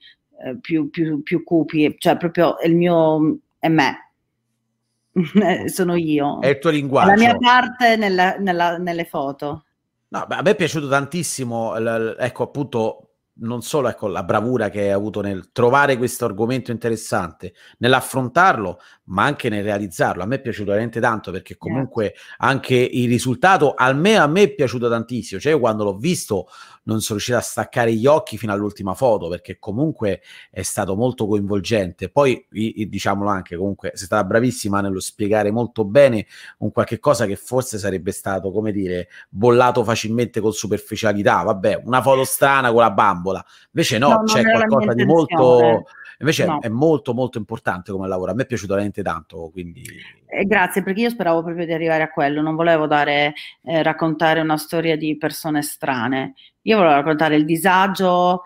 eh, 0.46 0.58
più, 0.60 0.90
più, 0.90 1.22
più 1.24 1.44
cupi, 1.44 1.96
cioè 1.98 2.18
proprio 2.18 2.56
il 2.64 2.76
mio, 2.76 3.40
è 3.60 3.68
me, 3.68 4.05
sono 5.68 5.96
io. 5.96 6.40
È 6.42 6.48
il 6.48 6.60
tuo 6.60 6.70
linguaggio. 6.70 7.12
la 7.12 7.18
mia 7.18 7.36
parte 7.38 7.96
nella, 7.96 8.36
nella, 8.38 8.78
nelle 8.78 9.06
foto. 9.06 9.66
No, 10.10 10.26
beh, 10.28 10.36
a 10.36 10.42
me 10.42 10.52
è 10.52 10.56
piaciuto 10.56 10.88
tantissimo, 10.88 11.78
l- 11.78 12.16
ecco 12.20 12.44
appunto, 12.44 13.10
non 13.40 13.62
solo 13.62 13.90
ecco, 13.90 14.08
la 14.08 14.24
bravura 14.24 14.70
che 14.70 14.82
hai 14.82 14.92
avuto 14.92 15.22
nel 15.22 15.52
trovare 15.52 15.98
questo 15.98 16.26
argomento 16.26 16.72
interessante, 16.72 17.54
nell'affrontarlo, 17.80 18.80
ma 19.06 19.24
anche 19.24 19.50
nel 19.50 19.64
realizzarlo. 19.64 20.24
A 20.24 20.26
me 20.26 20.36
è 20.36 20.42
piaciuto 20.42 20.72
veramente 20.72 21.00
tanto 21.00 21.32
perché 21.32 21.58
comunque 21.58 22.16
anche 22.38 22.76
il 22.76 23.08
risultato, 23.08 23.74
almeno 23.74 24.24
a 24.24 24.28
me 24.28 24.44
è 24.44 24.54
piaciuto 24.54 24.90
tantissimo. 24.90 25.40
Cioè, 25.40 25.54
io 25.54 25.60
quando 25.60 25.84
l'ho 25.84 25.98
visto 25.98 26.48
non 26.84 27.02
sono 27.02 27.18
riuscito 27.18 27.38
a 27.38 27.42
staccare 27.42 27.94
gli 27.94 28.06
occhi 28.06 28.38
fino 28.38 28.54
all'ultima 28.54 28.94
foto 28.94 29.28
perché 29.28 29.58
comunque 29.60 30.22
è 30.52 30.62
stato 30.62 30.96
molto 30.96 31.28
coinvolgente. 31.28 32.10
Poi, 32.10 32.46
diciamolo 32.50 33.30
anche, 33.30 33.58
comunque 33.58 33.92
sei 33.94 34.06
stata 34.06 34.24
bravissima 34.24 34.82
nello 34.82 35.00
spiegare 35.00 35.52
molto 35.52 35.86
bene 35.86 36.26
un 36.60 36.72
qualche 36.72 37.00
cosa 37.00 37.26
che 37.26 37.36
forse 37.36 37.78
sarebbe 37.78 38.12
stato, 38.12 38.52
come 38.52 38.72
dire, 38.72 39.08
bollato 39.30 39.84
facilmente 39.84 40.40
con 40.40 40.52
superficialità. 40.52 41.44
Vabbè, 41.44 41.82
una 41.86 42.02
foto 42.02 42.24
strana 42.24 42.72
con 42.72 42.82
la 42.82 42.92
bambola. 42.92 43.46
Invece 43.72 43.98
no, 43.98 44.10
no 44.10 44.24
c'è 44.24 44.44
qualcosa 44.44 44.94
di 44.94 45.06
molto 45.06 45.86
Invece 46.20 46.46
no. 46.46 46.60
è, 46.60 46.70
molto 46.70 47.14
molto 47.14 47.38
importante 47.38 47.92
come 47.92 48.08
lavoro, 48.08 48.32
a 48.32 48.34
me 48.34 48.44
è 48.44 48.46
piaciuto 48.46 48.74
veramente 48.74 49.02
tanto. 49.02 49.50
Quindi... 49.52 49.84
Eh, 50.26 50.46
grazie, 50.46 50.84
perché 50.84 51.02
io 51.02 51.10
speravo 51.10 51.44
proprio 51.44 51.66
di 51.66 51.74
arrivare 51.74 52.04
a 52.04 52.12
quello, 52.12 52.42
non 52.42 52.56
volevo 52.56 52.88
dare, 52.88 53.34
eh, 53.64 53.84
raccontare 53.84 54.40
una 54.40 54.58
storia 54.58 54.98
di 54.98 55.18
persone 55.18 55.62
strane, 55.62 56.34
io 56.62 56.78
volevo 56.78 56.96
raccontare 56.96 57.36
il 57.36 57.46
disagio, 57.46 58.44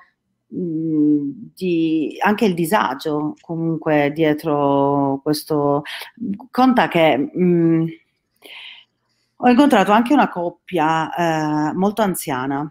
mm, 0.55 1.29
di, 1.55 2.17
anche 2.21 2.45
il 2.45 2.53
disagio 2.53 3.35
comunque 3.41 4.11
dietro 4.13 5.19
questo... 5.23 5.83
Conta 6.51 6.87
che... 6.87 7.17
Mh, 7.17 7.43
mm, 7.43 7.87
ho 9.41 9.47
incontrato 9.47 9.91
anche 9.93 10.13
una 10.13 10.27
coppia 10.27 11.13
eh, 11.69 11.73
molto 11.73 12.01
anziana. 12.01 12.69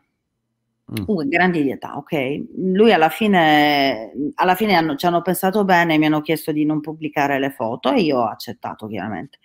Uh, 0.90 1.28
grandi 1.28 1.62
di 1.62 1.70
età, 1.70 1.98
ok. 1.98 2.44
Lui 2.56 2.92
alla 2.94 3.10
fine, 3.10 4.10
alla 4.36 4.54
fine 4.54 4.74
hanno, 4.74 4.96
ci 4.96 5.04
hanno 5.04 5.20
pensato 5.20 5.64
bene, 5.64 5.98
mi 5.98 6.06
hanno 6.06 6.22
chiesto 6.22 6.50
di 6.50 6.64
non 6.64 6.80
pubblicare 6.80 7.38
le 7.38 7.50
foto 7.50 7.92
e 7.92 8.00
io 8.00 8.18
ho 8.20 8.26
accettato 8.28 8.86
chiaramente. 8.86 9.38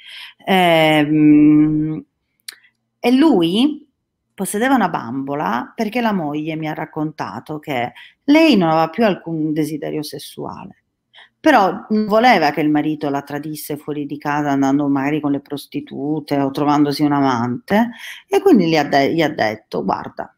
Ehm, 0.46 2.02
e 3.00 3.12
lui 3.12 3.86
possedeva 4.34 4.76
una 4.76 4.88
bambola 4.88 5.74
perché 5.76 6.00
la 6.00 6.14
moglie 6.14 6.56
mi 6.56 6.68
ha 6.70 6.74
raccontato 6.74 7.60
che 7.60 7.92
lei 8.24 8.56
non 8.56 8.70
aveva 8.70 8.90
più 8.90 9.04
alcun 9.06 9.52
desiderio 9.52 10.02
sessuale, 10.02 10.84
però 11.40 11.86
non 11.90 12.06
voleva 12.06 12.52
che 12.52 12.62
il 12.62 12.70
marito 12.70 13.10
la 13.10 13.22
tradisse 13.22 13.76
fuori 13.76 14.06
di 14.06 14.18
casa 14.18 14.52
andando 14.52 14.88
magari 14.88 15.20
con 15.20 15.32
le 15.32 15.42
prostitute 15.42 16.40
o 16.40 16.52
trovandosi 16.52 17.04
un 17.04 17.12
amante 17.12 17.90
e 18.28 18.42
quindi 18.42 18.70
gli 18.70 18.78
ha, 18.78 18.84
de- 18.86 19.14
gli 19.14 19.22
ha 19.22 19.30
detto 19.30 19.84
guarda 19.84 20.33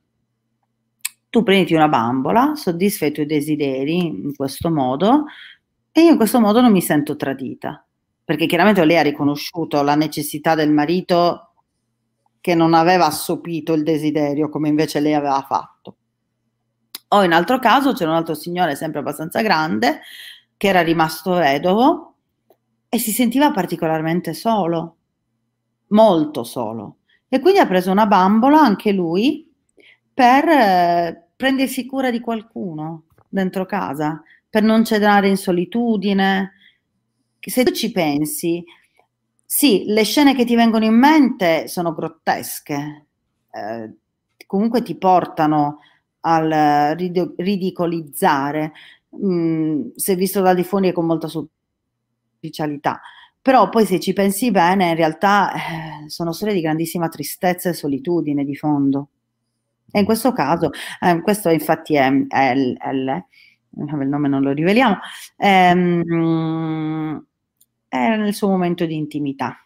tu 1.36 1.44
prenditi 1.44 1.74
una 1.74 1.90
bambola, 1.90 2.56
soddisfa 2.56 3.08
i 3.08 3.12
tuoi 3.12 3.26
desideri 3.26 4.06
in 4.06 4.34
questo 4.34 4.72
modo 4.72 5.26
e 5.92 6.04
io 6.04 6.12
in 6.12 6.16
questo 6.16 6.40
modo 6.40 6.62
non 6.62 6.72
mi 6.72 6.82
sento 6.82 7.18
tradita, 7.18 7.86
perché 8.24 8.46
chiaramente 8.46 8.86
lei 8.86 9.00
ha 9.00 9.02
riconosciuto 9.02 9.82
la 9.82 9.96
necessità 9.96 10.56
del 10.56 10.72
marito 10.72 11.56
che 12.40 12.56
non 12.56 12.74
aveva 12.74 13.08
assopito 13.08 13.74
il 13.74 13.84
desiderio 13.84 14.48
come 14.48 14.70
invece 14.70 15.02
lei 15.02 15.14
aveva 15.14 15.46
fatto. 15.46 15.98
O 17.10 17.22
in 17.22 17.34
altro 17.34 17.60
caso 17.60 17.92
c'era 17.92 18.12
un 18.12 18.16
altro 18.16 18.34
signore 18.34 18.78
sempre 18.78 19.00
abbastanza 19.00 19.42
grande 19.42 20.00
che 20.56 20.70
era 20.70 20.84
rimasto 20.84 21.34
vedovo 21.34 22.16
e 22.88 22.98
si 22.98 23.12
sentiva 23.12 23.52
particolarmente 23.52 24.34
solo, 24.34 24.96
molto 25.88 26.46
solo. 26.46 27.00
E 27.28 27.42
quindi 27.42 27.60
ha 27.60 27.68
preso 27.68 27.92
una 27.92 28.06
bambola 28.06 28.58
anche 28.58 28.94
lui 28.94 29.52
per 30.14 30.48
eh, 30.48 31.25
prendersi 31.36 31.86
cura 31.86 32.12
di 32.12 32.20
qualcuno 32.20 33.04
dentro 33.28 33.66
casa, 33.66 34.22
per 34.50 34.64
non 34.64 34.86
cedere 34.86 35.28
in 35.28 35.38
solitudine. 35.38 36.54
Se 37.40 37.64
tu 37.64 37.72
ci 37.72 37.92
pensi, 37.92 38.64
sì, 39.46 39.84
le 39.88 40.04
scene 40.04 40.34
che 40.36 40.46
ti 40.46 40.56
vengono 40.56 40.86
in 40.86 40.98
mente 40.98 41.68
sono 41.68 41.94
grottesche, 41.94 43.06
eh, 43.52 43.94
comunque 44.48 44.82
ti 44.82 44.96
portano 44.96 45.80
al 46.22 46.96
ridicolizzare, 47.38 48.72
mm, 49.24 49.90
se 49.96 50.16
visto 50.16 50.42
da 50.42 50.54
di 50.54 50.64
fuori 50.64 50.90
è 50.90 50.94
con 50.94 51.06
molta 51.06 51.28
superficialità. 51.28 53.00
Però 53.42 53.70
poi 53.70 53.86
se 53.86 54.00
ci 54.00 54.14
pensi 54.14 54.50
bene, 54.50 54.90
in 54.90 54.96
realtà 54.96 55.54
eh, 55.54 56.10
sono 56.10 56.32
storie 56.32 56.56
di 56.56 56.62
grandissima 56.62 57.10
tristezza 57.10 57.70
e 57.70 57.74
solitudine 57.74 58.44
di 58.44 58.56
fondo. 58.56 59.10
E 59.92 60.00
in 60.00 60.06
questo 60.06 60.34
caso, 60.34 60.72
eh, 61.00 61.22
questo 61.22 61.50
infatti 61.50 61.96
è, 61.96 62.10
è 62.28 62.56
L, 62.56 62.78
L, 62.92 63.24
il 63.78 64.08
nome 64.08 64.28
non 64.28 64.42
lo 64.42 64.52
riveliamo, 64.52 65.00
ehm, 65.38 67.26
è 67.88 68.16
nel 68.18 68.34
suo 68.34 68.48
momento 68.50 68.86
di 68.86 68.96
intimità. 68.96 69.58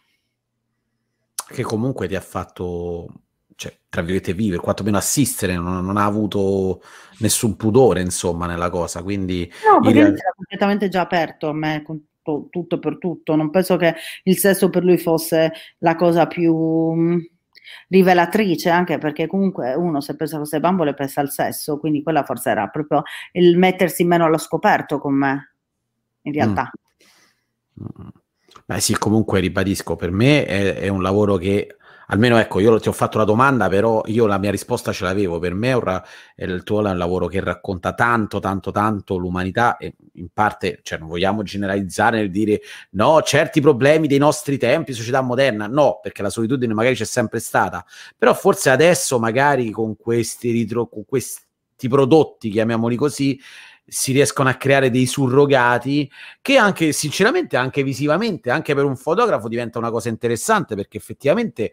Che 1.46 1.62
comunque 1.62 2.06
ti 2.06 2.14
ha 2.14 2.20
fatto, 2.20 3.08
cioè, 3.56 3.76
tra 3.88 4.02
virgolette, 4.02 4.34
vivere, 4.34 4.62
quantomeno 4.62 4.98
assistere, 4.98 5.54
non, 5.54 5.84
non, 5.84 5.96
ha 5.96 6.04
avuto 6.04 6.80
nessun 7.18 7.56
pudore, 7.56 8.00
insomma, 8.00 8.46
nella 8.46 8.70
cosa. 8.70 9.02
Quindi 9.02 9.50
no, 9.68 9.80
perché 9.80 9.98
real... 9.98 10.12
era 10.12 10.32
completamente 10.36 10.88
già 10.88 11.00
aperto 11.00 11.48
a 11.48 11.52
me, 11.52 11.82
con 11.82 12.00
tutto 12.48 12.78
per 12.78 12.98
tutto. 12.98 13.34
Non 13.34 13.50
penso 13.50 13.76
che 13.76 13.96
il 14.24 14.38
sesso 14.38 14.70
per 14.70 14.84
lui 14.84 14.98
fosse 14.98 15.52
la 15.78 15.96
cosa 15.96 16.28
più 16.28 17.20
rivelatrice 17.88 18.70
anche 18.70 18.98
perché 18.98 19.26
comunque 19.26 19.74
uno 19.74 20.00
se 20.00 20.16
pensa 20.16 20.34
a 20.34 20.38
queste 20.38 20.60
bambole 20.60 20.94
pensa 20.94 21.20
al 21.20 21.30
sesso, 21.30 21.78
quindi 21.78 22.02
quella 22.02 22.24
forse 22.24 22.50
era 22.50 22.68
proprio 22.68 23.02
il 23.32 23.56
mettersi 23.58 24.04
meno 24.04 24.24
allo 24.24 24.38
scoperto 24.38 24.98
con 24.98 25.14
me, 25.14 25.54
in 26.22 26.32
realtà. 26.32 26.70
Mm. 27.80 28.08
Beh 28.66 28.80
sì, 28.80 28.96
comunque 28.98 29.40
ribadisco, 29.40 29.96
per 29.96 30.10
me 30.10 30.44
è, 30.44 30.74
è 30.74 30.88
un 30.88 31.02
lavoro 31.02 31.36
che 31.36 31.76
almeno 32.10 32.38
ecco, 32.38 32.60
io 32.60 32.78
ti 32.78 32.88
ho 32.88 32.92
fatto 32.92 33.18
la 33.18 33.24
domanda, 33.24 33.68
però 33.68 34.02
io 34.06 34.26
la 34.26 34.38
mia 34.38 34.50
risposta 34.50 34.92
ce 34.92 35.04
l'avevo. 35.04 35.38
Per 35.38 35.54
me 35.54 35.72
ora, 35.72 36.04
il 36.36 36.62
tuo 36.64 36.84
è 36.84 36.90
un 36.90 36.98
lavoro 36.98 37.26
che 37.26 37.40
racconta 37.40 37.94
tanto, 37.94 38.40
tanto, 38.40 38.70
tanto 38.70 39.16
l'umanità 39.16 39.76
e 39.76 39.94
in 40.14 40.28
parte, 40.32 40.80
cioè 40.82 40.98
non 40.98 41.08
vogliamo 41.08 41.42
generalizzare 41.42 42.18
nel 42.18 42.30
dire 42.30 42.60
no, 42.90 43.22
certi 43.22 43.60
problemi 43.60 44.08
dei 44.08 44.18
nostri 44.18 44.58
tempi, 44.58 44.92
società 44.92 45.20
moderna, 45.20 45.66
no, 45.66 46.00
perché 46.02 46.22
la 46.22 46.30
solitudine 46.30 46.74
magari 46.74 46.96
c'è 46.96 47.04
sempre 47.04 47.38
stata, 47.38 47.84
però 48.16 48.34
forse 48.34 48.70
adesso 48.70 49.18
magari 49.18 49.70
con 49.70 49.96
questi, 49.96 50.50
ritro- 50.50 50.88
con 50.88 51.04
questi 51.06 51.88
prodotti, 51.88 52.50
chiamiamoli 52.50 52.96
così, 52.96 53.40
si 53.86 54.12
riescono 54.12 54.48
a 54.48 54.54
creare 54.54 54.90
dei 54.90 55.06
surrogati 55.06 56.08
che 56.40 56.56
anche 56.56 56.92
sinceramente 56.92 57.56
anche 57.56 57.82
visivamente 57.82 58.48
anche 58.50 58.72
per 58.72 58.84
un 58.84 58.94
fotografo 58.96 59.48
diventa 59.48 59.78
una 59.78 59.90
cosa 59.90 60.08
interessante 60.08 60.76
perché 60.76 60.96
effettivamente 60.96 61.72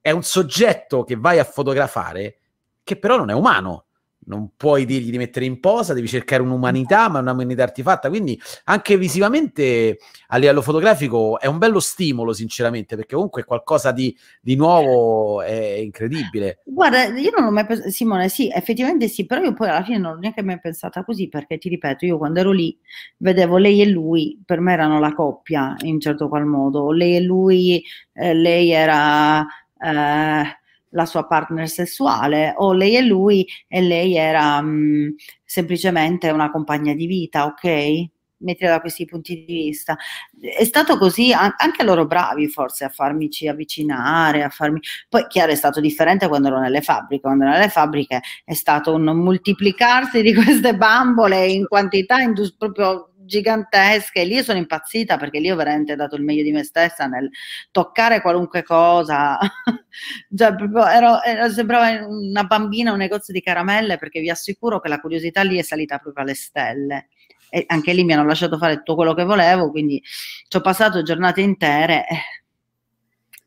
è 0.00 0.10
un 0.10 0.22
soggetto 0.22 1.04
che 1.04 1.16
vai 1.16 1.38
a 1.38 1.44
fotografare 1.44 2.38
che 2.82 2.96
però 2.96 3.16
non 3.16 3.30
è 3.30 3.34
umano. 3.34 3.86
non 4.28 4.50
puoi 4.56 4.84
dirgli 4.84 5.10
di 5.10 5.18
mettere 5.18 5.44
in 5.44 5.58
posa, 5.58 5.94
devi 5.94 6.06
cercare 6.06 6.42
un'umanità, 6.42 7.08
ma 7.08 7.18
un'umanità 7.18 7.64
artefatta. 7.64 8.08
Quindi 8.08 8.40
anche 8.64 8.96
visivamente 8.96 9.98
a 10.28 10.36
livello 10.36 10.62
fotografico 10.62 11.40
è 11.40 11.46
un 11.46 11.58
bello 11.58 11.80
stimolo, 11.80 12.32
sinceramente, 12.32 12.94
perché 12.94 13.14
comunque 13.14 13.44
qualcosa 13.44 13.90
di, 13.90 14.16
di 14.40 14.54
nuovo 14.54 15.42
è 15.42 15.52
incredibile. 15.52 16.60
Guarda, 16.64 17.04
io 17.04 17.30
non 17.36 17.46
ho 17.46 17.50
mai 17.50 17.66
pensato, 17.66 17.90
Simone, 17.90 18.28
sì, 18.28 18.50
effettivamente 18.54 19.08
sì, 19.08 19.26
però 19.26 19.42
io 19.42 19.54
poi 19.54 19.68
alla 19.68 19.82
fine 19.82 19.98
non 19.98 20.16
ho 20.16 20.18
neanche 20.18 20.42
mai 20.42 20.60
pensata 20.60 21.04
così, 21.04 21.28
perché 21.28 21.58
ti 21.58 21.68
ripeto, 21.68 22.04
io 22.04 22.18
quando 22.18 22.40
ero 22.40 22.52
lì 22.52 22.78
vedevo 23.16 23.56
lei 23.56 23.80
e 23.80 23.86
lui, 23.86 24.40
per 24.44 24.60
me 24.60 24.74
erano 24.74 25.00
la 25.00 25.14
coppia 25.14 25.74
in 25.80 26.00
certo 26.00 26.28
qual 26.28 26.44
modo, 26.44 26.92
lei 26.92 27.16
e 27.16 27.20
lui, 27.20 27.82
eh, 28.12 28.34
lei 28.34 28.70
era... 28.70 29.46
Eh, 29.80 30.58
la 30.90 31.06
sua 31.06 31.26
partner 31.26 31.68
sessuale 31.68 32.54
o 32.56 32.72
lei 32.72 32.96
e 32.96 33.02
lui 33.02 33.46
e 33.66 33.80
lei 33.80 34.16
era 34.16 34.60
mh, 34.60 34.68
mm, 34.68 35.08
semplicemente 35.44 36.30
una 36.30 36.50
compagna 36.50 36.94
di 36.94 37.06
vita, 37.06 37.44
ok? 37.44 38.06
Mettila 38.40 38.70
da 38.70 38.80
questi 38.80 39.04
punti 39.04 39.34
di 39.34 39.52
vista. 39.52 39.96
È 40.40 40.62
stato 40.64 40.96
così, 40.96 41.32
anche 41.32 41.82
loro 41.82 42.06
bravi 42.06 42.48
forse 42.48 42.84
a 42.84 42.88
farmici 42.88 43.48
avvicinare, 43.48 44.44
a 44.44 44.48
farmi... 44.48 44.80
Poi 45.08 45.26
chiaro 45.26 45.50
è 45.50 45.56
stato 45.56 45.80
differente 45.80 46.28
quando 46.28 46.46
ero 46.46 46.60
nelle 46.60 46.80
fabbriche, 46.80 47.22
quando 47.22 47.44
ero 47.44 47.54
nelle 47.54 47.68
fabbriche 47.68 48.20
è 48.44 48.54
stato 48.54 48.94
un 48.94 49.02
moltiplicarsi 49.02 50.22
di 50.22 50.32
queste 50.34 50.76
bambole 50.76 51.46
in 51.46 51.66
quantità 51.66 52.20
indus- 52.20 52.54
proprio 52.56 53.10
gigantesche. 53.28 54.24
Lì 54.24 54.42
sono 54.42 54.58
impazzita 54.58 55.16
perché 55.18 55.38
lì 55.38 55.50
ho 55.50 55.54
veramente 55.54 55.94
dato 55.94 56.16
il 56.16 56.24
meglio 56.24 56.42
di 56.42 56.50
me 56.50 56.64
stessa 56.64 57.06
nel 57.06 57.30
toccare 57.70 58.20
qualunque 58.20 58.64
cosa. 58.64 59.38
cioè, 60.34 60.56
proprio 60.56 60.86
ero, 60.86 61.22
ero, 61.22 61.48
sembrava 61.50 62.04
una 62.06 62.42
bambina 62.42 62.90
a 62.90 62.94
un 62.94 62.98
negozio 62.98 63.32
di 63.32 63.42
caramelle 63.42 63.98
perché 63.98 64.20
vi 64.20 64.30
assicuro 64.30 64.80
che 64.80 64.88
la 64.88 64.98
curiosità 64.98 65.42
lì 65.42 65.58
è 65.58 65.62
salita 65.62 65.98
proprio 65.98 66.24
alle 66.24 66.34
stelle. 66.34 67.08
E 67.50 67.64
anche 67.68 67.92
lì 67.92 68.04
mi 68.04 68.12
hanno 68.12 68.26
lasciato 68.26 68.58
fare 68.58 68.76
tutto 68.78 68.94
quello 68.96 69.14
che 69.14 69.24
volevo, 69.24 69.70
quindi 69.70 70.02
ci 70.02 70.56
ho 70.56 70.60
passato 70.60 71.02
giornate 71.02 71.40
intere. 71.40 72.06
Eh, 72.08 72.20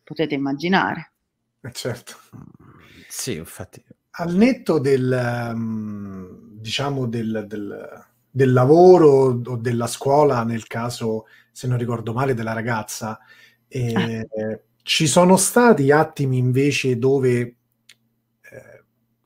potete 0.03 0.35
immaginare. 0.35 1.11
Eh 1.61 1.71
certo. 1.71 2.13
Sì, 3.07 3.35
infatti. 3.35 3.83
Al 4.13 4.33
netto 4.33 4.79
del, 4.79 5.49
um, 5.53 6.49
diciamo, 6.59 7.07
del, 7.07 7.45
del 7.47 8.09
del 8.31 8.53
lavoro 8.53 9.41
o 9.45 9.55
della 9.57 9.87
scuola, 9.87 10.43
nel 10.43 10.65
caso, 10.65 11.25
se 11.51 11.67
non 11.67 11.77
ricordo 11.77 12.13
male, 12.13 12.33
della 12.33 12.53
ragazza. 12.53 13.19
Eh, 13.67 14.27
ci 14.83 15.07
sono 15.07 15.37
stati 15.37 15.91
attimi 15.91 16.37
invece 16.37 16.97
dove 16.97 17.39
eh, 17.39 17.55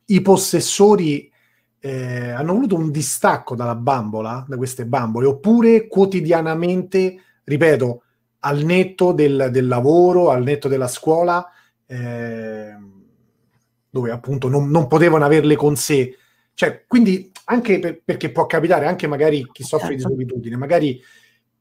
i 0.06 0.22
possessori 0.22 1.32
eh, 1.80 2.30
hanno 2.32 2.52
avuto 2.52 2.76
un 2.76 2.90
distacco 2.90 3.56
dalla 3.56 3.76
bambola, 3.76 4.44
da 4.48 4.58
queste 4.58 4.86
bambole, 4.88 5.28
oppure 5.28 5.88
quotidianamente, 5.88 7.22
ripeto, 7.44 8.02
al 8.40 8.64
netto 8.64 9.12
del, 9.12 9.50
del 9.52 9.68
lavoro, 9.68 10.32
al 10.32 10.44
netto 10.44 10.68
della 10.68 10.88
scuola, 10.88 11.48
eh, 11.86 12.76
dove 13.90 14.12
appunto 14.12 14.50
non, 14.50 14.70
non 14.70 14.88
potevano 14.88 15.26
averle 15.26 15.56
con 15.56 15.76
sé. 15.76 16.18
Cioè, 16.56 16.86
quindi 16.88 17.32
anche 17.46 17.80
per, 17.80 18.02
perché 18.04 18.32
può 18.32 18.46
capitare, 18.46 18.86
anche 18.86 19.08
magari 19.08 19.48
chi 19.52 19.64
soffre 19.64 19.98
certo. 19.98 20.10
di 20.10 20.16
solitudine, 20.16 20.58
magari 20.58 21.02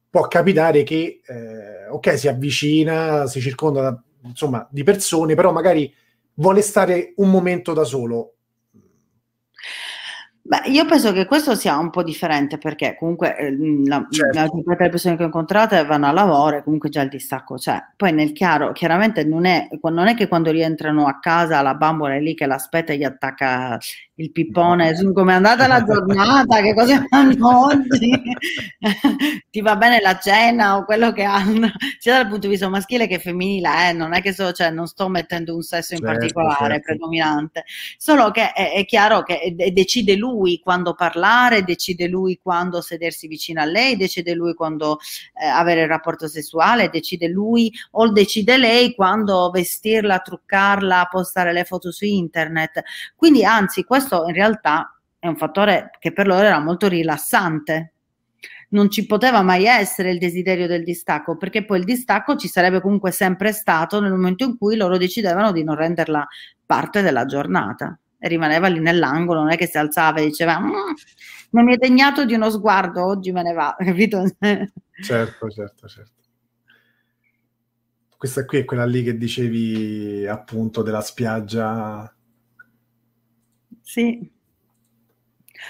può 0.08 0.28
capitare 0.28 0.82
che, 0.82 1.20
eh, 1.26 1.88
ok, 1.88 2.18
si 2.18 2.28
avvicina, 2.28 3.26
si 3.26 3.40
circonda 3.40 4.02
insomma 4.22 4.66
di 4.70 4.82
persone, 4.82 5.34
però 5.34 5.52
magari 5.52 5.92
vuole 6.34 6.62
stare 6.62 7.12
un 7.16 7.30
momento 7.30 7.72
da 7.72 7.84
solo. 7.84 8.34
Beh, 10.46 10.68
io 10.68 10.84
penso 10.84 11.10
che 11.12 11.24
questo 11.24 11.54
sia 11.54 11.78
un 11.78 11.88
po' 11.88 12.02
differente 12.02 12.58
perché 12.58 12.96
comunque 12.98 13.34
eh, 13.34 13.56
la, 13.86 14.06
certo. 14.10 14.38
la 14.38 14.42
maggior 14.42 14.76
delle 14.76 14.90
persone 14.90 15.16
che 15.16 15.22
ho 15.22 15.26
incontrato 15.26 15.86
vanno 15.86 16.06
a 16.06 16.12
lavoro 16.12 16.58
e 16.58 16.62
comunque 16.62 16.90
già 16.90 17.00
il 17.00 17.08
distacco 17.08 17.54
c'è. 17.54 17.78
Poi 17.96 18.12
nel 18.12 18.32
chiaro, 18.32 18.72
chiaramente 18.72 19.24
non 19.24 19.46
è, 19.46 19.68
non 19.80 20.06
è 20.06 20.14
che 20.14 20.28
quando 20.28 20.50
rientrano 20.50 21.06
a 21.06 21.18
casa 21.18 21.62
la 21.62 21.74
bambola 21.74 22.16
è 22.16 22.20
lì 22.20 22.34
che 22.34 22.44
l'aspetta 22.44 22.92
e 22.92 22.98
gli 22.98 23.04
attacca 23.04 23.78
il 24.16 24.30
pippone 24.30 24.94
su 24.94 25.12
come 25.12 25.32
è 25.32 25.36
andata 25.36 25.66
la 25.66 25.82
giornata, 25.82 26.60
che 26.60 26.72
cosa 26.72 27.04
fanno 27.08 27.64
oggi, 27.66 28.10
ti 29.50 29.60
va 29.60 29.74
bene 29.76 30.00
la 30.00 30.16
cena 30.18 30.76
o 30.76 30.84
quello 30.84 31.12
che 31.12 31.24
hanno, 31.24 31.72
sia 31.98 32.14
dal 32.14 32.28
punto 32.28 32.42
di 32.42 32.48
vista 32.48 32.68
maschile 32.68 33.08
che 33.08 33.18
femminile, 33.18 33.88
eh? 33.88 33.92
non 33.92 34.14
è 34.14 34.22
che 34.22 34.32
so, 34.32 34.52
cioè, 34.52 34.70
non 34.70 34.86
sto 34.86 35.08
mettendo 35.08 35.54
un 35.54 35.62
sesso 35.62 35.94
in 35.94 36.00
certo, 36.00 36.14
particolare 36.14 36.74
certo. 36.74 36.84
predominante, 36.86 37.64
solo 37.96 38.30
che 38.30 38.52
è, 38.52 38.74
è 38.74 38.84
chiaro 38.84 39.22
che 39.22 39.54
decide 39.72 40.14
lui 40.14 40.60
quando 40.60 40.94
parlare, 40.94 41.64
decide 41.64 42.06
lui 42.06 42.38
quando 42.40 42.80
sedersi 42.80 43.26
vicino 43.26 43.62
a 43.62 43.64
lei, 43.64 43.96
decide 43.96 44.34
lui 44.34 44.54
quando 44.54 44.98
eh, 45.40 45.44
avere 45.46 45.82
il 45.82 45.88
rapporto 45.88 46.28
sessuale, 46.28 46.88
decide 46.88 47.26
lui 47.26 47.72
o 47.92 48.12
decide 48.12 48.58
lei 48.58 48.94
quando 48.94 49.50
vestirla, 49.50 50.20
truccarla, 50.20 51.08
postare 51.10 51.52
le 51.52 51.64
foto 51.64 51.90
su 51.90 52.04
internet. 52.04 52.82
Quindi 53.16 53.44
anzi, 53.44 53.82
questo 53.82 54.03
questo 54.04 54.28
in 54.28 54.34
realtà 54.34 54.98
è 55.18 55.26
un 55.26 55.36
fattore 55.36 55.90
che 55.98 56.12
per 56.12 56.26
loro 56.26 56.42
era 56.42 56.58
molto 56.60 56.86
rilassante. 56.88 57.92
Non 58.70 58.90
ci 58.90 59.06
poteva 59.06 59.42
mai 59.42 59.64
essere 59.64 60.10
il 60.10 60.18
desiderio 60.18 60.66
del 60.66 60.84
distacco, 60.84 61.36
perché 61.36 61.64
poi 61.64 61.78
il 61.78 61.84
distacco 61.84 62.36
ci 62.36 62.48
sarebbe 62.48 62.80
comunque 62.80 63.10
sempre 63.10 63.52
stato 63.52 64.00
nel 64.00 64.10
momento 64.10 64.44
in 64.44 64.58
cui 64.58 64.76
loro 64.76 64.98
decidevano 64.98 65.52
di 65.52 65.64
non 65.64 65.76
renderla 65.76 66.26
parte 66.66 67.00
della 67.02 67.24
giornata. 67.24 67.98
E 68.18 68.28
rimaneva 68.28 68.68
lì 68.68 68.80
nell'angolo, 68.80 69.40
non 69.40 69.52
è 69.52 69.56
che 69.56 69.66
si 69.66 69.78
alzava 69.78 70.20
e 70.20 70.26
diceva 70.26 70.58
mm, 70.58 70.72
non 71.50 71.64
mi 71.64 71.74
è 71.74 71.76
degnato 71.76 72.24
di 72.24 72.34
uno 72.34 72.50
sguardo, 72.50 73.04
oggi 73.04 73.32
me 73.32 73.42
ne 73.42 73.52
va, 73.52 73.76
capito? 73.78 74.24
Certo, 74.38 75.50
certo, 75.50 75.88
certo. 75.88 76.12
Questa 78.16 78.44
qui 78.44 78.58
è 78.58 78.64
quella 78.64 78.86
lì 78.86 79.02
che 79.02 79.16
dicevi 79.16 80.26
appunto 80.26 80.82
della 80.82 81.02
spiaggia 81.02 82.13
sì. 83.84 84.32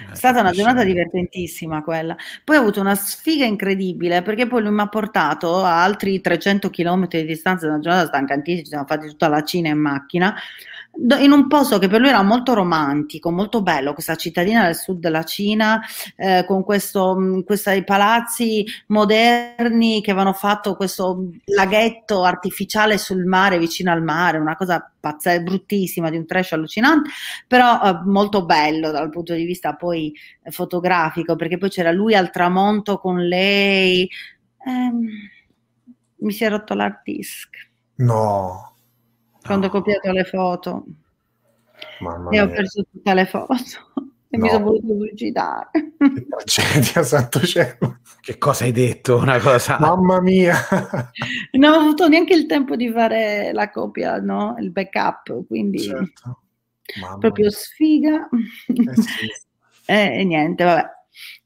Eh, 0.08 0.12
è 0.12 0.14
stata 0.14 0.40
una 0.40 0.52
giornata 0.52 0.84
divertentissima 0.84 1.82
quella. 1.82 2.16
Poi 2.44 2.56
ho 2.56 2.60
avuto 2.60 2.80
una 2.80 2.94
sfiga 2.94 3.44
incredibile 3.44 4.22
perché 4.22 4.46
poi 4.46 4.62
lui 4.62 4.72
mi 4.72 4.80
ha 4.80 4.88
portato 4.88 5.62
a 5.62 5.82
altri 5.82 6.20
300 6.20 6.70
km 6.70 7.08
di 7.08 7.24
distanza, 7.24 7.66
una 7.66 7.80
giornata 7.80 8.06
stancantissima, 8.06 8.62
ci 8.62 8.68
siamo 8.70 8.86
fatti 8.86 9.08
tutta 9.08 9.28
la 9.28 9.42
Cina 9.42 9.68
in 9.68 9.78
macchina 9.78 10.34
in 10.96 11.32
un 11.32 11.48
posto 11.48 11.78
che 11.78 11.88
per 11.88 12.00
lui 12.00 12.08
era 12.08 12.22
molto 12.22 12.54
romantico, 12.54 13.30
molto 13.30 13.62
bello, 13.62 13.94
questa 13.94 14.14
cittadina 14.14 14.64
del 14.64 14.76
sud 14.76 15.00
della 15.00 15.24
Cina, 15.24 15.80
eh, 16.16 16.44
con 16.46 16.62
questo, 16.62 17.16
mm, 17.18 17.40
questi 17.40 17.82
palazzi 17.84 18.64
moderni 18.88 20.00
che 20.00 20.12
avevano 20.12 20.32
fatto 20.32 20.76
questo 20.76 21.30
laghetto 21.46 22.24
artificiale 22.24 22.98
sul 22.98 23.24
mare, 23.24 23.58
vicino 23.58 23.90
al 23.90 24.02
mare, 24.02 24.38
una 24.38 24.56
cosa 24.56 24.88
pazzesca, 24.98 25.42
bruttissima, 25.42 26.10
di 26.10 26.16
un 26.16 26.26
trash 26.26 26.52
allucinante, 26.52 27.10
però 27.46 27.80
eh, 27.82 28.00
molto 28.04 28.44
bello 28.44 28.90
dal 28.90 29.10
punto 29.10 29.34
di 29.34 29.44
vista 29.44 29.74
poi 29.74 30.12
eh, 30.42 30.50
fotografico, 30.50 31.36
perché 31.36 31.58
poi 31.58 31.70
c'era 31.70 31.90
lui 31.90 32.14
al 32.14 32.30
tramonto 32.30 32.98
con 32.98 33.18
lei. 33.26 34.08
Ehm, 34.66 35.08
mi 36.16 36.32
si 36.32 36.44
è 36.44 36.48
rotto 36.48 36.74
l'hard. 36.74 37.02
No 37.96 38.73
quando 39.44 39.66
ho 39.66 39.70
copiato 39.70 40.10
le 40.10 40.24
foto 40.24 40.84
Mamma 42.00 42.30
e 42.30 42.40
ho 42.40 42.48
perso 42.48 42.84
tutte 42.90 43.14
le 43.14 43.26
foto 43.26 43.54
e 44.30 44.36
no. 44.36 44.44
mi 44.44 44.50
sono 44.50 44.64
voluto 44.64 44.98
suicidare. 44.98 45.70
Che 45.72 46.26
tragedia, 46.26 47.02
santo 47.04 47.40
cielo. 47.40 48.00
Che 48.20 48.38
cosa 48.38 48.64
hai 48.64 48.72
detto? 48.72 49.16
Una 49.16 49.38
cosa... 49.38 49.78
Mamma 49.80 50.20
mia. 50.20 50.56
non 51.52 51.72
ho 51.72 51.76
avuto 51.76 52.08
neanche 52.08 52.34
il 52.34 52.46
tempo 52.46 52.74
di 52.74 52.90
fare 52.90 53.52
la 53.52 53.70
copia, 53.70 54.18
no? 54.18 54.56
Il 54.58 54.70
backup, 54.70 55.46
quindi 55.46 55.80
certo. 55.80 56.42
proprio 57.20 57.46
mia. 57.46 57.54
sfiga. 57.54 58.28
Eh 58.66 59.02
sì. 59.02 59.30
e, 59.86 60.20
e 60.20 60.24
niente, 60.24 60.64
vabbè. 60.64 60.84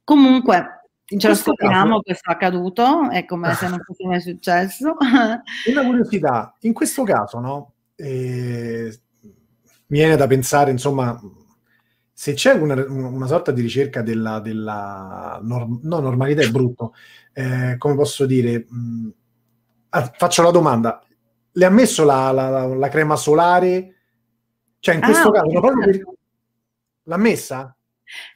Comunque, 0.02 0.88
ce 1.04 1.28
lo 1.28 1.34
scopriamo 1.34 1.90
caso... 1.90 2.02
questo 2.02 2.30
è 2.30 2.32
accaduto, 2.32 3.10
è 3.10 3.26
come 3.26 3.52
se 3.52 3.68
non 3.68 3.82
fosse 3.82 4.06
mai 4.06 4.20
successo. 4.22 4.96
Una 5.66 5.84
curiosità, 5.84 6.56
in 6.60 6.72
questo 6.72 7.02
caso, 7.02 7.38
no? 7.38 7.72
Eh, 8.00 8.96
viene 9.86 10.16
da 10.16 10.26
pensare, 10.26 10.70
insomma, 10.70 11.20
se 12.12 12.32
c'è 12.34 12.52
una, 12.52 12.74
una 12.88 13.26
sorta 13.26 13.50
di 13.50 13.60
ricerca 13.60 14.02
della, 14.02 14.38
della 14.38 15.40
norm, 15.42 15.80
no, 15.82 15.98
normalità 15.98 16.42
è 16.42 16.50
brutto, 16.50 16.94
eh, 17.32 17.74
come 17.76 17.94
posso 17.96 18.24
dire, 18.24 18.66
mh, 18.68 19.08
ah, 19.90 20.12
faccio 20.16 20.42
la 20.42 20.50
domanda, 20.50 21.02
le 21.50 21.64
ha 21.64 21.70
messo 21.70 22.04
la, 22.04 22.30
la, 22.30 22.66
la 22.66 22.88
crema 22.88 23.16
solare? 23.16 23.94
Cioè 24.78 24.94
in 24.94 25.00
questo 25.00 25.28
ah, 25.28 25.32
caso, 25.32 25.46
okay. 25.46 25.60
proprio 25.60 25.84
per... 25.84 26.02
l'ha 27.04 27.16
messa? 27.16 27.76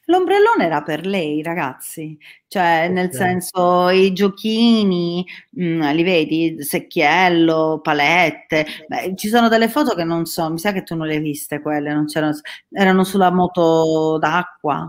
L'ombrellone 0.07 0.65
era 0.65 0.83
per 0.83 1.07
lei, 1.07 1.43
ragazzi, 1.43 2.19
cioè 2.49 2.89
nel 2.89 3.13
senso 3.13 3.89
i 3.89 4.13
giochini, 4.13 5.25
mh, 5.51 5.65
mm, 5.65 5.83
li 5.91 6.03
vedi, 6.03 6.63
secchiello, 6.63 7.81
palette, 7.83 8.67
Beh, 8.87 9.13
ci 9.17 9.29
sono 9.29 9.49
delle 9.49 9.69
foto 9.69 9.95
che 9.95 10.05
non 10.05 10.27
so, 10.27 10.51
mi 10.51 10.59
sa 10.59 10.73
che 10.73 10.83
tu 10.83 10.95
non 10.95 11.07
le 11.07 11.15
hai 11.15 11.21
viste 11.21 11.61
quelle, 11.61 11.93
non 11.93 12.07
c'erano, 12.07 12.39
erano 12.71 13.05
sulla 13.05 13.31
moto 13.31 14.19
d'acqua. 14.19 14.89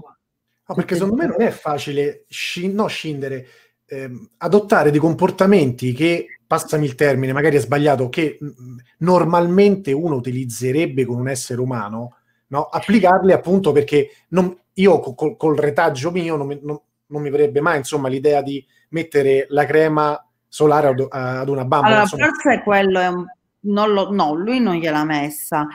No, 0.66 0.76
perché 0.76 0.96
secondo 0.96 1.16
me 1.16 1.28
non 1.28 1.42
è 1.42 1.50
facile 1.50 2.26
sci- 2.30 2.72
no, 2.72 2.88
scindere, 2.88 3.48
ehm, 3.86 4.32
adottare 4.38 4.92
dei 4.92 5.00
comportamenti 5.00 5.94
che, 5.94 6.28
passami 6.48 6.86
il 6.86 6.96
termine, 6.96 7.34
magari 7.34 7.58
è 7.58 7.60
sbagliato, 7.60 8.10
che 8.10 8.38
mh, 8.40 8.46
mm, 8.46 8.78
normalmente 9.00 9.92
uno 9.92 10.16
utilizzerebbe 10.16 11.06
con 11.06 11.20
un 11.20 11.28
essere 11.28 11.60
umano, 11.60 12.18
no? 12.48 12.64
applicarli 12.66 13.32
appunto 13.32 13.72
perché 13.72 14.10
non, 14.30 14.56
io 14.74 15.00
col, 15.00 15.38
col 15.38 15.56
retaggio 15.56 16.12
mio 16.12 16.36
non 16.36 16.48
mi, 16.48 16.60
non, 16.62 16.80
non 17.08 17.22
mi, 17.22 17.30
verrebbe 17.30 17.62
mai 17.62 17.78
insomma 17.78 18.08
l'idea 18.08 18.42
di 18.42 18.66
mettere 18.90 19.46
la 19.50 19.66
crema 19.66 20.26
solare 20.48 20.88
ad, 20.88 21.08
ad 21.10 21.50
una 21.50 21.66
bambola. 21.66 22.02
Allora, 22.02 22.08
forse 22.08 22.62
quello 22.64 23.00
è 23.00 23.08
un... 23.08 23.26
Lo, 23.66 24.12
no, 24.12 24.34
lui 24.34 24.60
non 24.60 24.76
gliel'ha 24.76 25.06
messa, 25.06 25.66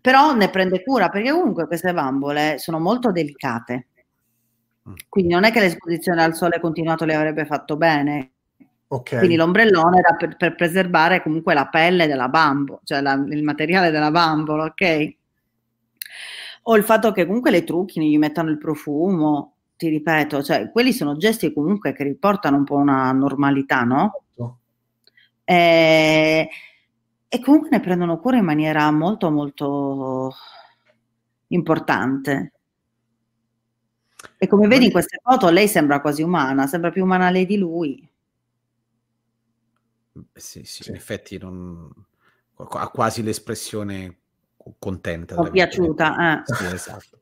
però 0.00 0.32
ne 0.32 0.48
prende 0.48 0.84
cura 0.84 1.08
perché 1.08 1.32
comunque 1.32 1.66
queste 1.66 1.92
bambole 1.92 2.56
sono 2.58 2.78
molto 2.78 3.10
delicate. 3.10 3.88
Mm. 4.88 4.94
Quindi 5.08 5.34
non 5.34 5.42
è 5.42 5.50
che 5.50 5.58
l'esposizione 5.58 6.22
al 6.22 6.34
sole 6.34 6.60
continuato 6.60 7.04
le 7.04 7.14
avrebbe 7.14 7.44
fatto 7.44 7.76
bene. 7.76 8.30
Okay. 8.88 9.18
Quindi 9.18 9.36
l'ombrellone 9.36 9.98
era 9.98 10.14
per, 10.14 10.36
per, 10.36 10.54
preservare 10.54 11.20
comunque 11.20 11.54
la 11.54 11.66
pelle 11.66 12.06
della 12.06 12.28
bambola, 12.28 12.78
cioè 12.84 13.00
la, 13.00 13.14
il 13.14 13.42
materiale 13.42 13.90
della 13.90 14.12
bambola, 14.12 14.64
ok? 14.66 15.15
O 16.68 16.76
il 16.76 16.82
fatto 16.82 17.12
che 17.12 17.26
comunque 17.26 17.50
le 17.50 17.62
trucchino, 17.62 18.04
gli 18.04 18.18
mettano 18.18 18.50
il 18.50 18.58
profumo, 18.58 19.54
ti 19.76 19.88
ripeto, 19.88 20.42
cioè 20.42 20.70
quelli 20.70 20.92
sono 20.92 21.16
gesti 21.16 21.52
comunque 21.52 21.92
che 21.92 22.02
riportano 22.02 22.56
un 22.56 22.64
po' 22.64 22.76
una 22.76 23.12
normalità, 23.12 23.82
no? 23.82 24.22
E, 25.44 26.48
e 27.28 27.40
comunque 27.40 27.68
ne 27.70 27.80
prendono 27.80 28.18
cura 28.18 28.38
in 28.38 28.44
maniera 28.44 28.90
molto 28.90 29.30
molto 29.30 30.34
importante. 31.48 32.52
E 34.36 34.46
come 34.48 34.66
vedi 34.66 34.86
in 34.86 34.90
queste 34.90 35.20
foto 35.22 35.50
lei 35.50 35.68
sembra 35.68 36.00
quasi 36.00 36.22
umana, 36.22 36.66
sembra 36.66 36.90
più 36.90 37.04
umana 37.04 37.30
lei 37.30 37.46
di 37.46 37.58
lui. 37.58 38.10
Sì, 40.32 40.64
sì, 40.64 40.88
in 40.88 40.96
effetti 40.96 41.38
non... 41.38 41.88
ha 42.56 42.88
quasi 42.88 43.22
l'espressione 43.22 44.22
contenta. 44.78 45.34
Ho 45.36 45.50
piaciuta. 45.50 46.42
Eh. 46.44 46.54
Sì, 46.54 46.64
esatto. 46.66 47.18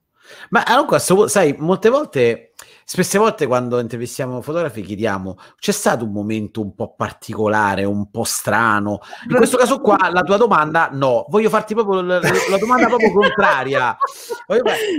Ma 0.50 0.62
allora, 0.64 0.98
sai, 0.98 1.54
molte 1.58 1.90
volte, 1.90 2.52
spesse 2.84 3.18
volte 3.18 3.46
quando 3.46 3.78
intervistiamo 3.78 4.40
fotografi 4.40 4.80
chiediamo, 4.80 5.36
c'è 5.58 5.72
stato 5.72 6.04
un 6.04 6.12
momento 6.12 6.62
un 6.62 6.74
po' 6.74 6.94
particolare, 6.94 7.84
un 7.84 8.10
po' 8.10 8.24
strano? 8.24 9.00
In 9.28 9.36
questo 9.36 9.58
caso 9.58 9.80
qua, 9.80 10.08
la 10.10 10.22
tua 10.22 10.38
domanda, 10.38 10.88
no. 10.90 11.26
Voglio 11.28 11.50
farti 11.50 11.74
proprio 11.74 12.00
la, 12.00 12.20
la 12.20 12.58
domanda 12.58 12.86
proprio 12.86 13.12
contraria. 13.12 13.96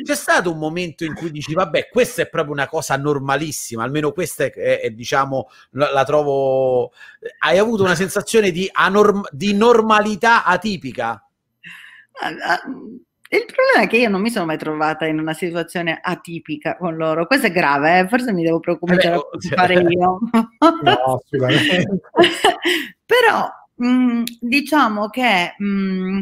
C'è 0.03 0.15
stato 0.15 0.51
un 0.51 0.59
momento 0.59 1.03
in 1.03 1.15
cui 1.15 1.31
dici, 1.31 1.53
vabbè, 1.53 1.89
questa 1.89 2.21
è 2.21 2.29
proprio 2.29 2.53
una 2.53 2.67
cosa 2.67 2.95
normalissima, 2.95 3.83
almeno 3.83 4.11
questa 4.11 4.45
è, 4.45 4.53
è, 4.53 4.81
è 4.81 4.89
diciamo, 4.91 5.49
la, 5.71 5.91
la, 5.91 6.03
trovo... 6.03 6.91
Hai 7.39 7.57
avuto 7.57 7.81
una 7.83 7.95
sensazione 7.95 8.51
di, 8.51 8.69
anorm- 8.71 9.27
di 9.31 9.55
normalità 9.55 10.43
atipica? 10.43 11.24
Il 13.27 13.45
problema 13.45 13.81
è 13.81 13.87
che 13.87 13.97
io 13.97 14.09
non 14.09 14.21
mi 14.21 14.29
sono 14.29 14.45
mai 14.45 14.57
trovata 14.57 15.05
in 15.05 15.19
una 15.19 15.33
situazione 15.33 15.99
atipica 16.01 16.77
con 16.77 16.95
loro. 16.95 17.25
Questo 17.25 17.47
è 17.47 17.51
grave, 17.51 17.99
eh? 17.99 18.07
forse 18.07 18.31
mi 18.31 18.43
devo 18.43 18.59
preoccupare 18.59 19.13
eh 19.13 19.47
fare 19.55 19.73
io. 19.73 20.19
no, 20.83 21.21
Però 23.05 23.49
mh, 23.75 23.87
mm, 23.87 24.23
diciamo 24.39 25.09
che 25.09 25.55
mh, 25.57 25.65
mm, 25.65 26.21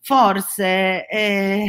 forse 0.00 1.06
eh, 1.08 1.64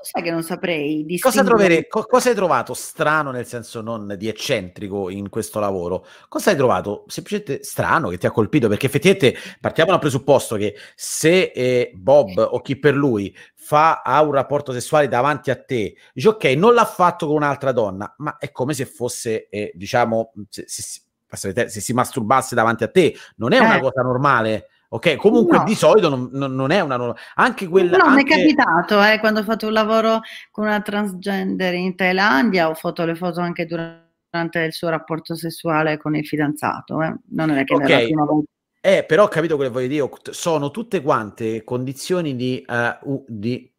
sai 0.00 0.22
che 0.22 0.30
non 0.30 0.42
saprei 0.42 1.18
cosa, 1.18 1.42
trovere, 1.42 1.86
co- 1.86 2.04
cosa 2.04 2.28
hai 2.30 2.34
trovato 2.34 2.74
strano 2.74 3.30
nel 3.30 3.46
senso 3.46 3.80
non 3.80 4.14
di 4.16 4.28
eccentrico 4.28 5.10
in 5.10 5.28
questo 5.28 5.60
lavoro? 5.60 6.06
Cosa 6.28 6.50
hai 6.50 6.56
trovato 6.56 7.04
semplicemente 7.08 7.62
strano 7.64 8.08
che 8.08 8.18
ti 8.18 8.26
ha 8.26 8.30
colpito? 8.30 8.68
Perché 8.68 8.86
effettivamente 8.86 9.36
partiamo 9.60 9.90
dal 9.90 10.00
presupposto 10.00 10.56
che 10.56 10.74
se 10.94 11.52
eh, 11.54 11.90
Bob 11.94 12.38
o 12.38 12.60
chi 12.60 12.78
per 12.78 12.94
lui 12.94 13.34
fa 13.54 14.02
ha 14.02 14.22
un 14.22 14.32
rapporto 14.32 14.72
sessuale 14.72 15.08
davanti 15.08 15.50
a 15.50 15.56
te 15.60 15.94
dici 16.14 16.26
ok 16.26 16.44
non 16.56 16.72
l'ha 16.74 16.86
fatto 16.86 17.26
con 17.26 17.36
un'altra 17.36 17.70
donna 17.72 18.14
ma 18.18 18.38
è 18.38 18.50
come 18.50 18.72
se 18.72 18.86
fosse 18.86 19.48
eh, 19.50 19.72
diciamo 19.74 20.32
se, 20.48 20.64
se, 20.66 21.00
se, 21.36 21.68
se, 21.68 21.80
si 21.80 21.92
masturbasse 21.92 22.54
davanti 22.54 22.84
a 22.84 22.88
te. 22.88 23.14
Non 23.36 23.52
è 23.52 23.58
una 23.58 23.76
eh. 23.76 23.80
cosa 23.80 24.02
normale 24.02 24.68
Ok, 24.90 25.16
comunque 25.16 25.58
no. 25.58 25.64
di 25.64 25.74
solito 25.74 26.08
non, 26.08 26.30
non, 26.32 26.70
è 26.70 26.80
una 26.80 27.14
anche 27.34 27.68
quella. 27.68 27.98
No, 27.98 28.04
anche... 28.04 28.22
mi 28.22 28.30
è 28.30 28.36
capitato 28.36 29.02
eh, 29.02 29.18
quando 29.18 29.40
ho 29.40 29.42
fatto 29.42 29.66
un 29.66 29.74
lavoro 29.74 30.20
con 30.50 30.64
una 30.64 30.80
transgender 30.80 31.74
in 31.74 31.94
Thailandia, 31.94 32.70
ho 32.70 32.74
fatto 32.74 33.04
le 33.04 33.14
foto 33.14 33.40
anche 33.40 33.66
durante 33.66 34.60
il 34.60 34.72
suo 34.72 34.88
rapporto 34.88 35.34
sessuale 35.34 35.98
con 35.98 36.16
il 36.16 36.26
fidanzato. 36.26 37.02
Eh. 37.02 37.14
Non 37.32 37.50
è 37.50 37.64
che 37.64 37.74
okay. 37.74 37.90
era 37.90 37.98
la 37.98 38.04
prima 38.04 38.24
volta. 38.24 38.50
Eh, 38.80 39.04
però 39.04 39.24
ho 39.24 39.28
capito 39.28 39.56
quello 39.56 39.70
che 39.70 39.76
voglio 39.76 39.88
dire, 39.88 40.10
sono 40.30 40.70
tutte 40.70 41.02
quante 41.02 41.64
condizioni 41.64 42.34
di, 42.34 42.64
uh, 42.66 43.24
di 43.26 43.70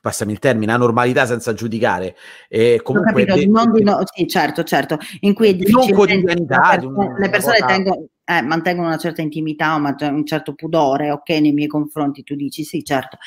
passami 0.00 0.32
il 0.32 0.38
termine, 0.38 0.72
anormalità 0.72 1.26
senza 1.26 1.52
giudicare. 1.52 2.16
E 2.48 2.80
comunque 2.82 3.26
capito, 3.26 3.34
de- 3.34 3.76
di 3.76 3.82
no, 3.82 4.00
sì, 4.04 4.26
certo, 4.26 4.62
certo, 4.62 4.98
in 5.20 5.34
cui 5.34 5.50
è 5.50 5.70
non 5.70 5.90
quotidianità, 5.90 6.78
le 7.18 7.28
persone 7.28 7.58
tengono, 7.66 8.06
eh, 8.24 8.42
mantengono 8.42 8.88
una 8.88 8.96
certa 8.98 9.22
intimità, 9.22 9.74
un 9.74 10.24
certo 10.26 10.54
pudore, 10.54 11.10
ok, 11.10 11.28
nei 11.30 11.52
miei 11.52 11.68
confronti, 11.68 12.22
tu 12.22 12.34
dici 12.34 12.64
sì, 12.64 12.82
certo. 12.84 13.18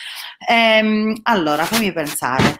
Ehm, 0.50 1.20
allora, 1.24 1.66
fammi 1.66 1.92
pensare. 1.94 2.58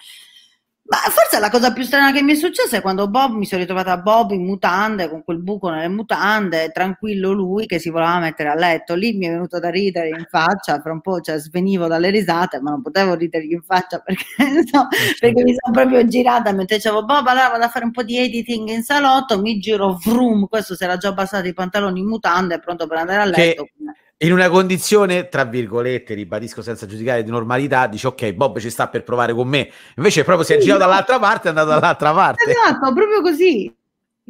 Ma 0.90 0.98
forse 1.12 1.40
la 1.40 1.50
cosa 1.50 1.74
più 1.74 1.84
strana 1.84 2.14
che 2.14 2.22
mi 2.22 2.32
è 2.32 2.36
successa 2.36 2.78
è 2.78 2.82
quando 2.82 3.10
Bob 3.10 3.34
mi 3.34 3.46
sono 3.46 3.60
ritrovata 3.60 3.98
Bob 3.98 4.32
in 4.32 4.46
mutande, 4.46 5.10
con 5.10 5.22
quel 5.22 5.40
buco 5.40 5.70
nelle 5.70 5.90
mutande, 5.90 6.72
tranquillo 6.72 7.34
lui 7.34 7.66
che 7.66 7.78
si 7.78 7.90
voleva 7.90 8.20
mettere 8.20 8.48
a 8.48 8.56
letto. 8.56 8.96
Lì 8.96 9.12
mi 9.14 9.26
è 9.26 9.32
venuto 9.32 9.60
da 9.60 9.70
ridere 9.70 10.08
in 10.10 10.26
faccia, 10.30 10.80
fra 10.80 10.94
un 10.94 11.02
po' 11.02 11.20
cioè, 11.20 11.40
svenivo 11.40 11.88
dalle 11.88 12.10
risate, 12.10 12.62
ma 12.62 12.70
non 12.70 12.82
potevo 12.82 13.16
ridergli 13.16 13.52
in 13.52 13.64
faccia 13.64 14.00
perché, 14.00 14.24
no, 14.72 14.88
eh, 14.90 15.16
perché 15.20 15.44
mi 15.44 15.54
sono 15.58 15.74
proprio 15.74 16.08
girata 16.08 16.54
mentre 16.54 16.78
dicevo 16.78 17.04
Bob 17.04 17.28
allora 17.28 17.50
vado 17.50 17.66
a 17.66 17.70
fare 17.70 17.84
un 17.84 17.92
po' 17.92 18.04
di 18.04 18.18
editing 18.18 18.70
in 18.70 18.84
salotto, 18.84 19.42
mi 19.42 19.60
giro, 19.60 20.00
vroom, 20.02 20.48
questo 20.48 20.74
si 20.74 20.86
era 20.86 20.96
già 20.96 21.10
abbassato 21.10 21.48
i 21.48 21.54
pantaloni 21.54 22.00
in 22.00 22.08
mutande, 22.08 22.60
pronto 22.60 22.88
per 22.88 22.98
andare 23.00 23.22
a 23.22 23.26
letto. 23.26 23.64
Che 23.64 23.72
in 24.20 24.32
una 24.32 24.50
condizione, 24.50 25.30
tra 25.30 25.44
virgolette, 25.44 26.16
ribadisco 26.16 26.64
senza 26.64 26.88
giudicare 26.88 27.24
di 27.24 27.30
normalità, 27.30 27.86
dice 27.86 28.08
ok, 28.08 28.34
Bob 28.34 28.58
ci 28.60 28.72
sta 28.72 28.88
per 28.88 29.04
provare 29.04 29.34
con 29.34 29.48
me, 29.48 29.70
invece 29.96 30.24
proprio 30.24 30.46
si 30.46 30.54
è 30.54 30.58
girato 30.58 30.80
dall'altra 30.80 31.20
parte 31.20 31.48
è 31.48 31.50
andato 31.50 31.70
dall'altra 31.70 32.14
parte. 32.14 32.50
Esatto, 32.50 32.94
proprio 32.94 33.22
così. 33.22 33.72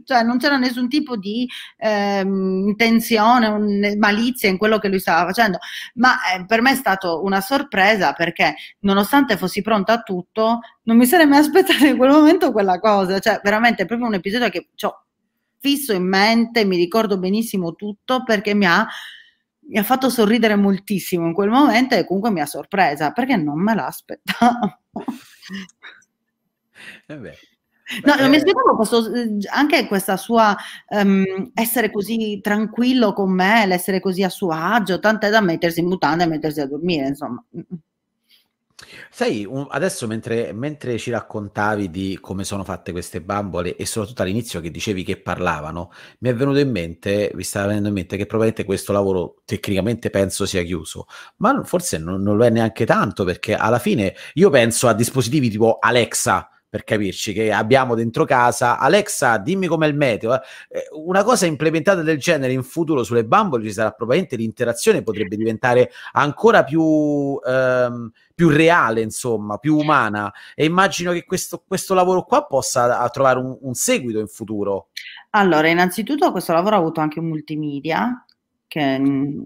Cioè 0.04 0.22
non 0.22 0.38
c'era 0.38 0.58
nessun 0.58 0.88
tipo 0.90 1.18
di 1.18 1.48
ehm, 1.78 2.68
intenzione, 2.68 3.48
un, 3.48 3.96
malizia 3.98 4.48
in 4.48 4.58
quello 4.58 4.78
che 4.78 4.90
lui 4.90 5.00
stava 5.00 5.26
facendo, 5.26 5.58
ma 5.96 6.18
eh, 6.34 6.46
per 6.46 6.62
me 6.62 6.72
è 6.72 6.76
stato 6.76 7.24
una 7.24 7.42
sorpresa 7.42 8.14
perché 8.14 8.56
nonostante 8.82 9.38
fossi 9.38 9.62
pronta 9.64 9.94
a 9.94 10.02
tutto, 10.02 10.60
non 10.84 10.98
mi 10.98 11.06
sarei 11.08 11.26
mai 11.26 11.40
aspettata 11.40 11.88
in 11.88 11.98
quel 11.98 12.12
momento 12.12 12.52
quella 12.52 12.80
cosa, 12.80 13.18
cioè 13.20 13.40
veramente 13.44 13.84
è 13.84 13.86
proprio 13.88 14.08
un 14.08 14.14
episodio 14.14 14.50
che 14.50 14.68
ho 14.82 15.04
fisso 15.60 15.94
in 15.94 16.08
mente, 16.08 16.64
mi 16.64 16.78
ricordo 16.78 17.18
benissimo 17.18 17.74
tutto 17.74 18.24
perché 18.24 18.54
mi 18.54 18.68
ha 18.68 18.88
mi 19.70 19.78
ha 19.78 19.84
fatto 19.84 20.10
sorridere 20.10 20.56
moltissimo 20.56 21.26
in 21.28 21.34
quel 21.34 21.50
momento 21.50 21.96
e 21.96 22.06
comunque 22.06 22.32
mi 22.32 22.42
ha 22.42 22.46
sorpresa 22.46 23.12
perché 23.12 23.36
non 23.36 23.62
me 23.62 23.76
l'aspettavo. 23.76 24.80
Eh 27.08 27.38
No, 28.04 28.16
non 28.16 28.30
mi 28.30 28.36
aspettavo 28.36 28.76
questo, 28.76 29.10
anche 29.50 29.88
questa 29.88 30.18
sua 30.18 30.54
um, 30.90 31.52
essere 31.54 31.90
così 31.90 32.42
tranquillo 32.42 33.14
con 33.14 33.32
me, 33.32 33.66
l'essere 33.66 34.02
così 34.02 34.24
a 34.24 34.30
suo 34.30 34.52
agio, 34.52 35.00
tant'è 35.00 35.30
da 35.30 35.40
mettersi 35.40 35.80
in 35.80 35.88
mutande 35.88 36.26
e 36.26 36.28
mettersi 36.28 36.60
a 36.60 36.68
dormire, 36.68 37.08
insomma. 37.08 37.42
Sai, 39.10 39.48
adesso 39.70 40.06
mentre, 40.06 40.54
mentre, 40.54 41.00
ci 41.00 41.10
raccontavi 41.10 41.90
di 41.90 42.20
come 42.22 42.44
sono 42.44 42.64
fatte 42.64 42.92
queste 42.92 43.22
bambole 43.22 43.76
e 43.76 43.88
soprattutto 43.88 44.22
all'inizio 44.22 44.60
che 44.62 44.70
dicevi 44.70 45.04
che 45.04 45.20
parlavano, 45.20 45.92
mi 46.20 46.30
è 46.30 46.36
venuto 46.36 46.60
in 46.60 46.70
mente, 46.70 47.32
mi 47.34 47.42
stava 47.44 47.68
venendo 47.68 47.88
in 47.88 47.96
mente 47.96 48.18
che 48.18 48.28
probabilmente 48.28 48.66
questo 48.66 48.94
lavoro 48.94 49.42
tecnicamente 49.46 50.12
penso 50.12 50.46
sia 50.46 50.62
chiuso, 50.62 51.08
ma 51.38 51.64
forse 51.64 51.98
non, 51.98 52.22
non 52.22 52.38
lo 52.38 52.46
è 52.46 52.52
neanche 52.52 52.86
tanto 52.86 53.24
perché 53.24 53.56
alla 53.56 53.80
fine 53.80 54.14
io 54.36 54.52
penso 54.52 54.88
a 54.88 54.94
dispositivi 54.94 55.50
tipo 55.50 55.78
Alexa, 55.80 56.48
per 56.78 56.84
capirci, 56.84 57.34
che 57.34 57.52
abbiamo 57.52 57.96
dentro 57.96 58.24
casa. 58.24 58.78
Alexa, 58.78 59.38
dimmi 59.38 59.66
com'è 59.66 59.88
il 59.88 59.96
meteo. 59.96 60.36
Eh, 60.70 60.88
una 60.92 61.24
cosa 61.24 61.48
implementata 61.48 62.04
del 62.04 62.20
genere 62.20 62.54
in 62.54 62.62
futuro 62.62 63.04
sulle 63.04 63.26
bambole 63.26 63.64
ci 63.64 63.74
sarà 63.74 63.92
probabilmente 63.92 64.36
l'interazione 64.36 65.02
potrebbe 65.02 65.36
diventare 65.36 65.90
ancora 66.12 66.64
più, 66.64 67.40
ehm, 67.44 68.12
più 68.36 68.50
reale, 68.50 69.02
insomma, 69.02 69.58
più 69.58 69.76
umana. 69.76 70.32
E 70.54 70.66
immagino 70.66 71.12
che 71.14 71.26
questo, 71.26 71.64
questo 71.66 71.96
lavoro 71.96 72.24
qua 72.24 72.46
possa 72.46 73.10
trovare 73.10 73.40
un, 73.40 73.58
un 73.62 73.74
seguito 73.74 74.20
in 74.20 74.28
futuro. 74.28 74.90
Allora, 75.32 75.68
innanzitutto 75.70 76.32
questo 76.32 76.54
lavoro 76.54 76.76
ha 76.76 76.80
avuto 76.80 77.02
anche 77.02 77.20
un 77.20 77.28
multimedia 77.28 78.24
che, 78.68 79.00
mm, 79.00 79.42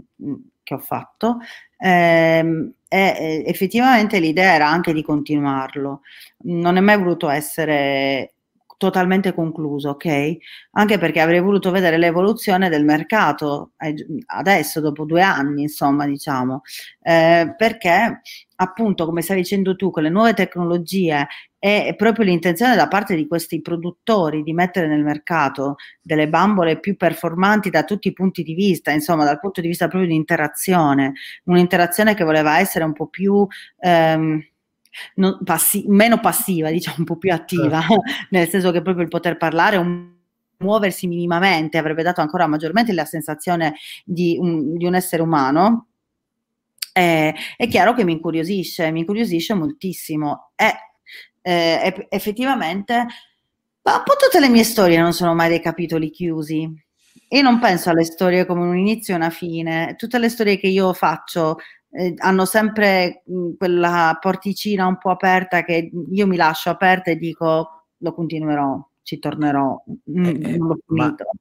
che 0.63 0.73
ho 0.73 0.79
fatto 0.79 1.37
e 1.81 3.43
effettivamente 3.45 4.19
l'idea 4.19 4.53
era 4.53 4.67
anche 4.67 4.93
di 4.93 5.01
continuarlo. 5.01 6.01
Non 6.43 6.77
è 6.77 6.79
mai 6.79 6.97
voluto 6.97 7.29
essere 7.29 8.33
totalmente 8.81 9.33
concluso, 9.35 9.89
ok? 9.91 10.37
Anche 10.71 10.97
perché 10.97 11.19
avrei 11.19 11.39
voluto 11.39 11.69
vedere 11.69 11.97
l'evoluzione 11.97 12.67
del 12.67 12.83
mercato 12.83 13.73
eh, 13.77 13.93
adesso, 14.25 14.81
dopo 14.81 15.05
due 15.05 15.21
anni, 15.21 15.61
insomma, 15.61 16.07
diciamo, 16.07 16.63
eh, 17.03 17.53
perché 17.55 18.21
appunto, 18.55 19.05
come 19.05 19.21
stai 19.21 19.37
dicendo 19.37 19.75
tu, 19.75 19.91
con 19.91 20.01
le 20.01 20.09
nuove 20.09 20.33
tecnologie 20.33 21.27
è 21.61 21.93
proprio 21.95 22.25
l'intenzione 22.25 22.75
da 22.75 22.87
parte 22.87 23.15
di 23.15 23.27
questi 23.27 23.61
produttori 23.61 24.41
di 24.41 24.51
mettere 24.51 24.87
nel 24.87 25.03
mercato 25.03 25.75
delle 26.01 26.27
bambole 26.27 26.79
più 26.79 26.97
performanti 26.97 27.69
da 27.69 27.83
tutti 27.83 28.07
i 28.07 28.13
punti 28.13 28.41
di 28.41 28.55
vista, 28.55 28.89
insomma, 28.89 29.25
dal 29.25 29.39
punto 29.39 29.61
di 29.61 29.67
vista 29.67 29.87
proprio 29.87 30.09
di 30.09 30.15
interazione, 30.15 31.13
un'interazione 31.43 32.15
che 32.15 32.23
voleva 32.23 32.57
essere 32.57 32.83
un 32.83 32.93
po' 32.93 33.05
più 33.05 33.45
ehm, 33.77 34.43
non, 35.17 35.37
passi- 35.43 35.85
meno 35.87 36.19
passiva, 36.19 36.71
diciamo 36.71 36.97
un 36.97 37.05
po' 37.05 37.17
più 37.17 37.31
attiva, 37.31 37.79
certo. 37.81 38.01
nel 38.31 38.49
senso 38.49 38.71
che 38.71 38.81
proprio 38.81 39.03
il 39.03 39.09
poter 39.09 39.37
parlare 39.37 39.77
un 39.77 40.13
muoversi 40.57 41.05
minimamente 41.05 41.77
avrebbe 41.77 42.01
dato 42.01 42.21
ancora 42.21 42.47
maggiormente 42.47 42.91
la 42.91 43.05
sensazione 43.05 43.75
di 44.03 44.35
un, 44.39 44.77
di 44.77 44.85
un 44.87 44.95
essere 44.95 45.21
umano. 45.21 45.89
Eh, 46.91 47.35
è 47.55 47.67
chiaro 47.67 47.93
che 47.93 48.03
mi 48.03 48.13
incuriosisce, 48.13 48.89
mi 48.89 49.01
incuriosisce 49.01 49.53
moltissimo. 49.53 50.53
E 50.55 50.89
eh, 51.41 52.07
effettivamente, 52.09 52.93
ma 53.83 53.97
un 53.97 54.03
po' 54.03 54.13
tutte 54.15 54.39
le 54.39 54.49
mie 54.49 54.63
storie 54.63 54.99
non 54.99 55.13
sono 55.13 55.33
mai 55.33 55.49
dei 55.49 55.61
capitoli 55.61 56.09
chiusi. 56.09 56.69
Io 57.29 57.41
non 57.41 57.59
penso 57.59 57.89
alle 57.89 58.03
storie 58.03 58.45
come 58.45 58.61
un 58.61 58.77
inizio 58.77 59.13
e 59.13 59.17
una 59.17 59.29
fine. 59.29 59.95
Tutte 59.97 60.19
le 60.19 60.29
storie 60.29 60.57
che 60.57 60.67
io 60.67 60.93
faccio 60.93 61.57
eh, 61.89 62.13
hanno 62.17 62.45
sempre 62.45 63.23
mh, 63.25 63.35
mm, 63.35 63.51
quella 63.57 64.17
porticina 64.19 64.85
un 64.85 64.97
po' 64.97 65.11
aperta 65.11 65.63
che 65.63 65.91
io 66.11 66.27
mi 66.27 66.37
lascio 66.37 66.69
aperta 66.69 67.11
e 67.11 67.17
dico 67.17 67.85
lo 67.97 68.13
continuerò, 68.13 68.79
ci 69.03 69.19
tornerò, 69.19 69.83
mm, 70.09 70.25
eh, 70.25 70.57
non 70.57 70.67
l'ho 70.67 70.77
finito. 70.85 71.31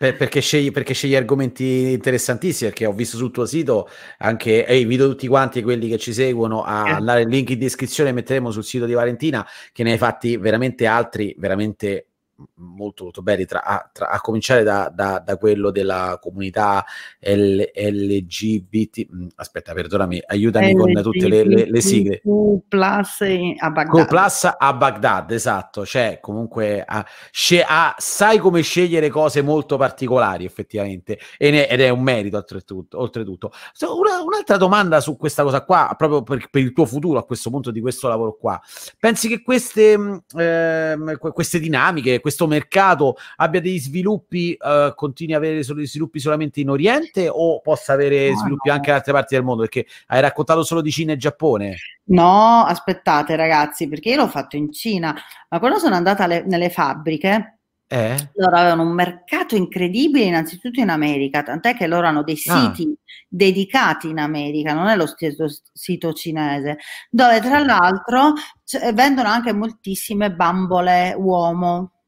Per, 0.00 0.16
perché, 0.16 0.40
scegli, 0.40 0.70
perché, 0.72 0.94
scegli, 0.94 1.14
argomenti 1.14 1.92
interessantissimi, 1.92 2.70
perché 2.70 2.86
ho 2.86 2.92
visto 2.94 3.18
sul 3.18 3.30
tuo 3.30 3.44
sito 3.44 3.86
anche, 4.16 4.64
e 4.64 4.80
invito 4.80 5.06
tutti 5.06 5.26
quanti 5.26 5.62
quelli 5.62 5.90
che 5.90 5.98
ci 5.98 6.14
seguono 6.14 6.62
a 6.62 6.84
andare 6.84 7.20
il 7.20 7.28
link 7.28 7.50
in 7.50 7.58
descrizione, 7.58 8.10
metteremo 8.10 8.50
sul 8.50 8.64
sito 8.64 8.86
di 8.86 8.94
Valentina, 8.94 9.46
che 9.72 9.82
ne 9.82 9.92
hai 9.92 9.98
fatti 9.98 10.38
veramente 10.38 10.86
altri, 10.86 11.34
veramente 11.36 12.09
molto, 12.56 13.04
molto 13.04 13.22
belli, 13.22 13.44
tra, 13.44 13.62
a, 13.62 13.88
tra, 13.92 14.10
a 14.10 14.20
cominciare 14.20 14.62
da, 14.62 14.90
da, 14.94 15.18
da, 15.24 15.36
quello 15.36 15.70
della 15.70 16.18
comunità 16.20 16.84
L, 17.20 17.62
LGBT. 17.74 19.06
Mm, 19.14 19.26
aspetta, 19.36 19.72
perdonami, 19.72 20.22
aiutami 20.26 20.72
LGBT, 20.72 20.78
con 20.78 21.02
tutte 21.02 21.28
le, 21.28 21.44
le, 21.44 21.70
le 21.70 21.80
sigle. 21.80 22.20
Q 22.20 22.62
plus 22.68 23.20
a 23.58 23.70
Baghdad. 23.70 24.04
Q 24.04 24.08
plus 24.08 24.54
a 24.58 24.72
Baghdad, 24.72 25.30
esatto. 25.30 25.84
Cioè, 25.84 26.18
comunque, 26.20 26.82
a, 26.86 27.04
sce, 27.30 27.64
a, 27.66 27.94
sai 27.98 28.38
come 28.38 28.62
scegliere 28.62 29.08
cose 29.08 29.42
molto 29.42 29.76
particolari, 29.76 30.44
effettivamente, 30.44 31.18
ed 31.36 31.54
è 31.54 31.88
un 31.88 32.02
merito, 32.02 32.36
oltretutto. 32.36 32.98
oltretutto. 32.98 33.52
Una, 33.80 34.22
un'altra 34.22 34.56
domanda 34.56 35.00
su 35.00 35.16
questa 35.16 35.42
cosa 35.42 35.64
qua, 35.64 35.94
proprio 35.96 36.22
per, 36.22 36.48
per, 36.50 36.62
il 36.62 36.72
tuo 36.72 36.86
futuro, 36.86 37.18
a 37.18 37.24
questo 37.24 37.50
punto 37.50 37.70
di 37.70 37.80
questo 37.80 38.08
lavoro 38.08 38.36
qua. 38.38 38.60
Pensi 38.98 39.28
che 39.28 39.42
queste, 39.42 40.22
eh, 40.36 41.16
queste 41.18 41.58
dinamiche, 41.58 42.20
questo 42.30 42.46
mercato 42.46 43.16
abbia 43.36 43.60
degli 43.60 43.78
sviluppi, 43.78 44.56
uh, 44.58 44.94
continui 44.94 45.34
a 45.34 45.38
avere 45.38 45.62
solo 45.62 45.84
sviluppi 45.84 46.20
solamente 46.20 46.60
in 46.60 46.70
Oriente 46.70 47.28
o 47.28 47.60
possa 47.60 47.92
avere 47.92 48.30
no, 48.30 48.38
sviluppi 48.38 48.68
no. 48.68 48.74
anche 48.74 48.90
in 48.90 48.96
altre 48.96 49.12
parti 49.12 49.34
del 49.34 49.44
mondo? 49.44 49.62
Perché 49.62 49.86
hai 50.06 50.20
raccontato 50.20 50.62
solo 50.62 50.80
di 50.80 50.90
Cina 50.90 51.12
e 51.12 51.16
Giappone. 51.16 51.76
No, 52.04 52.64
aspettate 52.64 53.36
ragazzi, 53.36 53.88
perché 53.88 54.10
io 54.10 54.16
l'ho 54.16 54.28
fatto 54.28 54.56
in 54.56 54.72
Cina, 54.72 55.14
ma 55.48 55.58
quando 55.58 55.78
sono 55.78 55.96
andata 55.96 56.24
alle, 56.24 56.44
nelle 56.46 56.70
fabbriche, 56.70 57.60
eh? 57.92 58.30
Loro 58.34 58.56
avevano 58.56 58.82
un 58.84 58.92
mercato 58.92 59.56
incredibile 59.56 60.26
innanzitutto 60.26 60.78
in 60.78 60.90
America, 60.90 61.42
tant'è 61.42 61.74
che 61.74 61.88
loro 61.88 62.06
hanno 62.06 62.22
dei 62.22 62.40
ah. 62.46 62.70
siti 62.70 62.84
ah. 62.84 63.24
dedicati 63.28 64.08
in 64.08 64.20
America, 64.20 64.72
non 64.72 64.86
è 64.86 64.94
lo 64.94 65.06
stesso 65.06 65.46
sito 65.72 66.12
cinese, 66.12 66.78
dove 67.10 67.40
tra 67.40 67.58
l'altro 67.64 68.34
c- 68.64 68.92
vendono 68.92 69.28
anche 69.28 69.52
moltissime 69.52 70.30
bambole 70.30 71.14
uomo 71.18 71.99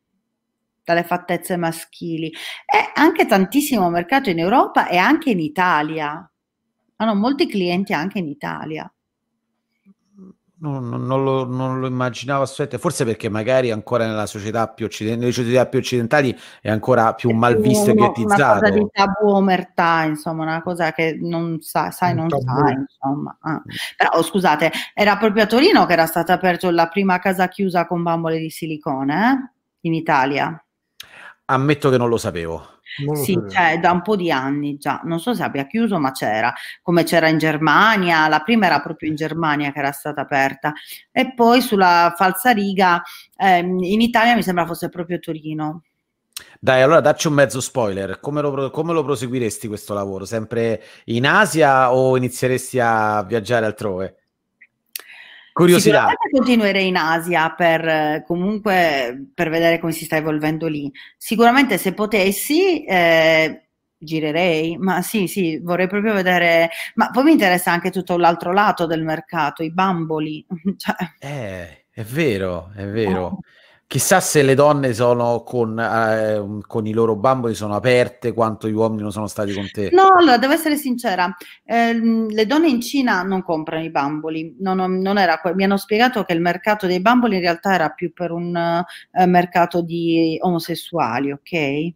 dalle 0.84 1.04
fattezze 1.04 1.56
maschili 1.56 2.28
e 2.28 2.90
anche 2.94 3.26
tantissimo 3.26 3.88
mercato 3.90 4.30
in 4.30 4.38
Europa 4.38 4.88
e 4.88 4.96
anche 4.96 5.30
in 5.30 5.40
Italia. 5.40 6.28
Hanno 6.96 7.14
molti 7.14 7.48
clienti 7.48 7.92
anche 7.92 8.18
in 8.18 8.28
Italia. 8.28 8.92
Non, 10.62 10.88
non, 10.88 11.04
non, 11.06 11.24
lo, 11.24 11.44
non 11.44 11.80
lo, 11.80 11.88
immaginavo 11.88 12.42
assolutamente, 12.42 12.78
forse 12.78 13.04
perché 13.04 13.28
magari 13.28 13.72
ancora 13.72 14.06
nella 14.06 14.26
società 14.26 14.68
più 14.68 14.84
occidentali, 14.86 15.20
nelle 15.20 15.32
società 15.32 15.66
più 15.66 15.80
occidentali 15.80 16.38
è 16.60 16.70
ancora 16.70 17.14
più 17.14 17.30
mal 17.30 17.56
visto 17.60 17.90
e 17.90 17.94
ghettizzato. 17.94 18.42
Una 18.42 18.60
cosa 18.60 18.70
di 18.70 18.86
tabù 18.92 19.28
omertà, 19.30 20.04
insomma, 20.04 20.44
una 20.44 20.62
cosa 20.62 20.92
che 20.92 21.18
non 21.20 21.58
sa, 21.60 21.90
sai, 21.90 22.14
non 22.14 22.28
sai, 22.30 22.74
insomma. 22.74 23.36
Ah. 23.40 23.60
Però 23.96 24.22
scusate, 24.22 24.70
era 24.94 25.16
proprio 25.16 25.42
a 25.42 25.46
Torino 25.46 25.84
che 25.84 25.94
era 25.94 26.06
stata 26.06 26.32
aperta 26.32 26.70
la 26.70 26.86
prima 26.86 27.18
casa 27.18 27.48
chiusa 27.48 27.88
con 27.88 28.04
bambole 28.04 28.38
di 28.38 28.50
silicone 28.50 29.32
eh? 29.32 29.88
in 29.88 29.94
Italia. 29.94 30.64
Ammetto 31.52 31.90
che 31.90 31.98
non 31.98 32.08
lo 32.08 32.16
sapevo. 32.16 32.80
Non 33.04 33.16
lo 33.16 33.22
sì, 33.22 33.32
sapevo. 33.32 33.50
cioè 33.50 33.78
da 33.80 33.90
un 33.90 34.02
po' 34.02 34.16
di 34.16 34.30
anni 34.30 34.76
già, 34.76 35.00
non 35.04 35.18
so 35.18 35.34
se 35.34 35.42
abbia 35.42 35.66
chiuso, 35.66 35.98
ma 35.98 36.12
c'era, 36.12 36.52
come 36.82 37.04
c'era 37.04 37.28
in 37.28 37.38
Germania, 37.38 38.28
la 38.28 38.40
prima 38.40 38.66
era 38.66 38.80
proprio 38.80 39.08
in 39.08 39.16
Germania 39.16 39.72
che 39.72 39.78
era 39.78 39.92
stata 39.92 40.20
aperta, 40.22 40.72
e 41.10 41.34
poi 41.34 41.60
sulla 41.60 42.14
falsariga 42.16 43.02
ehm, 43.36 43.82
in 43.82 44.00
Italia 44.00 44.34
mi 44.34 44.42
sembra 44.42 44.66
fosse 44.66 44.88
proprio 44.88 45.18
Torino. 45.18 45.82
Dai, 46.58 46.80
allora 46.82 47.00
dacci 47.00 47.26
un 47.26 47.34
mezzo 47.34 47.60
spoiler, 47.60 48.20
come 48.20 48.40
lo, 48.40 48.70
come 48.70 48.92
lo 48.92 49.04
proseguiresti 49.04 49.68
questo 49.68 49.94
lavoro? 49.94 50.24
Sempre 50.24 50.82
in 51.06 51.26
Asia 51.26 51.92
o 51.92 52.16
inizieresti 52.16 52.78
a 52.80 53.22
viaggiare 53.24 53.66
altrove? 53.66 54.21
Curiosità. 55.52 56.12
continuerei 56.30 56.88
in 56.88 56.96
Asia 56.96 57.50
per 57.50 58.24
comunque 58.26 59.30
per 59.34 59.50
vedere 59.50 59.78
come 59.78 59.92
si 59.92 60.04
sta 60.04 60.16
evolvendo 60.16 60.66
lì. 60.66 60.90
Sicuramente 61.16 61.78
se 61.78 61.92
potessi 61.92 62.84
eh, 62.84 63.68
girerei, 63.98 64.76
ma 64.78 65.02
sì, 65.02 65.26
sì, 65.26 65.58
vorrei 65.62 65.88
proprio 65.88 66.12
vedere. 66.12 66.70
Ma 66.94 67.10
poi 67.10 67.24
mi 67.24 67.32
interessa 67.32 67.70
anche 67.70 67.90
tutto 67.90 68.16
l'altro 68.16 68.52
lato 68.52 68.86
del 68.86 69.02
mercato, 69.02 69.62
i 69.62 69.72
bamboli. 69.72 70.44
cioè... 70.76 70.94
Eh, 71.18 71.84
è 71.90 72.02
vero, 72.02 72.72
è 72.74 72.86
vero. 72.86 73.38
Chissà 73.92 74.20
se 74.20 74.40
le 74.42 74.54
donne 74.54 74.94
sono 74.94 75.42
con, 75.42 75.78
eh, 75.78 76.62
con, 76.66 76.86
i 76.86 76.94
loro 76.94 77.14
bamboli 77.14 77.52
sono 77.52 77.74
aperte 77.74 78.32
quanto 78.32 78.66
gli 78.66 78.72
uomini 78.72 79.02
non 79.02 79.12
sono 79.12 79.26
stati 79.26 79.52
con 79.52 79.68
te. 79.70 79.90
No, 79.92 80.14
allora 80.16 80.38
devo 80.38 80.54
essere 80.54 80.76
sincera, 80.76 81.36
eh, 81.62 81.92
le 81.92 82.46
donne 82.46 82.68
in 82.68 82.80
Cina 82.80 83.20
non 83.20 83.42
comprano 83.42 83.84
i 83.84 83.90
bamboli, 83.90 84.56
non, 84.60 84.78
non 84.78 85.18
era, 85.18 85.38
mi 85.54 85.64
hanno 85.64 85.76
spiegato 85.76 86.22
che 86.22 86.32
il 86.32 86.40
mercato 86.40 86.86
dei 86.86 87.02
bamboli 87.02 87.34
in 87.34 87.42
realtà 87.42 87.74
era 87.74 87.90
più 87.90 88.14
per 88.14 88.30
un 88.30 88.56
eh, 88.56 89.26
mercato 89.26 89.82
di 89.82 90.38
omosessuali, 90.40 91.30
ok? 91.30 91.92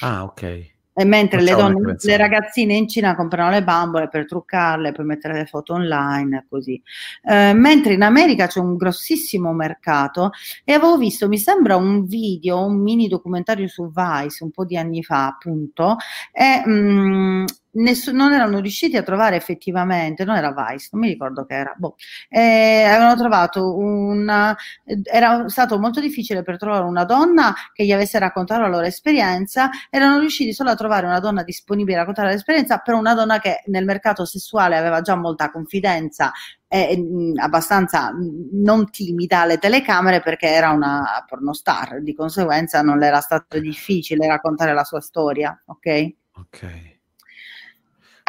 Ah, 0.00 0.22
ok. 0.24 0.73
E 0.96 1.04
mentre 1.04 1.42
le, 1.42 1.56
donne, 1.56 1.96
le 2.00 2.16
ragazzine 2.16 2.74
in 2.74 2.88
Cina 2.88 3.16
comprano 3.16 3.50
le 3.50 3.64
bambole 3.64 4.08
per 4.08 4.26
truccarle, 4.26 4.92
per 4.92 5.04
mettere 5.04 5.34
le 5.34 5.46
foto 5.46 5.74
online 5.74 6.46
così. 6.48 6.80
Eh, 7.22 7.52
mentre 7.52 7.94
in 7.94 8.02
America 8.02 8.46
c'è 8.46 8.60
un 8.60 8.76
grossissimo 8.76 9.52
mercato 9.52 10.30
e 10.62 10.72
avevo 10.72 10.96
visto, 10.96 11.28
mi 11.28 11.38
sembra 11.38 11.74
un 11.74 12.04
video, 12.04 12.64
un 12.64 12.80
mini 12.80 13.08
documentario 13.08 13.66
su 13.66 13.90
Vice 13.92 14.44
un 14.44 14.52
po' 14.52 14.64
di 14.64 14.76
anni 14.76 15.02
fa, 15.02 15.26
appunto, 15.26 15.96
e, 16.32 16.62
mh, 16.64 16.70
mm, 16.70 17.44
ness- 17.74 18.10
non 18.10 18.32
erano 18.32 18.60
riusciti 18.60 18.96
a 18.96 19.02
trovare 19.02 19.36
effettivamente, 19.36 20.24
non 20.24 20.36
era 20.36 20.52
Vice, 20.52 20.88
non 20.92 21.02
mi 21.02 21.08
ricordo 21.08 21.44
che 21.44 21.54
era, 21.54 21.74
boh, 21.76 21.96
eh, 22.28 22.84
avevano 22.84 23.16
trovato 23.16 23.76
una, 23.76 24.56
era 25.02 25.48
stato 25.48 25.78
molto 25.78 26.00
difficile 26.00 26.42
per 26.42 26.58
trovare 26.58 26.84
una 26.84 27.04
donna 27.04 27.54
che 27.72 27.84
gli 27.84 27.92
avesse 27.92 28.18
raccontato 28.18 28.60
la 28.62 28.68
loro 28.68 28.86
esperienza, 28.86 29.70
erano 29.90 30.18
riusciti 30.18 30.52
solo 30.52 30.70
a 30.70 30.74
trovare 30.74 31.06
una 31.06 31.20
donna 31.20 31.42
disponibile 31.42 31.96
a 31.96 32.00
raccontare 32.00 32.30
l'esperienza, 32.30 32.78
però 32.78 32.98
una 32.98 33.14
donna 33.14 33.38
che 33.38 33.62
nel 33.66 33.84
mercato 33.84 34.24
sessuale 34.24 34.76
aveva 34.76 35.00
già 35.00 35.14
molta 35.16 35.50
confidenza 35.50 36.32
e 36.66 36.96
mh, 36.98 37.38
abbastanza 37.38 38.12
mh, 38.12 38.48
non 38.62 38.90
timida 38.90 39.40
alle 39.40 39.58
telecamere 39.58 40.20
perché 40.20 40.48
era 40.48 40.70
una 40.70 41.24
pornostar, 41.28 42.00
di 42.02 42.14
conseguenza 42.14 42.82
non 42.82 42.98
le 42.98 43.06
era 43.06 43.20
stato 43.20 43.58
difficile 43.60 44.26
raccontare 44.26 44.72
la 44.74 44.84
sua 44.84 45.00
storia, 45.00 45.60
ok? 45.66 46.14
Ok. 46.36 46.64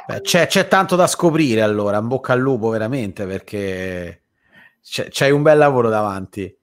Beh, 0.08 0.22
c'è, 0.22 0.48
c'è, 0.48 0.68
tanto 0.68 0.96
da 0.96 1.08
scoprire 1.08 1.62
allora, 1.62 1.98
in 1.98 2.08
bocca 2.08 2.34
al 2.34 2.40
lupo 2.40 2.70
veramente 2.70 3.26
perché 3.26 4.24
c'è, 4.82 5.08
c'hai 5.10 5.32
un 5.32 5.42
bel 5.42 5.58
lavoro 5.58 5.90
davanti. 5.90 6.56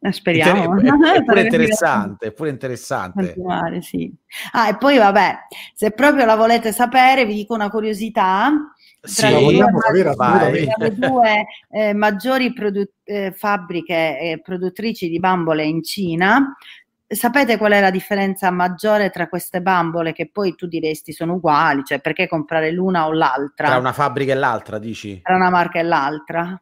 Eh, 0.00 0.12
speriamo. 0.12 0.78
È, 0.78 1.24
pure 1.24 1.40
interessante, 1.42 2.28
è 2.28 2.32
pure 2.32 2.50
interessante. 2.50 3.34
Sì. 3.80 4.12
Ah, 4.52 4.68
e 4.68 4.76
poi 4.76 4.96
vabbè, 4.96 5.38
se 5.74 5.90
proprio 5.90 6.24
la 6.24 6.36
volete 6.36 6.72
sapere, 6.72 7.24
vi 7.24 7.34
dico 7.34 7.54
una 7.54 7.70
curiosità. 7.70 8.52
Sì, 9.00 9.20
tra 9.20 9.30
le 9.30 9.42
vogliamo 9.42 9.70
due, 9.70 9.80
sapere 9.80 10.14
tra 10.14 10.24
assolutamente. 10.24 10.74
le 10.78 10.94
due 10.94 11.46
eh, 11.70 11.94
maggiori 11.94 12.52
produ- 12.52 12.90
eh, 13.04 13.32
fabbriche 13.32 14.18
e 14.18 14.40
produttrici 14.42 15.08
di 15.08 15.20
bambole 15.20 15.64
in 15.64 15.82
Cina, 15.82 16.56
sapete 17.08 17.56
qual 17.56 17.72
è 17.72 17.80
la 17.80 17.90
differenza 17.90 18.50
maggiore 18.50 19.10
tra 19.10 19.28
queste 19.28 19.60
bambole 19.62 20.12
che 20.12 20.28
poi 20.30 20.54
tu 20.54 20.66
diresti 20.66 21.12
sono 21.12 21.34
uguali, 21.34 21.82
cioè 21.84 22.00
perché 22.00 22.28
comprare 22.28 22.70
l'una 22.70 23.06
o 23.06 23.12
l'altra? 23.12 23.68
Tra 23.68 23.78
una 23.78 23.92
fabbrica 23.92 24.32
e 24.32 24.36
l'altra, 24.36 24.78
dici? 24.78 25.20
Tra 25.22 25.34
una 25.36 25.50
marca 25.50 25.78
e 25.78 25.82
l'altra? 25.82 26.60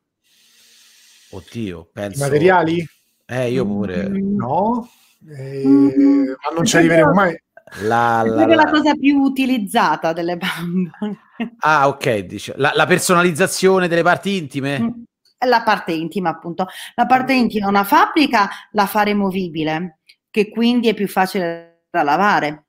Oddio, 1.31 1.89
penso... 1.93 2.19
I 2.19 2.29
materiali? 2.29 2.89
Eh, 3.27 3.51
io 3.51 3.67
pure. 3.67 4.09
Mm. 4.09 4.37
No, 4.37 4.89
Eh, 5.29 5.67
Mm. 5.67 6.27
ma 6.29 6.55
non 6.55 6.65
ci 6.65 6.77
arriveremo 6.77 7.13
mai. 7.13 7.37
La, 7.83 8.23
È 8.23 8.29
la- 8.29 8.47
la 8.47 8.55
la- 8.55 8.71
cosa 8.71 8.95
più 8.95 9.17
utilizzata 9.21 10.13
delle 10.13 10.37
bambole. 10.37 11.19
Ah, 11.59 11.89
ok, 11.89 12.19
dice. 12.21 12.55
La, 12.57 12.71
la 12.75 12.87
personalizzazione 12.87 13.89
delle 13.89 14.03
parti 14.03 14.37
intime? 14.37 14.79
Mm. 14.81 14.89
La 15.49 15.63
parte 15.63 15.93
intima, 15.93 16.29
appunto. 16.31 16.69
La 16.95 17.07
parte 17.07 17.33
intima, 17.35 17.67
una 17.67 17.83
fabbrica 17.83 18.49
la 18.71 18.87
fa 18.87 19.03
removibile, 19.03 19.99
che 20.37 20.51
quindi 20.51 20.89
è 20.89 20.95
più 20.95 21.09
facile 21.09 21.87
da 21.89 22.03
lavare 22.03 22.67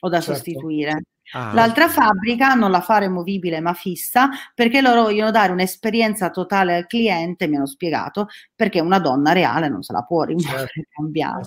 o 0.00 0.08
da 0.08 0.22
Certo. 0.22 0.32
sostituire. 0.36 1.02
Ah, 1.32 1.52
L'altra 1.52 1.86
fabbrica 1.88 2.54
non 2.54 2.70
la 2.70 2.80
fa 2.80 2.96
removibile 2.98 3.60
ma 3.60 3.74
fissa 3.74 4.30
perché 4.54 4.80
loro 4.80 5.02
vogliono 5.02 5.30
dare 5.30 5.52
un'esperienza 5.52 6.30
totale 6.30 6.74
al 6.74 6.86
cliente, 6.86 7.46
mi 7.46 7.56
hanno 7.56 7.66
spiegato, 7.66 8.28
perché 8.54 8.80
una 8.80 8.98
donna 8.98 9.32
reale 9.32 9.68
non 9.68 9.82
se 9.82 9.92
la 9.92 10.02
può 10.02 10.22
rimuovere 10.24 10.58
Certo. 10.66 10.80
e 10.80 10.86
cambiare. 10.90 11.42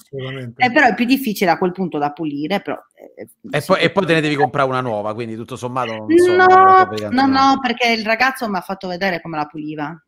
Eh, 0.57 0.71
però 0.71 0.87
è 0.87 0.93
più 0.93 1.05
difficile 1.05 1.49
a 1.49 1.57
quel 1.57 1.71
punto 1.71 1.97
da 1.97 2.11
pulire, 2.11 2.61
però... 2.61 2.77
eh, 3.15 3.27
E 3.49 3.59
sì. 3.61 3.65
poi, 3.67 3.81
e 3.81 3.89
poi 3.91 4.05
te 4.05 4.13
ne 4.13 4.21
devi 4.21 4.35
comprare 4.35 4.69
una 4.69 4.79
nuova, 4.79 5.15
quindi 5.15 5.35
tutto 5.35 5.55
sommato 5.55 6.05
non 6.07 6.17
so, 6.17 6.33
No, 6.35 6.45
no, 7.09 7.27
no, 7.27 7.59
perché 7.59 7.91
il 7.91 8.05
ragazzo 8.05 8.47
mi 8.47 8.57
ha 8.57 8.61
fatto 8.61 8.87
vedere 8.87 9.19
come 9.21 9.37
la 9.37 9.47
puliva. 9.47 10.05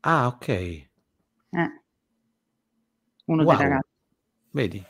Ah, 0.00 0.26
ok. 0.26 0.48
Eh. 0.48 0.88
Uno 3.24 3.42
Wow. 3.42 3.56
dei 3.56 3.56
ragazzi. 3.68 3.88
Vedi? 4.50 4.86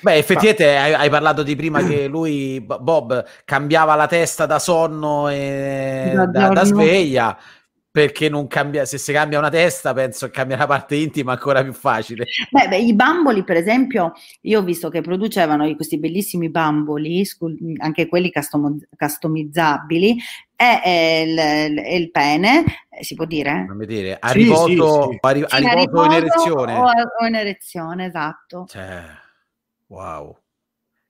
Beh, 0.00 0.16
effettivamente 0.16 0.76
hai, 0.76 0.94
hai 0.94 1.10
parlato 1.10 1.42
di 1.42 1.54
prima 1.54 1.82
che 1.82 2.06
lui, 2.08 2.60
Bo- 2.60 2.78
Bob, 2.80 3.24
cambiava 3.44 3.94
la 3.94 4.06
testa 4.06 4.46
da 4.46 4.58
sonno 4.58 5.28
e 5.28 6.12
Da 6.14 6.26
da, 6.26 6.48
da 6.48 6.64
sveglia, 6.64 7.38
perché 7.90 8.28
non 8.28 8.46
cambia, 8.46 8.84
se 8.84 8.98
si 8.98 9.12
cambia 9.12 9.38
una 9.38 9.50
testa, 9.50 9.92
penso 9.92 10.26
che 10.26 10.32
cambia 10.32 10.56
la 10.56 10.66
parte 10.66 10.96
intima 10.96 11.32
ancora 11.32 11.62
più 11.62 11.72
facile. 11.72 12.26
Beh, 12.50 12.68
beh, 12.68 12.78
i 12.78 12.94
bamboli, 12.94 13.44
per 13.44 13.56
esempio, 13.56 14.12
io 14.42 14.60
ho 14.60 14.62
visto 14.62 14.88
che 14.88 15.00
producevano 15.00 15.72
questi 15.74 15.98
bellissimi 15.98 16.50
bamboli, 16.50 17.24
anche 17.78 18.06
quelli 18.06 18.30
customo- 18.30 18.76
customizzabili, 18.96 20.16
e, 20.60 20.80
e 20.84 21.22
il, 21.22 21.38
e 21.78 21.96
il 21.96 22.10
pene, 22.10 22.64
eh, 22.90 23.04
si 23.04 23.14
può 23.14 23.24
dire? 23.24 23.64
Non 23.66 23.76
mi 23.76 23.86
dire, 23.86 24.16
a 24.18 24.30
Sì, 24.30 24.38
riposo, 24.42 24.66
sì, 24.66 24.74
sì. 24.74 25.18
a 25.20 25.30
ri- 25.30 25.42
a 25.42 25.56
Sì, 25.56 25.64
a 25.64 25.72
riposo 25.74 26.04
in 26.04 26.12
erezione. 26.12 26.74
O, 26.74 26.84
o 27.20 27.26
in 27.26 27.34
erezione, 27.36 28.06
esatto. 28.06 28.64
Cioè, 28.68 29.02
wow. 29.88 30.36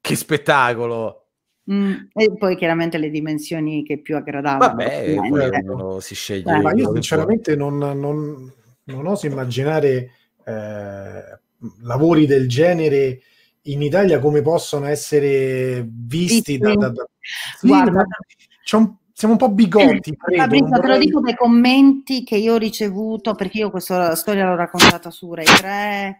Che 0.00 0.16
spettacolo. 0.16 1.24
Mm, 1.70 1.92
E 2.14 2.34
poi 2.38 2.56
chiaramente 2.56 2.96
le 2.98 3.10
dimensioni 3.10 3.82
che 3.84 4.00
più 4.00 4.16
aggradavano. 4.16 4.74
Vabbè, 4.74 5.16
ognuno 5.18 6.00
si 6.00 6.14
sceglie. 6.14 6.50
Eh, 6.50 6.60
Ma 6.62 6.70
quello 6.70 6.78
io 6.88 6.92
sinceramente 6.94 7.54
non, 7.56 7.76
non- 7.76 8.52
non 8.84 9.06
oso 9.06 9.26
immaginare 9.26 10.10
eh, 10.46 11.38
lavori 11.82 12.24
del 12.26 12.48
genere 12.48 13.20
in 13.62 13.82
Italia 13.82 14.18
come 14.18 14.40
possono 14.40 14.86
essere 14.86 15.86
visti 15.86 16.56
Visti. 16.56 16.58
da... 16.58 16.74
da- 16.74 16.88
da- 16.90 17.08
Sì, 17.58 17.66
Guarda, 17.66 17.90
ma 17.92 18.04
c'è 18.64 18.76
un- 18.76 18.96
siamo 19.12 19.34
un 19.34 19.38
po' 19.40 19.50
bigotti, 19.50 20.16
credo. 20.16 20.40
Fabrizio, 20.42 20.66
non 20.68 20.80
te 20.80 20.86
lo 20.86 20.92
vorrei- 20.92 21.04
dico 21.06 21.20
dai 21.20 21.34
commenti 21.34 22.24
che 22.24 22.36
io 22.36 22.54
ho 22.54 22.58
ricevuto, 22.58 23.34
perché 23.34 23.58
io 23.58 23.70
questa 23.70 24.14
storia 24.14 24.46
l'ho 24.48 24.56
raccontata 24.56 25.10
su 25.10 25.34
Rai 25.34 25.44
3, 25.44 26.18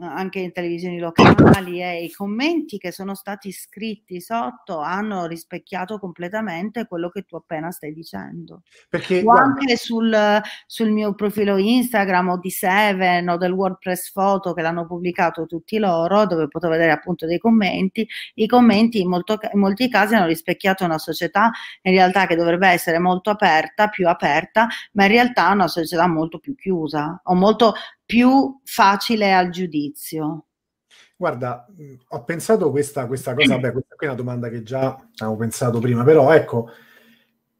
anche 0.00 0.38
in 0.38 0.52
televisioni 0.52 0.98
locali, 0.98 1.82
e 1.82 2.04
i 2.04 2.12
commenti 2.12 2.78
che 2.78 2.92
sono 2.92 3.14
stati 3.14 3.52
scritti 3.52 4.20
sotto 4.20 4.78
hanno 4.78 5.26
rispecchiato 5.26 5.98
completamente 5.98 6.86
quello 6.86 7.08
che 7.08 7.22
tu 7.22 7.36
appena 7.36 7.70
stai 7.70 7.92
dicendo. 7.92 8.62
Perché, 8.88 9.18
O 9.18 9.22
guarda, 9.22 9.42
anche 9.42 9.76
sul, 9.76 10.40
sul 10.66 10.90
mio 10.90 11.14
profilo 11.14 11.56
Instagram 11.56 12.30
o 12.30 12.38
di 12.38 12.50
Seven 12.50 13.28
o 13.28 13.36
del 13.36 13.52
WordPress 13.52 14.12
Photo 14.12 14.52
che 14.52 14.62
l'hanno 14.62 14.86
pubblicato 14.86 15.46
tutti 15.46 15.78
loro, 15.78 16.26
dove 16.26 16.48
potete 16.48 16.72
vedere 16.72 16.92
appunto 16.92 17.26
dei 17.26 17.38
commenti. 17.38 18.06
I 18.34 18.46
commenti 18.46 19.00
in, 19.00 19.08
molto- 19.08 19.38
in 19.52 19.58
molti 19.58 19.88
casi 19.88 20.14
hanno 20.14 20.26
rispecchiato 20.26 20.84
una 20.84 20.98
società 20.98 21.50
in 21.82 21.92
realtà 21.92 22.26
che 22.26 22.36
dovrebbe 22.36 22.68
essere 22.68 22.98
molto 22.98 23.30
aperta, 23.30 23.88
più 23.88 24.06
aperta, 24.08 24.68
ma 24.92 25.04
in 25.04 25.10
realtà 25.10 25.50
è 25.50 25.54
una 25.54 25.68
società 25.68 26.06
molto 26.06 26.38
più 26.38 26.54
chiusa 26.54 27.20
o 27.24 27.34
molto 27.34 27.74
più 28.08 28.58
facile 28.64 29.34
al 29.34 29.50
giudizio. 29.50 30.46
Guarda, 31.14 31.66
ho 32.08 32.24
pensato 32.24 32.70
questa, 32.70 33.06
questa 33.06 33.34
cosa, 33.34 33.54
vabbè, 33.54 33.72
questa 33.72 33.94
qui 33.96 34.06
è 34.06 34.08
una 34.08 34.18
domanda 34.18 34.48
che 34.48 34.62
già 34.62 34.98
avevo 35.16 35.36
pensato 35.36 35.78
prima, 35.78 36.02
però 36.04 36.32
ecco, 36.32 36.70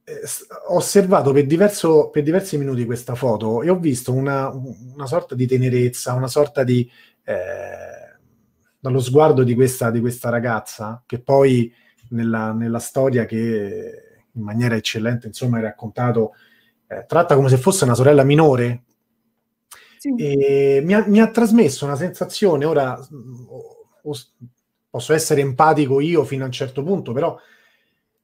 eh, 0.05 0.21
ho 0.69 0.77
osservato 0.77 1.33
per, 1.33 1.45
diverso- 1.45 2.09
per 2.09 2.23
diversi 2.23 2.57
minuti 2.57 2.87
questa 2.87 3.15
foto 3.15 3.63
e 3.63 3.69
ho 3.69 3.79
visto 3.79 4.15
una, 4.15 4.49
una 4.49 5.07
sorta 5.07 5.35
di 5.35 5.47
tenerezza, 5.47 6.15
una 6.15 6.29
sorta 6.29 6.65
di... 6.65 6.91
eh, 7.25 8.07
dallo 8.81 9.01
sguardo 9.01 9.43
di 9.43 9.55
questa, 9.55 9.91
di 9.91 10.01
questa 10.01 10.31
ragazza, 10.31 11.03
che 11.05 11.21
poi 11.21 11.71
nella, 12.11 12.53
nella 12.53 12.79
storia 12.79 13.27
che 13.27 14.23
in 14.33 14.43
maniera 14.43 14.77
eccellente, 14.77 15.27
insomma, 15.27 15.57
hai 15.57 15.65
raccontato, 15.65 16.33
eh, 16.87 17.05
tratta 17.07 17.35
come 17.35 17.49
se 17.49 17.59
fosse 17.59 17.85
una 17.85 17.95
sorella 17.97 18.23
minore, 18.23 18.85
e 20.17 20.81
mi 20.85 20.95
ha, 20.95 21.05
mi 21.07 21.21
ha 21.21 21.31
trasmesso 21.31 21.85
una 21.85 21.97
sensazione, 21.97 22.65
ora 22.65 22.99
o- 23.49 23.77
posso 24.91 25.13
essere 25.13 25.41
empatico 25.41 26.01
io 26.01 26.25
fino 26.25 26.45
a 26.45 26.47
un 26.47 26.53
certo 26.53 26.83
punto, 26.83 27.13
però 27.13 27.39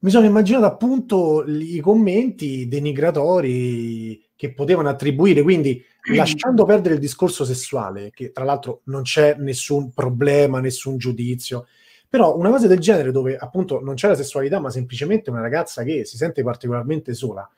mi 0.01 0.11
sono 0.11 0.27
immaginato 0.27 0.67
appunto 0.67 1.45
i 1.47 1.81
commenti 1.81 2.69
denigratori 2.69 4.23
che 4.37 4.53
potevano 4.53 4.89
attribuire, 4.89 5.43
quindi 5.43 5.83
lasciando 6.15 6.65
perdere 6.65 6.95
il 6.95 7.01
discorso 7.01 7.45
sessuale, 7.45 8.11
che 8.11 8.31
tra 8.31 8.45
l'altro 8.45 8.81
non 8.85 9.03
c'è 9.03 9.37
nessun 9.39 9.93
problema, 9.93 10.61
nessun 10.61 10.99
giudizio, 10.99 11.67
però 12.09 12.37
una 12.37 12.51
cosa 12.51 12.67
del 12.67 12.79
genere 12.79 13.13
dove 13.13 13.37
appunto 13.37 13.81
non 13.81 13.95
c'è 13.95 14.09
la 14.09 14.15
sessualità, 14.15 14.61
ma 14.61 14.71
semplicemente 14.71 15.31
una 15.31 15.41
ragazza 15.41 15.83
che 15.83 16.05
si 16.05 16.17
sente 16.17 16.43
particolarmente 16.43 17.15
sola, 17.15 17.49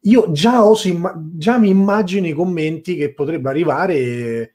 io 0.00 0.32
già, 0.32 0.64
oso 0.64 0.88
già 1.32 1.58
mi 1.58 1.68
immagino 1.68 2.26
i 2.26 2.32
commenti 2.32 2.96
che 2.96 3.12
potrebbe 3.12 3.48
arrivare. 3.48 3.94
eh, 3.94 4.50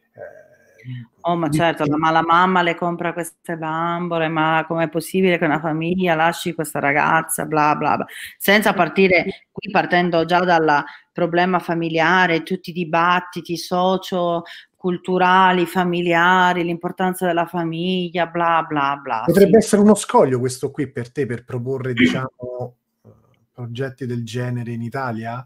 Oh, 1.23 1.35
ma 1.35 1.49
di- 1.49 1.57
certo, 1.57 1.85
ma 1.87 2.09
la 2.09 2.23
mamma 2.23 2.63
le 2.63 2.73
compra 2.75 3.13
queste 3.13 3.55
bambole, 3.55 4.27
ma 4.27 4.65
com'è 4.67 4.89
possibile 4.89 5.37
che 5.37 5.45
una 5.45 5.59
famiglia 5.59 6.15
lasci 6.15 6.53
questa 6.53 6.79
ragazza, 6.79 7.45
bla 7.45 7.75
bla 7.75 7.97
bla, 7.97 8.07
senza 8.37 8.73
partire 8.73 9.45
qui 9.51 9.69
partendo 9.69 10.25
già 10.25 10.39
dal 10.39 10.83
problema 11.13 11.59
familiare, 11.59 12.41
tutti 12.41 12.71
i 12.71 12.73
dibattiti 12.73 13.55
socio-culturali, 13.55 15.67
familiari, 15.67 16.63
l'importanza 16.63 17.27
della 17.27 17.45
famiglia, 17.45 18.25
bla 18.25 18.65
bla 18.67 18.99
bla. 19.01 19.21
Potrebbe 19.23 19.51
sì. 19.51 19.57
essere 19.57 19.83
uno 19.83 19.93
scoglio 19.93 20.39
questo 20.39 20.71
qui 20.71 20.91
per 20.91 21.11
te 21.11 21.27
per 21.27 21.45
proporre, 21.45 21.93
diciamo, 21.93 22.77
progetti 23.62 24.05
del 24.05 24.24
genere 24.26 24.72
in 24.72 24.82
Italia? 24.82 25.45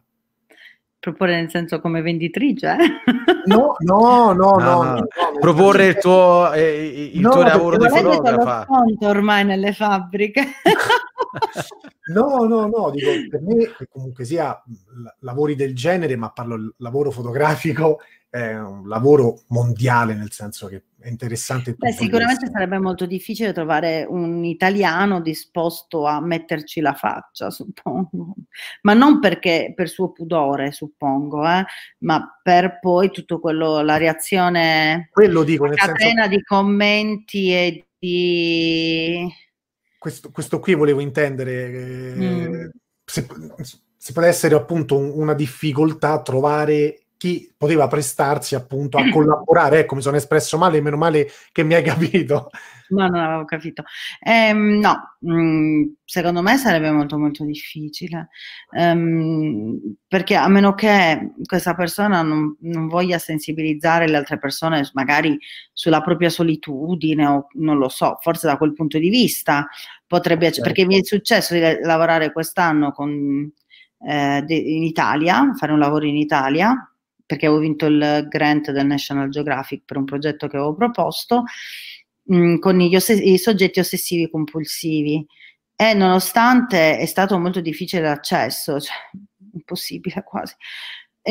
Proporre 1.00 1.36
nel 1.36 1.50
senso 1.50 1.80
come 1.82 2.02
venditrice? 2.02 2.76
No, 3.46 3.76
no, 3.78 4.34
no, 4.34 4.54
no. 4.54 4.58
No, 4.58 4.84
no, 4.84 4.94
no, 4.96 5.08
Proporre 5.40 5.86
il 5.86 5.98
tuo, 6.00 6.52
eh, 6.54 7.12
il 7.14 7.20
No, 7.20 7.30
tuo 7.30 7.44
lavoro 7.44 7.78
di 7.78 7.88
fotografa. 7.88 8.66
ormai 9.02 9.46
nelle 9.46 9.72
fabbriche? 9.72 10.44
no, 12.14 12.46
no, 12.46 12.68
no, 12.68 12.92
dico, 12.92 13.12
per 13.30 13.42
me 13.42 13.74
che 13.78 13.88
comunque 13.90 14.26
sia 14.26 14.62
lavori 15.20 15.56
del 15.56 15.76
genere, 15.76 16.16
ma 16.16 16.32
parlo 16.32 16.74
lavoro 16.78 17.12
fotografico, 17.12 18.00
è 18.36 18.54
un 18.58 18.88
lavoro 18.88 19.44
mondiale, 19.48 20.14
nel 20.14 20.32
senso 20.32 20.68
che 20.68 20.84
è 21.00 21.08
interessante. 21.08 21.74
Beh, 21.78 21.94
sicuramente 21.94 22.50
sarebbe 22.52 22.78
molto 22.80 23.06
difficile 23.06 23.54
trovare 23.54 24.06
un 24.08 24.44
italiano 24.44 25.22
disposto 25.22 26.06
a 26.06 26.20
metterci 26.20 26.82
la 26.82 26.94
faccia, 26.94 27.50
suppongo, 27.50 28.36
ma 28.82 28.94
non 28.94 29.22
perché 29.22 29.72
per 29.74 29.88
suo 29.88 30.12
pudore, 30.12 30.74
suppongo, 30.74 31.48
eh, 31.48 31.64
ma 32.00 32.40
per 32.44 32.80
poi 32.82 33.10
tutto 33.10 33.40
quello, 33.40 33.82
la 33.82 33.96
reazione, 33.96 35.08
quello 35.12 35.44
dico, 35.44 35.66
la 35.66 35.76
catena 35.76 36.24
senso... 36.24 36.38
di 36.38 36.44
commenti 36.44 37.54
e 37.54 37.88
di... 37.98 39.34
Questo, 40.06 40.30
questo 40.30 40.60
qui 40.60 40.76
volevo 40.76 41.00
intendere, 41.00 41.72
eh, 41.72 42.16
mm. 42.16 42.68
se, 43.04 43.26
se 43.98 44.14
può 44.14 44.22
essere 44.22 44.54
appunto 44.54 44.96
un, 44.96 45.10
una 45.16 45.34
difficoltà 45.34 46.22
trovare 46.22 47.06
chi 47.18 47.52
poteva 47.58 47.88
prestarsi 47.88 48.54
appunto 48.54 48.98
a 48.98 49.02
collaborare. 49.10 49.80
Ecco, 49.80 49.96
mi 49.96 50.04
sono 50.04 50.18
espresso 50.18 50.60
male, 50.60 50.80
meno 50.80 50.98
male 50.98 51.28
che 51.52 51.64
mi 51.64 51.74
hai 51.74 51.82
capito. 51.82 52.52
No, 52.90 53.08
non 53.08 53.20
avevo 53.20 53.46
capito. 53.46 53.84
Ehm, 54.22 54.80
no, 54.80 55.16
mh, 55.20 55.34
mm, 55.34 55.84
secondo 56.04 56.44
me 56.44 56.58
sarebbe 56.58 56.92
molto 56.92 57.18
molto 57.18 57.44
difficile, 57.44 58.30
ehm, 58.78 59.96
perché 60.08 60.36
a 60.36 60.48
meno 60.48 60.76
che 60.76 61.32
questa 61.46 61.74
persona 61.74 62.22
non, 62.22 62.56
non, 62.60 62.88
voglia 62.88 63.18
sensibilizzare 63.18 64.08
le 64.08 64.18
altre 64.18 64.38
persone 64.38 64.88
magari 64.94 65.38
sulla 65.74 66.02
propria 66.02 66.30
solitudine 66.30 67.26
o 67.26 67.48
non 67.54 67.78
lo 67.78 67.90
so, 67.90 68.20
forse 68.22 68.46
da 68.46 68.58
quel 68.58 68.74
punto 68.74 69.00
di 69.00 69.10
vista 69.10 69.68
potrebbe, 70.08 70.46
certo. 70.46 70.62
perché 70.62 70.86
mi 70.86 71.00
è 71.00 71.04
successo 71.04 71.54
di 71.54 71.60
lavorare 71.60 72.32
quest'anno 72.32 72.92
con, 72.92 73.52
eh, 74.08 74.46
in 74.48 74.84
Italia, 74.84 75.54
fare 75.56 75.72
un 75.72 75.80
lavoro 75.80 76.06
in 76.06 76.18
Italia 76.18 76.90
perché 77.26 77.48
avevo 77.48 77.62
vinto 77.62 77.88
il 77.88 78.28
grant 78.30 78.72
del 78.72 78.86
National 78.86 79.30
Geographic 79.30 79.84
per 79.84 79.98
un 79.98 80.06
progetto 80.06 80.48
che 80.48 80.58
avevo 80.58 80.76
proposto, 80.76 81.44
mh, 82.24 82.38
mm, 82.38 82.58
con 82.60 82.80
oss- 82.94 83.10
i 83.10 83.38
soggetti 83.38 83.80
ossessivi 83.80 84.30
compulsivi. 84.30 85.26
E 85.76 85.94
nonostante 85.94 86.98
è 86.98 87.06
stato 87.06 87.38
molto 87.40 87.60
difficile 87.62 88.04
l'accesso, 88.04 88.80
cioè 88.80 88.96
impossibile 89.54 90.24
quasi, 90.24 90.54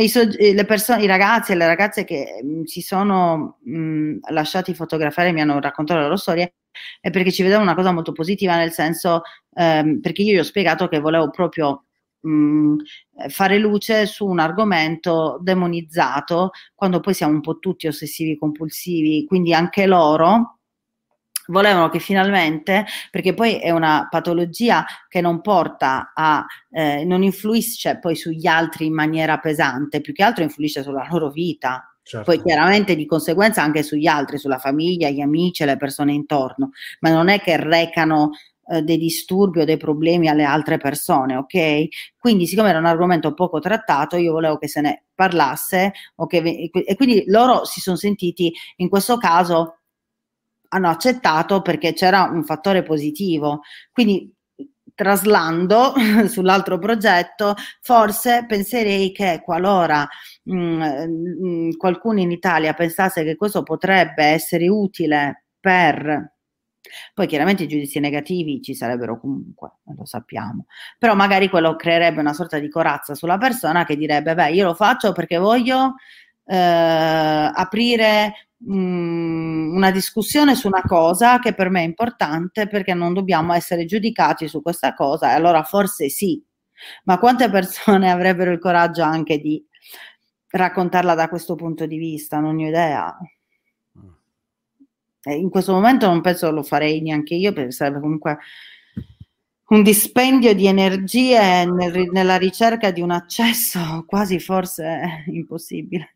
i, 0.03 0.55
le 0.55 0.65
persone, 0.65 1.03
i 1.03 1.07
ragazzi 1.07 1.53
e 1.53 1.55
le 1.55 1.67
ragazze 1.67 2.05
che 2.05 2.41
mh, 2.43 2.49
mm, 2.49 2.63
si 2.65 2.81
sono 2.81 3.59
mh, 3.63 3.79
mm, 3.79 4.17
lasciati 4.31 4.75
fotografare 4.75 5.33
mi 5.33 5.41
hanno 5.41 5.61
raccontato 5.61 5.99
la 6.01 6.07
loro 6.07 6.17
storia 6.17 6.51
è 7.01 7.11
perché 7.11 7.31
ci 7.31 7.43
vedevano 7.43 7.67
una 7.67 7.77
cosa 7.77 7.93
molto 7.93 8.13
positiva, 8.13 8.57
nel 8.57 8.73
senso 8.73 9.23
ehm, 9.55 10.01
perché 10.01 10.23
io 10.23 10.35
gli 10.35 10.39
ho 10.39 10.43
spiegato 10.43 10.89
che 10.89 10.99
volevo 10.99 11.31
proprio 11.31 11.85
mh, 12.21 12.31
mm, 12.31 12.79
fare 13.29 13.59
luce 13.59 14.07
su 14.07 14.27
un 14.27 14.41
argomento 14.41 15.39
demonizzato 15.41 16.51
quando 16.75 17.01
poi 17.01 17.15
siamo 17.15 17.35
un 17.35 17.41
po' 17.41 17.59
tutti 17.59 17.87
ossessivi 17.87 18.37
compulsivi, 18.37 19.25
quindi 19.27 19.55
anche 19.55 19.87
loro 19.87 20.59
volevano 21.47 21.89
che 21.89 21.99
finalmente, 21.99 22.87
perché 23.11 23.35
poi 23.35 23.59
è 23.59 23.71
una 23.71 24.09
patologia 24.11 24.85
che 25.09 25.21
non 25.21 25.41
porta 25.41 26.13
a, 26.15 26.45
eh, 26.71 27.05
non 27.05 27.23
influisce 27.23 27.99
poi 27.99 28.17
sugli 28.17 28.47
altri 28.47 28.87
in 28.87 28.95
maniera 28.95 29.39
pesante, 29.39 30.01
più 30.01 30.13
che 30.13 30.23
altro 30.23 30.43
influisce 30.43 30.83
sulla 30.83 31.07
loro 31.11 31.31
vita. 31.31 31.89
Certo. 32.03 32.31
Poi 32.31 32.43
chiaramente 32.43 32.95
di 32.97 33.07
conseguenza 33.07 33.63
anche 33.63 33.83
sugli 33.83 34.07
altri, 34.07 34.37
sulla 34.37 34.59
famiglia, 34.59 35.09
gli 35.09 35.23
amici 35.23 35.65
le 35.65 35.79
persone 35.79 36.13
intorno, 36.13 36.71
ma 37.01 37.11
non 37.11 37.29
è 37.29 37.41
che 37.41 37.57
recano 37.57 38.33
eh, 38.67 38.83
dei 38.83 38.99
disturbi 38.99 39.61
o 39.61 39.65
dei 39.65 39.77
problemi 39.77 40.29
alle 40.29 40.45
altre 40.45 40.79
persone, 40.79 41.37
ok? 41.37 41.87
Quindi, 42.19 42.47
siccome 42.47 42.71
era 42.71 42.79
un 42.79 42.87
argomento 42.87 43.35
poco 43.35 43.59
trattato, 43.59 44.17
io 44.17 44.33
volevo 44.33 44.59
che 44.59 44.69
se 44.69 44.81
ne 44.81 45.05
parlasse, 45.15 45.93
okay? 46.17 46.71
e 46.71 46.97
quindi 46.97 47.25
loro 47.27 47.65
si 47.65 47.81
sono 47.81 47.97
sentiti 47.97 48.53
in 48.77 48.89
questo 48.89 49.17
caso 49.17 49.81
hanno 50.75 50.89
accettato 50.89 51.63
perché 51.63 51.93
c'era 51.93 52.25
un 52.25 52.45
fattore 52.45 52.83
positivo. 52.83 53.61
Quindi 53.93 54.33
traslando 54.95 55.95
sull'altro 56.27 56.79
progetto, 56.79 57.55
forse 57.81 58.45
penserei 58.47 59.13
che 59.13 59.41
qualora 59.45 60.07
mh, 60.45 60.57
mm, 60.57 60.83
mh, 60.83 61.49
mm, 61.49 61.71
qualcuno 61.77 62.21
in 62.21 62.31
Italia 62.31 62.75
pensasse 62.75 63.25
che 63.25 63.37
questo 63.37 63.63
potrebbe 63.63 64.25
essere 64.25 64.69
utile 64.69 65.47
per 65.61 66.33
poi 67.15 67.27
chiaramente 67.27 67.63
i 67.65 67.69
giudizi 67.69 67.99
negativi 67.99 68.61
ci 68.61 68.75
sarebbero 68.75 69.19
comunque, 69.19 69.79
lo 69.97 70.05
sappiamo, 70.05 70.67
però 70.99 71.15
magari 71.15 71.49
quello 71.49 71.77
creerebbe 71.77 72.21
una 72.21 72.35
sorta 72.35 72.59
di 72.59 72.69
corazza 72.69 73.15
sulla 73.15 73.39
persona 73.39 73.85
che 73.85 73.97
direbbe, 73.97 74.35
beh, 74.35 74.53
io 74.53 74.67
lo 74.67 74.75
faccio 74.75 75.13
perché 75.13 75.39
voglio 75.39 75.95
eh, 76.47 77.51
aprire 77.55 78.49
mh, 78.59 78.77
mm, 78.77 79.77
una 79.77 79.91
discussione 79.91 80.55
su 80.55 80.67
una 80.67 80.83
cosa 80.83 81.39
che 81.39 81.55
per 81.55 81.71
me 81.71 81.83
è 81.83 81.85
importante 81.85 82.69
perché 82.69 82.95
non 82.95 83.13
dobbiamo 83.15 83.53
essere 83.53 83.85
giudicati 83.85 84.49
su 84.49 84.63
questa 84.63 84.95
cosa 84.95 85.31
e 85.31 85.35
allora 85.35 85.63
forse 85.63 86.09
sì, 86.09 86.43
ma 87.05 87.19
quante 87.19 87.51
persone 87.51 88.11
avrebbero 88.13 88.53
il 88.53 88.59
coraggio 88.59 89.03
anche 89.03 89.39
di 89.39 89.65
raccontarla 90.51 91.15
da 91.15 91.29
questo 91.29 91.55
punto 91.55 91.87
di 91.87 91.97
vista? 91.99 92.39
Non 92.39 92.57
ho 92.59 92.67
idea 92.67 93.17
in 95.33 95.49
questo 95.49 95.73
momento 95.73 96.07
non 96.07 96.21
penso 96.21 96.51
lo 96.51 96.63
farei 96.63 97.01
neanche 97.01 97.35
io 97.35 97.53
perché 97.53 97.71
sarebbe 97.71 98.01
comunque 98.01 98.39
un 99.67 99.83
dispendio 99.83 100.55
di 100.55 100.67
energie 100.67 101.65
nel, 101.65 102.09
nella 102.11 102.37
ricerca 102.37 102.91
di 102.91 103.01
un 103.01 103.11
accesso 103.11 104.05
quasi 104.07 104.39
forse 104.39 105.25
impossibile. 105.27 106.14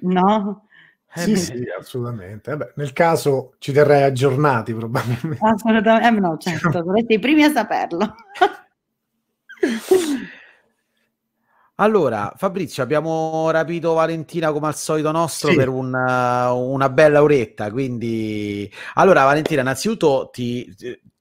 No? 0.00 0.66
Eh 1.14 1.20
sì, 1.20 1.36
sì, 1.36 1.64
assolutamente. 1.78 2.50
Vabbè, 2.50 2.72
nel 2.76 2.92
caso 2.92 3.54
ci 3.58 3.72
terrei 3.72 4.02
aggiornati 4.02 4.74
probabilmente. 4.74 5.38
Assolutamente, 5.40 6.06
eh, 6.06 6.20
no, 6.20 6.36
certo, 6.40 6.82
dovreste 6.82 7.14
i 7.14 7.18
primi 7.18 7.44
a 7.44 7.50
saperlo. 7.50 8.14
Allora, 11.80 12.32
Fabrizio, 12.36 12.82
abbiamo 12.82 13.48
rapito 13.52 13.92
Valentina 13.92 14.50
come 14.50 14.66
al 14.66 14.74
solito 14.74 15.12
nostro 15.12 15.50
sì. 15.50 15.56
per 15.56 15.68
una, 15.68 16.50
una 16.50 16.88
bella 16.88 17.22
oretta, 17.22 17.70
quindi... 17.70 18.68
Allora, 18.94 19.22
Valentina, 19.22 19.60
innanzitutto 19.60 20.28
ti, 20.32 20.74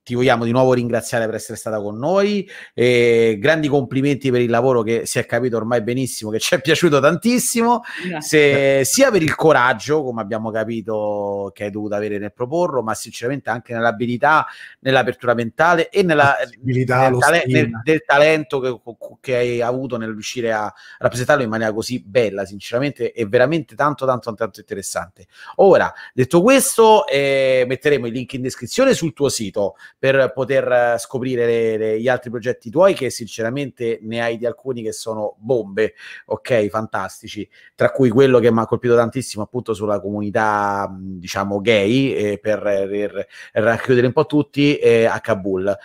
ti 0.08 0.16
vogliamo 0.16 0.46
di 0.46 0.52
nuovo 0.52 0.72
ringraziare 0.72 1.26
per 1.26 1.36
essere 1.36 1.58
stata 1.58 1.82
con 1.82 1.98
noi. 1.98 2.50
E 2.74 3.36
grandi 3.42 3.68
complimenti 3.68 4.32
per 4.32 4.40
il 4.40 4.50
lavoro 4.50 4.82
che 4.82 5.06
si 5.06 5.20
è 5.20 5.26
capito 5.26 5.58
ormai 5.58 5.82
benissimo, 5.82 6.32
che 6.32 6.40
ci 6.40 6.56
è 6.56 6.62
piaciuto 6.62 7.02
tantissimo, 7.02 7.82
se, 8.20 8.84
sia 8.86 9.12
per 9.12 9.22
il 9.22 9.36
coraggio, 9.36 10.04
come 10.04 10.22
abbiamo 10.22 10.50
capito, 10.50 11.52
che 11.54 11.66
hai 11.66 11.72
dovuto 11.72 11.96
avere 11.96 12.20
nel 12.20 12.32
proporlo, 12.32 12.82
ma 12.84 12.94
sinceramente 12.94 13.50
anche 13.50 13.74
nell'abilità, 13.74 14.48
nell'apertura 14.80 15.34
mentale 15.34 15.90
e 15.90 16.04
nella, 16.04 16.38
nel, 16.64 16.86
tale, 16.86 17.44
nel, 17.48 17.70
del 17.84 18.04
talento 18.06 18.62
che, 18.62 18.80
che, 19.20 19.36
hai 19.36 19.62
avuto 19.62 19.98
nel 19.98 20.12
riuscire 20.12 20.54
a 20.54 20.74
rappresentarlo 21.00 21.44
in 21.44 21.50
maniera 21.50 21.74
così 21.74 22.02
bella, 22.02 22.46
sinceramente, 22.46 23.12
è 23.12 23.28
veramente 23.28 23.76
tanto, 23.76 24.06
tanto, 24.06 24.34
tanto 24.34 24.62
interessante. 24.62 25.28
Ora, 25.56 25.94
detto 26.14 26.42
questo, 26.42 27.06
eh, 27.08 27.66
metteremo 27.68 28.08
il 28.08 28.14
link 28.14 28.32
in 28.36 28.42
descrizione 28.42 28.94
sul 28.94 29.12
tuo 29.12 29.28
sito 29.28 29.76
per 30.00 30.32
poter 30.34 30.72
eh, 30.72 30.96
scoprire 31.00 31.46
le, 31.46 31.78
le, 31.78 32.00
gli 32.00 32.08
altri 32.08 32.30
progetti 32.30 32.70
tuoi, 32.70 32.94
che 32.94 33.10
sinceramente 33.10 34.00
ne 34.02 34.22
hai 34.22 34.38
di 34.38 34.46
alcuni 34.46 34.84
che 34.84 34.92
sono 34.92 35.36
bombe, 35.40 35.96
ok, 36.26 36.68
fantastici, 36.68 37.48
tra 37.76 37.92
cui 37.92 38.10
quello 38.10 38.40
che 38.40 38.52
mi 38.52 38.60
ha 38.60 38.66
colpito 38.66 38.96
tantissimo 38.96 39.44
appunto 39.44 39.74
sulla 39.74 40.00
comunità, 40.00 40.88
diciamo, 41.00 41.60
gay, 41.62 42.14
eh, 42.14 42.40
per, 42.40 42.62
per, 42.62 43.28
racchiudere 43.54 44.08
un 44.08 44.14
po' 44.14 44.26
tutti, 44.26 44.78
eh, 44.78 45.06
a 45.06 45.20
Kabul. 45.20 45.76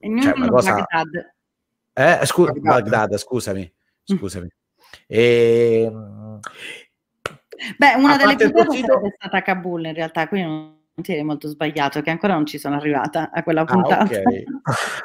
Cioè, 0.00 0.32
una 0.36 0.48
cosa... 0.48 0.74
Baghdad. 0.74 1.32
Eh, 1.94 2.26
scu- 2.26 2.58
Baghdad. 2.58 2.90
Baghdad, 2.90 3.16
scusami, 3.16 3.72
mm. 4.12 4.16
scusami. 4.16 4.48
E... 5.06 5.82
Ehm, 5.86 6.40
Beh, 7.78 7.94
una 7.94 8.16
delle 8.16 8.36
puntate 8.36 8.76
sito... 8.76 9.00
è 9.06 9.14
stata 9.16 9.36
a 9.38 9.42
Kabul 9.42 9.86
in 9.86 9.94
realtà, 9.94 10.28
quindi 10.28 10.48
non 10.48 10.83
è 11.02 11.22
molto 11.22 11.48
sbagliato, 11.48 12.00
che 12.00 12.10
ancora 12.10 12.34
non 12.34 12.46
ci 12.46 12.58
sono 12.58 12.76
arrivata 12.76 13.30
a 13.32 13.42
quella 13.42 13.62
ah, 13.62 13.64
puntata. 13.64 13.98
Ah, 13.98 14.04
okay. 14.04 14.44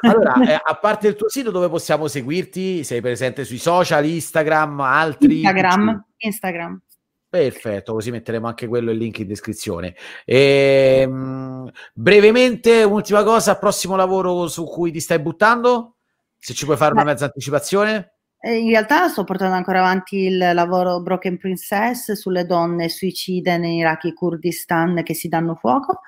allora, 0.02 0.34
eh, 0.48 0.60
a 0.62 0.74
parte 0.74 1.08
il 1.08 1.16
tuo 1.16 1.28
sito, 1.28 1.50
dove 1.50 1.68
possiamo 1.68 2.06
seguirti? 2.06 2.84
Sei 2.84 3.00
presente 3.00 3.44
sui 3.44 3.58
social, 3.58 4.04
Instagram, 4.04 4.80
altri? 4.80 5.40
Instagram, 5.40 6.04
Instagram. 6.18 6.80
Perfetto, 7.28 7.92
così 7.92 8.10
metteremo 8.10 8.46
anche 8.46 8.66
quello 8.66 8.90
il 8.90 8.98
link 8.98 9.18
in 9.18 9.28
descrizione. 9.28 9.94
E, 10.24 11.06
mh, 11.06 11.70
brevemente, 11.94 12.82
ultima 12.82 13.22
cosa, 13.22 13.56
prossimo 13.56 13.96
lavoro 13.96 14.48
su 14.48 14.64
cui 14.64 14.90
ti 14.90 15.00
stai 15.00 15.20
buttando? 15.20 15.96
Se 16.36 16.54
ci 16.54 16.64
puoi 16.64 16.76
fare 16.76 16.92
Beh. 16.92 17.00
una 17.00 17.10
mezza 17.10 17.26
anticipazione? 17.26 18.14
In 18.42 18.68
realtà 18.68 19.08
sto 19.08 19.24
portando 19.24 19.54
ancora 19.54 19.80
avanti 19.80 20.16
il 20.16 20.38
lavoro 20.38 21.02
Broken 21.02 21.36
Princess 21.36 22.12
sulle 22.12 22.46
donne 22.46 22.88
suicide 22.88 23.52
in 23.52 23.64
Iraq 23.64 24.06
e 24.06 24.14
Kurdistan 24.14 25.02
che 25.02 25.12
si 25.12 25.28
danno 25.28 25.56
fuoco 25.56 26.00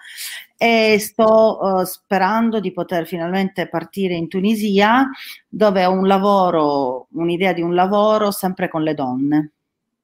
e 0.57 0.97
sto 0.99 1.59
uh, 1.61 1.85
sperando 1.85 2.59
di 2.59 2.73
poter 2.73 3.07
finalmente 3.07 3.69
partire 3.69 4.15
in 4.15 4.29
Tunisia 4.29 5.11
dove 5.47 5.85
ho 5.85 5.93
un 5.93 6.07
lavoro, 6.07 7.09
un'idea 7.11 7.53
di 7.53 7.61
un 7.61 7.75
lavoro 7.75 8.31
sempre 8.31 8.69
con 8.69 8.83
le 8.83 8.95
donne, 8.95 9.53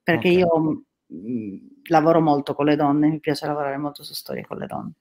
perché 0.03 0.29
okay. 0.29 0.41
io 0.41 0.59
mh, 1.07 1.15
mm, 1.15 1.57
lavoro 1.85 2.21
molto 2.21 2.55
con 2.55 2.67
le 2.67 2.77
donne, 2.77 3.09
mi 3.09 3.21
piace 3.21 3.47
lavorare 3.47 3.79
molto 3.79 4.03
su 4.03 4.13
storie 4.13 4.45
con 4.45 4.59
le 4.59 4.67
donne. 4.67 4.93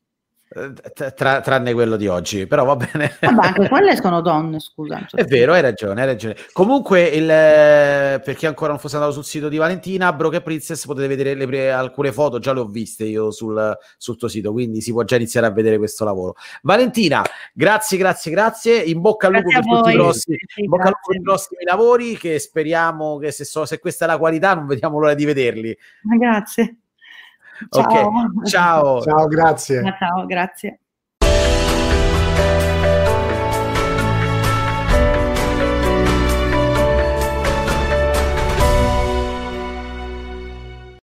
Tra, 0.49 1.41
tranne 1.41 1.73
quello 1.73 1.97
di 1.97 2.07
oggi, 2.07 2.47
però 2.47 2.63
va 2.63 2.77
bene. 2.77 3.17
Ma 3.33 3.47
anche 3.47 3.67
quelle 3.67 3.97
sono 3.97 4.21
donne, 4.21 4.61
scusa. 4.61 5.05
È 5.11 5.25
vero, 5.25 5.51
hai 5.51 5.61
ragione, 5.61 5.99
hai 5.99 6.07
ragione. 6.07 6.37
Comunque, 6.53 7.03
il, 7.03 7.25
per 7.25 8.33
chi 8.35 8.45
ancora 8.45 8.69
non 8.69 8.79
fosse 8.79 8.95
andato 8.95 9.13
sul 9.13 9.25
sito 9.25 9.49
di 9.49 9.57
Valentina, 9.57 10.13
Broke 10.13 10.41
Princess, 10.41 10.85
potete 10.85 11.07
vedere 11.07 11.33
le, 11.33 11.71
alcune 11.71 12.13
foto, 12.13 12.39
già 12.39 12.53
le 12.53 12.61
ho 12.61 12.65
viste 12.65 13.03
io 13.03 13.29
sul, 13.31 13.77
sul, 13.97 14.15
tuo 14.15 14.29
sito, 14.29 14.53
quindi 14.53 14.79
si 14.79 14.93
può 14.93 15.03
già 15.03 15.17
iniziare 15.17 15.47
a 15.47 15.51
vedere 15.51 15.77
questo 15.77 16.05
lavoro. 16.05 16.35
Valentina, 16.61 17.21
grazie, 17.53 17.97
grazie, 17.97 18.31
grazie. 18.31 18.81
In 18.83 19.01
bocca 19.01 19.27
al 19.27 19.33
lupo 19.33 19.49
per 19.49 19.65
tutti 19.65 19.89
i 19.89 19.95
prossimi, 19.95 20.37
sì, 20.47 20.65
bocca 20.65 20.83
al 20.83 20.89
lupo 20.91 21.07
per 21.07 21.15
i 21.17 21.21
prossimi 21.21 21.63
lavori, 21.65 22.17
che 22.17 22.39
speriamo 22.39 23.17
che 23.17 23.31
se, 23.31 23.43
so, 23.43 23.65
se 23.65 23.79
questa 23.79 24.05
è 24.05 24.07
la 24.07 24.17
qualità 24.17 24.53
non 24.53 24.65
vediamo 24.65 24.97
l'ora 24.97 25.13
di 25.13 25.25
vederli. 25.25 25.77
Grazie. 26.17 26.77
Ciao. 27.69 28.07
Ok, 28.09 28.49
ciao. 28.49 29.01
Ciao, 29.01 29.27
grazie. 29.27 29.95
Ciao, 29.97 30.25
grazie. 30.25 30.79